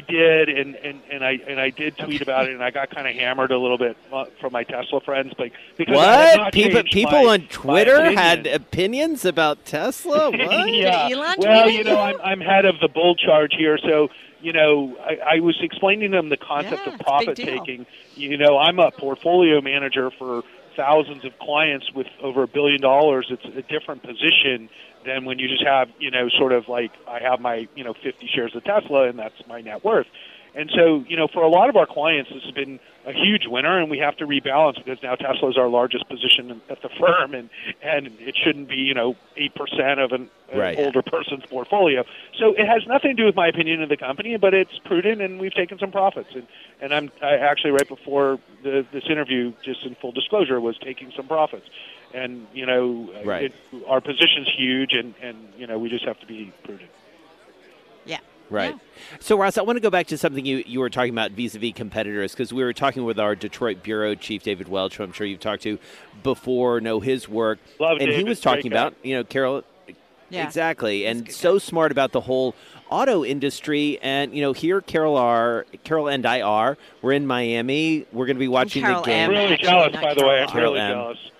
did, 0.00 0.48
and, 0.48 0.74
and, 0.76 1.00
and 1.10 1.24
I 1.24 1.38
and 1.48 1.60
I 1.60 1.70
did 1.70 1.96
tweet 1.96 2.20
about 2.20 2.48
it, 2.48 2.52
and 2.54 2.62
I 2.62 2.70
got 2.70 2.90
kind 2.90 3.06
of 3.08 3.14
hammered 3.14 3.50
a 3.50 3.58
little 3.58 3.78
bit 3.78 3.96
uh, 4.12 4.26
from 4.40 4.52
my 4.52 4.64
Tesla 4.64 5.00
friends, 5.00 5.32
like 5.38 5.52
because 5.76 5.94
What? 5.96 6.52
People 6.52 6.82
people 6.84 7.22
my- 7.24 7.32
on 7.34 7.40
Twitter 7.48 7.96
opinion. 7.96 8.16
had 8.16 8.46
opinions 8.46 9.24
about 9.24 9.64
Tesla? 9.64 10.30
What? 10.36 10.72
yeah. 10.74 11.08
well, 11.38 11.70
you 11.70 11.84
know, 11.84 12.00
I'm, 12.00 12.20
I'm 12.22 12.40
head 12.40 12.64
of 12.64 12.78
the 12.80 12.88
bull 12.88 13.14
charge 13.16 13.54
here, 13.56 13.78
so 13.78 14.08
you 14.40 14.52
know, 14.52 14.96
I, 15.00 15.36
I 15.36 15.40
was 15.40 15.58
explaining 15.62 16.12
to 16.12 16.16
them 16.16 16.28
the 16.28 16.36
concept 16.36 16.86
Yeah, 16.86 16.94
of 16.94 17.00
profit 17.00 17.36
taking. 17.36 17.86
You 18.14 18.36
know, 18.36 18.56
I'm 18.56 18.78
a 18.78 18.90
portfolio 18.92 19.60
manager 19.60 20.10
for 20.12 20.42
thousands 20.78 21.24
of 21.24 21.36
clients 21.40 21.92
with 21.92 22.06
over 22.22 22.44
a 22.44 22.46
billion 22.46 22.80
dollars. 22.80 23.26
It's 23.30 23.44
a 23.44 23.62
different 23.62 24.02
position 24.02 24.70
than 25.04 25.24
when 25.24 25.40
you 25.40 25.48
just 25.48 25.64
have, 25.66 25.88
you 25.98 26.10
know, 26.10 26.28
sort 26.38 26.52
of 26.52 26.68
like 26.68 26.92
I 27.08 27.18
have 27.18 27.40
my, 27.40 27.68
you 27.74 27.82
know, 27.82 27.94
50 27.94 28.30
shares 28.32 28.54
of 28.54 28.62
Tesla 28.62 29.08
and 29.08 29.18
that's 29.18 29.34
my 29.48 29.60
net 29.60 29.84
worth. 29.84 30.06
And 30.58 30.68
so, 30.74 31.04
you 31.06 31.16
know, 31.16 31.28
for 31.28 31.44
a 31.44 31.48
lot 31.48 31.68
of 31.68 31.76
our 31.76 31.86
clients, 31.86 32.30
this 32.34 32.42
has 32.42 32.50
been 32.50 32.80
a 33.06 33.12
huge 33.12 33.46
winner, 33.46 33.78
and 33.80 33.88
we 33.88 33.98
have 33.98 34.16
to 34.16 34.26
rebalance 34.26 34.74
because 34.74 35.00
now 35.04 35.14
Tesla 35.14 35.50
is 35.50 35.56
our 35.56 35.68
largest 35.68 36.08
position 36.08 36.60
at 36.68 36.82
the 36.82 36.88
firm, 36.98 37.32
and 37.32 37.48
and 37.80 38.08
it 38.18 38.36
shouldn't 38.36 38.68
be, 38.68 38.74
you 38.74 38.92
know, 38.92 39.14
eight 39.36 39.54
percent 39.54 40.00
of 40.00 40.10
an, 40.10 40.28
an 40.50 40.58
Right. 40.58 40.76
older 40.76 41.00
person's 41.00 41.46
portfolio. 41.46 42.02
So 42.40 42.54
it 42.54 42.66
has 42.66 42.84
nothing 42.88 43.14
to 43.16 43.22
do 43.22 43.26
with 43.26 43.36
my 43.36 43.46
opinion 43.46 43.84
of 43.84 43.88
the 43.88 43.96
company, 43.96 44.36
but 44.36 44.52
it's 44.52 44.76
prudent, 44.84 45.22
and 45.22 45.38
we've 45.38 45.54
taken 45.54 45.78
some 45.78 45.92
profits. 45.92 46.34
And 46.34 46.48
and 46.80 46.92
I'm 46.92 47.12
I 47.22 47.36
actually 47.36 47.70
right 47.70 47.88
before 47.88 48.40
the, 48.64 48.84
this 48.92 49.04
interview, 49.08 49.52
just 49.62 49.86
in 49.86 49.94
full 49.94 50.10
disclosure, 50.10 50.60
was 50.60 50.76
taking 50.78 51.12
some 51.16 51.28
profits. 51.28 51.68
And 52.12 52.48
you 52.52 52.66
know, 52.66 53.08
Right. 53.24 53.44
it, 53.44 53.54
our 53.86 54.00
position's 54.00 54.50
huge, 54.58 54.92
and 54.92 55.14
and 55.22 55.36
you 55.56 55.68
know, 55.68 55.78
we 55.78 55.88
just 55.88 56.04
have 56.04 56.18
to 56.18 56.26
be 56.26 56.52
prudent. 56.64 56.90
Yeah. 58.50 58.56
Right. 58.56 58.78
So, 59.20 59.38
Ross, 59.38 59.58
I 59.58 59.62
want 59.62 59.76
to 59.76 59.80
go 59.80 59.90
back 59.90 60.06
to 60.08 60.18
something 60.18 60.44
you, 60.44 60.62
you 60.66 60.80
were 60.80 60.90
talking 60.90 61.12
about 61.12 61.32
vis 61.32 61.54
a 61.54 61.58
vis 61.58 61.72
competitors 61.74 62.32
because 62.32 62.52
we 62.52 62.62
were 62.62 62.72
talking 62.72 63.04
with 63.04 63.18
our 63.20 63.34
Detroit 63.34 63.82
bureau 63.82 64.14
chief, 64.14 64.42
David 64.42 64.68
Welch, 64.68 64.96
who 64.96 65.04
I'm 65.04 65.12
sure 65.12 65.26
you've 65.26 65.40
talked 65.40 65.62
to 65.64 65.78
before, 66.22 66.80
know 66.80 67.00
his 67.00 67.28
work. 67.28 67.58
Love 67.78 67.98
and 68.00 68.08
he 68.08 68.16
David, 68.16 68.28
was 68.28 68.40
great 68.40 68.56
talking 68.56 68.70
guy. 68.70 68.76
about, 68.78 68.94
you 69.02 69.14
know, 69.16 69.24
Carol. 69.24 69.64
Yeah. 70.30 70.44
Exactly. 70.46 71.06
And 71.06 71.30
so 71.32 71.58
smart 71.58 71.90
about 71.90 72.12
the 72.12 72.20
whole 72.20 72.54
auto 72.90 73.24
industry. 73.24 73.98
And, 74.02 74.34
you 74.34 74.42
know, 74.42 74.52
here 74.52 74.80
Carol 74.82 75.16
are, 75.16 75.64
Carol 75.84 76.08
and 76.08 76.26
I 76.26 76.42
are. 76.42 76.76
We're 77.00 77.12
in 77.12 77.26
Miami. 77.26 78.06
We're 78.12 78.26
going 78.26 78.36
to 78.36 78.40
be 78.40 78.48
watching 78.48 78.82
Carol 78.82 79.00
the 79.02 79.06
game. 79.06 79.30
M, 79.30 79.36
Really 79.36 79.56
jealous, 79.56 79.94
by 79.94 80.12
the 80.14 80.26
way. 80.26 80.40
I'm 80.42 80.48
Carol 80.48 80.74
really 80.74 80.80
M. 80.80 80.92
jealous. 80.92 81.30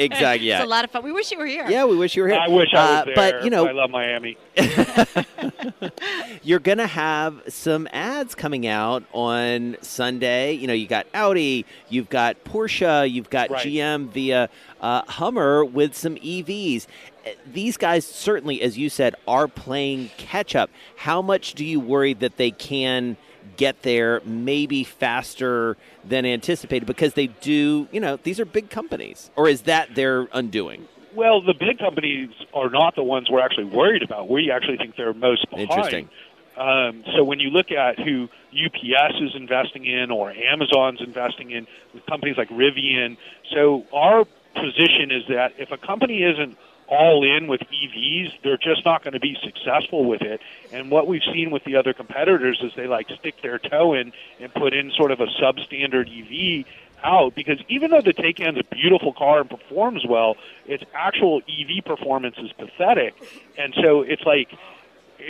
Exactly. 0.00 0.48
Yeah. 0.48 0.56
it's 0.58 0.64
a 0.66 0.68
lot 0.68 0.84
of 0.84 0.90
fun. 0.90 1.02
We 1.04 1.12
wish 1.12 1.30
you 1.30 1.38
were 1.38 1.46
here. 1.46 1.66
Yeah, 1.68 1.84
we 1.84 1.96
wish 1.96 2.16
you 2.16 2.22
were 2.22 2.28
here. 2.28 2.38
I 2.40 2.48
wish 2.48 2.72
I 2.74 2.76
was 2.76 2.90
Uh, 3.00 3.04
there. 3.06 3.14
But, 3.14 3.44
you 3.44 3.50
know, 3.50 3.66
I 3.66 3.72
love 3.72 3.90
Miami. 3.90 4.36
you're 6.42 6.58
going 6.58 6.78
to 6.78 6.86
have 6.86 7.40
some 7.48 7.88
ads 7.92 8.34
coming 8.34 8.66
out 8.66 9.04
on 9.12 9.76
Sunday. 9.80 10.52
You 10.52 10.66
know, 10.66 10.72
you 10.72 10.86
got 10.86 11.06
Audi, 11.14 11.64
you've 11.88 12.08
got 12.10 12.42
Porsche, 12.44 13.10
you've 13.10 13.30
got 13.30 13.50
Right. 13.50 13.66
GM 13.66 14.08
via 14.08 14.48
uh, 14.80 15.02
Hummer 15.06 15.64
with 15.64 15.94
some 15.94 16.16
EVs. 16.16 16.86
Uh, 17.26 17.30
These 17.52 17.76
guys 17.76 18.06
certainly, 18.06 18.60
as 18.62 18.76
you 18.78 18.88
said, 18.88 19.14
are 19.28 19.48
playing 19.48 20.10
catch 20.16 20.54
up. 20.56 20.70
How 20.96 21.22
much 21.22 21.54
do 21.54 21.64
you 21.64 21.80
worry 21.80 22.14
that 22.14 22.36
they 22.36 22.50
can 22.50 23.16
get 23.56 23.82
there 23.82 24.20
maybe 24.24 24.84
faster 24.84 25.76
than 26.04 26.24
anticipated 26.24 26.86
because 26.86 27.14
they 27.14 27.28
do, 27.28 27.88
you 27.92 28.00
know, 28.00 28.16
these 28.22 28.40
are 28.40 28.44
big 28.44 28.70
companies? 28.70 29.30
Or 29.36 29.48
is 29.48 29.62
that 29.62 29.94
their 29.94 30.28
undoing? 30.32 30.88
Well, 31.14 31.40
the 31.40 31.54
big 31.54 31.78
companies 31.78 32.30
are 32.52 32.68
not 32.68 32.96
the 32.96 33.04
ones 33.04 33.30
we're 33.30 33.40
actually 33.40 33.64
worried 33.64 34.02
about. 34.02 34.28
We 34.28 34.50
actually 34.50 34.78
think 34.78 34.96
they're 34.96 35.14
most 35.14 35.48
behind. 35.48 35.70
Interesting. 35.70 36.08
Um, 36.56 37.04
so 37.16 37.24
when 37.24 37.40
you 37.40 37.50
look 37.50 37.70
at 37.72 37.98
who 37.98 38.28
UPS 38.52 39.14
is 39.20 39.34
investing 39.34 39.86
in 39.86 40.10
or 40.10 40.30
Amazon's 40.30 41.00
investing 41.00 41.50
in, 41.50 41.66
with 41.92 42.06
companies 42.06 42.36
like 42.36 42.48
Rivian, 42.48 43.16
so 43.52 43.84
our 43.92 44.24
position 44.54 45.10
is 45.10 45.24
that 45.28 45.54
if 45.58 45.72
a 45.72 45.76
company 45.76 46.22
isn't 46.22 46.56
all 46.86 47.24
in 47.24 47.46
with 47.46 47.60
EVs, 47.60 48.32
they're 48.42 48.58
just 48.58 48.84
not 48.84 49.02
going 49.02 49.14
to 49.14 49.20
be 49.20 49.36
successful 49.42 50.04
with 50.04 50.22
it. 50.22 50.40
And 50.72 50.90
what 50.90 51.06
we've 51.06 51.22
seen 51.32 51.50
with 51.50 51.64
the 51.64 51.76
other 51.76 51.92
competitors 51.92 52.60
is 52.62 52.72
they 52.76 52.86
like 52.86 53.08
stick 53.18 53.40
their 53.42 53.58
toe 53.58 53.94
in 53.94 54.12
and 54.40 54.52
put 54.52 54.74
in 54.74 54.90
sort 54.92 55.10
of 55.10 55.20
a 55.20 55.26
substandard 55.26 56.08
EV 56.08 56.66
out 57.02 57.34
because 57.34 57.58
even 57.68 57.90
though 57.90 58.00
the 58.00 58.14
Taycan's 58.14 58.58
a 58.58 58.74
beautiful 58.74 59.12
car 59.12 59.40
and 59.40 59.50
performs 59.50 60.04
well, 60.08 60.36
its 60.66 60.84
actual 60.94 61.42
EV 61.48 61.84
performance 61.84 62.36
is 62.38 62.52
pathetic. 62.52 63.14
And 63.56 63.74
so 63.82 64.02
it's 64.02 64.22
like 64.22 64.50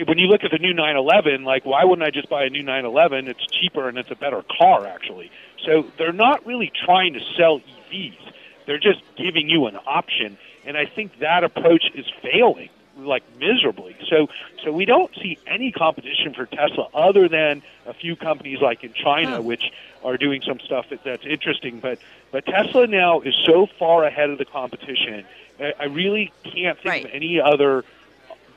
when 0.07 0.17
you 0.17 0.27
look 0.27 0.43
at 0.43 0.51
the 0.51 0.57
new 0.57 0.73
911, 0.73 1.43
like 1.43 1.65
why 1.65 1.83
wouldn't 1.83 2.05
I 2.07 2.11
just 2.11 2.29
buy 2.29 2.45
a 2.45 2.49
new 2.49 2.63
911? 2.63 3.27
It's 3.27 3.45
cheaper 3.45 3.87
and 3.87 3.97
it's 3.97 4.11
a 4.11 4.15
better 4.15 4.43
car 4.57 4.87
actually. 4.87 5.31
So 5.65 5.85
they're 5.97 6.13
not 6.13 6.45
really 6.45 6.71
trying 6.85 7.13
to 7.13 7.19
sell 7.37 7.59
EVs. 7.59 8.31
They're 8.65 8.79
just 8.79 9.01
giving 9.15 9.49
you 9.49 9.67
an 9.67 9.77
option, 9.85 10.37
and 10.65 10.77
I 10.77 10.85
think 10.85 11.19
that 11.19 11.43
approach 11.43 11.85
is 11.93 12.05
failing 12.21 12.69
like 12.97 13.23
miserably. 13.39 13.95
So 14.09 14.27
so 14.63 14.71
we 14.71 14.85
don't 14.85 15.13
see 15.15 15.37
any 15.47 15.71
competition 15.71 16.33
for 16.33 16.45
Tesla 16.45 16.87
other 16.93 17.27
than 17.27 17.61
a 17.85 17.93
few 17.93 18.15
companies 18.15 18.61
like 18.61 18.83
in 18.83 18.93
China 18.93 19.41
which 19.41 19.71
are 20.03 20.17
doing 20.17 20.41
some 20.41 20.59
stuff 20.59 20.89
that, 20.89 21.03
that's 21.03 21.25
interesting, 21.25 21.79
but 21.79 21.99
but 22.31 22.45
Tesla 22.45 22.87
now 22.87 23.21
is 23.21 23.35
so 23.45 23.67
far 23.79 24.05
ahead 24.05 24.29
of 24.29 24.37
the 24.37 24.45
competition. 24.45 25.25
I, 25.59 25.73
I 25.79 25.85
really 25.85 26.31
can't 26.43 26.79
think 26.79 27.05
of 27.05 27.11
any 27.13 27.39
other 27.39 27.83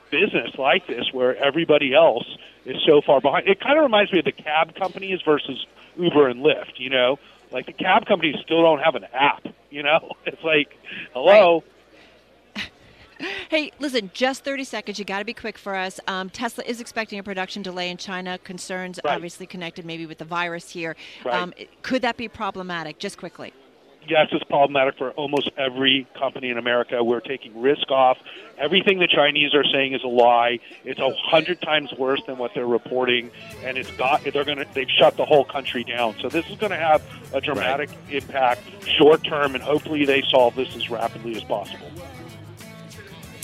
business 0.09 0.57
like 0.57 0.87
this 0.87 1.11
where 1.11 1.35
everybody 1.35 1.93
else 1.93 2.25
is 2.65 2.77
so 2.85 3.01
far 3.01 3.21
behind. 3.21 3.47
It 3.47 3.59
kind 3.59 3.77
of 3.77 3.83
reminds 3.83 4.11
me 4.11 4.19
of 4.19 4.25
the 4.25 4.31
cab 4.31 4.75
companies 4.75 5.21
versus 5.23 5.65
Uber 5.97 6.27
and 6.27 6.43
Lyft, 6.43 6.77
you 6.77 6.89
know? 6.89 7.19
Like 7.51 7.65
the 7.65 7.73
cab 7.73 8.05
companies 8.05 8.35
still 8.43 8.61
don't 8.61 8.79
have 8.79 8.95
an 8.95 9.05
app, 9.13 9.47
you 9.69 9.83
know? 9.83 10.11
It's 10.25 10.43
like, 10.43 10.77
hello. 11.13 11.63
Hey, 13.49 13.71
listen, 13.79 14.11
just 14.13 14.43
30 14.43 14.63
seconds. 14.63 14.99
You 14.99 15.05
got 15.05 15.19
to 15.19 15.25
be 15.25 15.33
quick 15.33 15.57
for 15.57 15.73
us. 15.73 15.99
Um, 16.07 16.29
Tesla 16.29 16.63
is 16.65 16.79
expecting 16.79 17.17
a 17.17 17.23
production 17.23 17.63
delay 17.63 17.89
in 17.89 17.97
China. 17.97 18.37
Concerns 18.37 18.99
obviously 19.03 19.47
connected 19.47 19.85
maybe 19.85 20.05
with 20.05 20.19
the 20.19 20.25
virus 20.25 20.69
here. 20.69 20.95
Right. 21.25 21.33
Um, 21.33 21.55
could 21.81 22.03
that 22.03 22.15
be 22.15 22.27
problematic? 22.27 22.99
Just 22.99 23.17
quickly. 23.17 23.51
Yes, 24.07 24.27
it's 24.31 24.43
problematic 24.43 24.99
for 24.99 25.11
almost 25.11 25.49
every 25.57 26.07
company 26.15 26.51
in 26.51 26.59
America. 26.59 27.03
We're 27.03 27.21
taking 27.21 27.59
risk 27.59 27.89
off. 27.89 28.19
Everything 28.59 28.99
the 28.99 29.07
Chinese 29.07 29.55
are 29.55 29.63
saying 29.63 29.93
is 29.93 30.03
a 30.03 30.07
lie. 30.07 30.59
It's 30.83 30.99
a 30.99 31.11
hundred 31.15 31.59
times 31.59 31.91
worse 31.97 32.21
than 32.27 32.37
what 32.37 32.53
they're 32.53 32.67
reporting, 32.67 33.31
and 33.63 33.79
it's 33.79 33.91
got. 33.91 34.23
They're 34.23 34.45
going 34.45 34.59
to. 34.59 34.67
They've 34.73 34.89
shut 34.89 35.17
the 35.17 35.25
whole 35.25 35.43
country 35.43 35.83
down. 35.83 36.15
So 36.21 36.29
this 36.29 36.47
is 36.49 36.57
going 36.57 36.71
to 36.71 36.77
have 36.77 37.01
a 37.33 37.41
dramatic 37.41 37.89
impact 38.11 38.61
short 38.85 39.23
term, 39.23 39.55
and 39.55 39.63
hopefully 39.63 40.05
they 40.05 40.21
solve 40.21 40.55
this 40.55 40.75
as 40.75 40.89
rapidly 40.89 41.35
as 41.35 41.43
possible. 41.43 41.89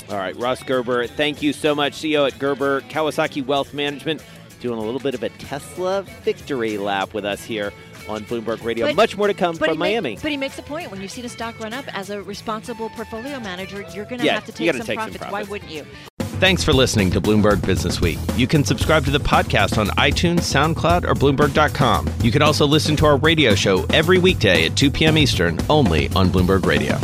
All 0.10 0.18
right, 0.18 0.36
Ross 0.38 0.62
Gerber, 0.63 1.08
thank 1.08 1.41
you 1.41 1.52
so 1.52 1.74
much. 1.74 1.94
CEO 1.94 2.28
at 2.32 2.38
Gerber 2.38 2.82
Kawasaki 2.82 3.44
Wealth 3.46 3.74
Management, 3.74 4.24
doing 4.60 4.78
a 4.78 4.82
little 4.82 5.00
bit 5.00 5.15
of 5.15 5.24
a 5.24 5.30
Tesla 5.30 6.04
victory 6.24 6.78
lap 6.78 7.13
with 7.13 7.26
us 7.26 7.44
here 7.44 7.74
on 8.08 8.24
Bloomberg 8.26 8.63
Radio. 8.63 8.86
But- 8.86 8.96
Much 8.96 9.18
more 9.18 9.26
to 9.28 9.34
come 9.34 9.56
from 9.56 9.65
he 9.70 9.72
make- 9.72 9.80
Miami. 9.80 10.18
but 10.22 10.30
he 10.30 10.38
makes 10.38 10.60
a 10.60 10.62
point. 10.62 10.91
When 10.91 11.02
you 11.02 11.08
see 11.08 11.22
the 11.24 11.30
stock 11.30 11.60
run 11.60 11.74
up, 11.74 11.86
as 11.98 12.12
a 12.12 12.22
responsible 12.22 12.89
portfolio 12.89 13.39
manager, 13.39 13.84
you're 13.96 14.06
going 14.06 14.20
to 14.20 14.26
Yeah, 14.26 14.36
have 14.36 14.46
to 14.46 14.52
take, 14.52 14.68
some, 14.76 14.86
take 14.86 15.00
some 15.00 15.12
profits. 15.12 15.32
Why 15.32 15.41
wouldn't 15.44 15.72
you? 15.72 15.86
Thanks 16.39 16.63
for 16.63 16.74
listening 16.74 17.10
to 17.12 17.22
Bloomberg 17.22 17.65
Business 17.65 18.00
Week. 18.02 18.20
You 18.36 18.46
can 18.46 18.63
subscribe 18.63 19.06
to 19.06 19.12
the 19.12 19.20
podcast 19.20 19.78
on 19.80 19.88
iTunes, 19.98 20.41
SoundCloud, 20.41 21.06
or 21.08 21.15
Bloomberg.com. 21.15 22.08
You 22.22 22.32
can 22.32 22.41
also 22.44 22.68
listen 22.68 22.96
to 22.98 23.06
our 23.06 23.18
radio 23.18 23.56
show 23.56 23.86
every 23.91 24.20
weekday 24.20 24.65
at 24.65 24.76
2 24.76 24.91
p.m. 24.91 25.18
Eastern, 25.18 25.58
only 25.70 26.10
on 26.10 26.28
Bloomberg 26.28 26.65
Radio. 26.65 27.00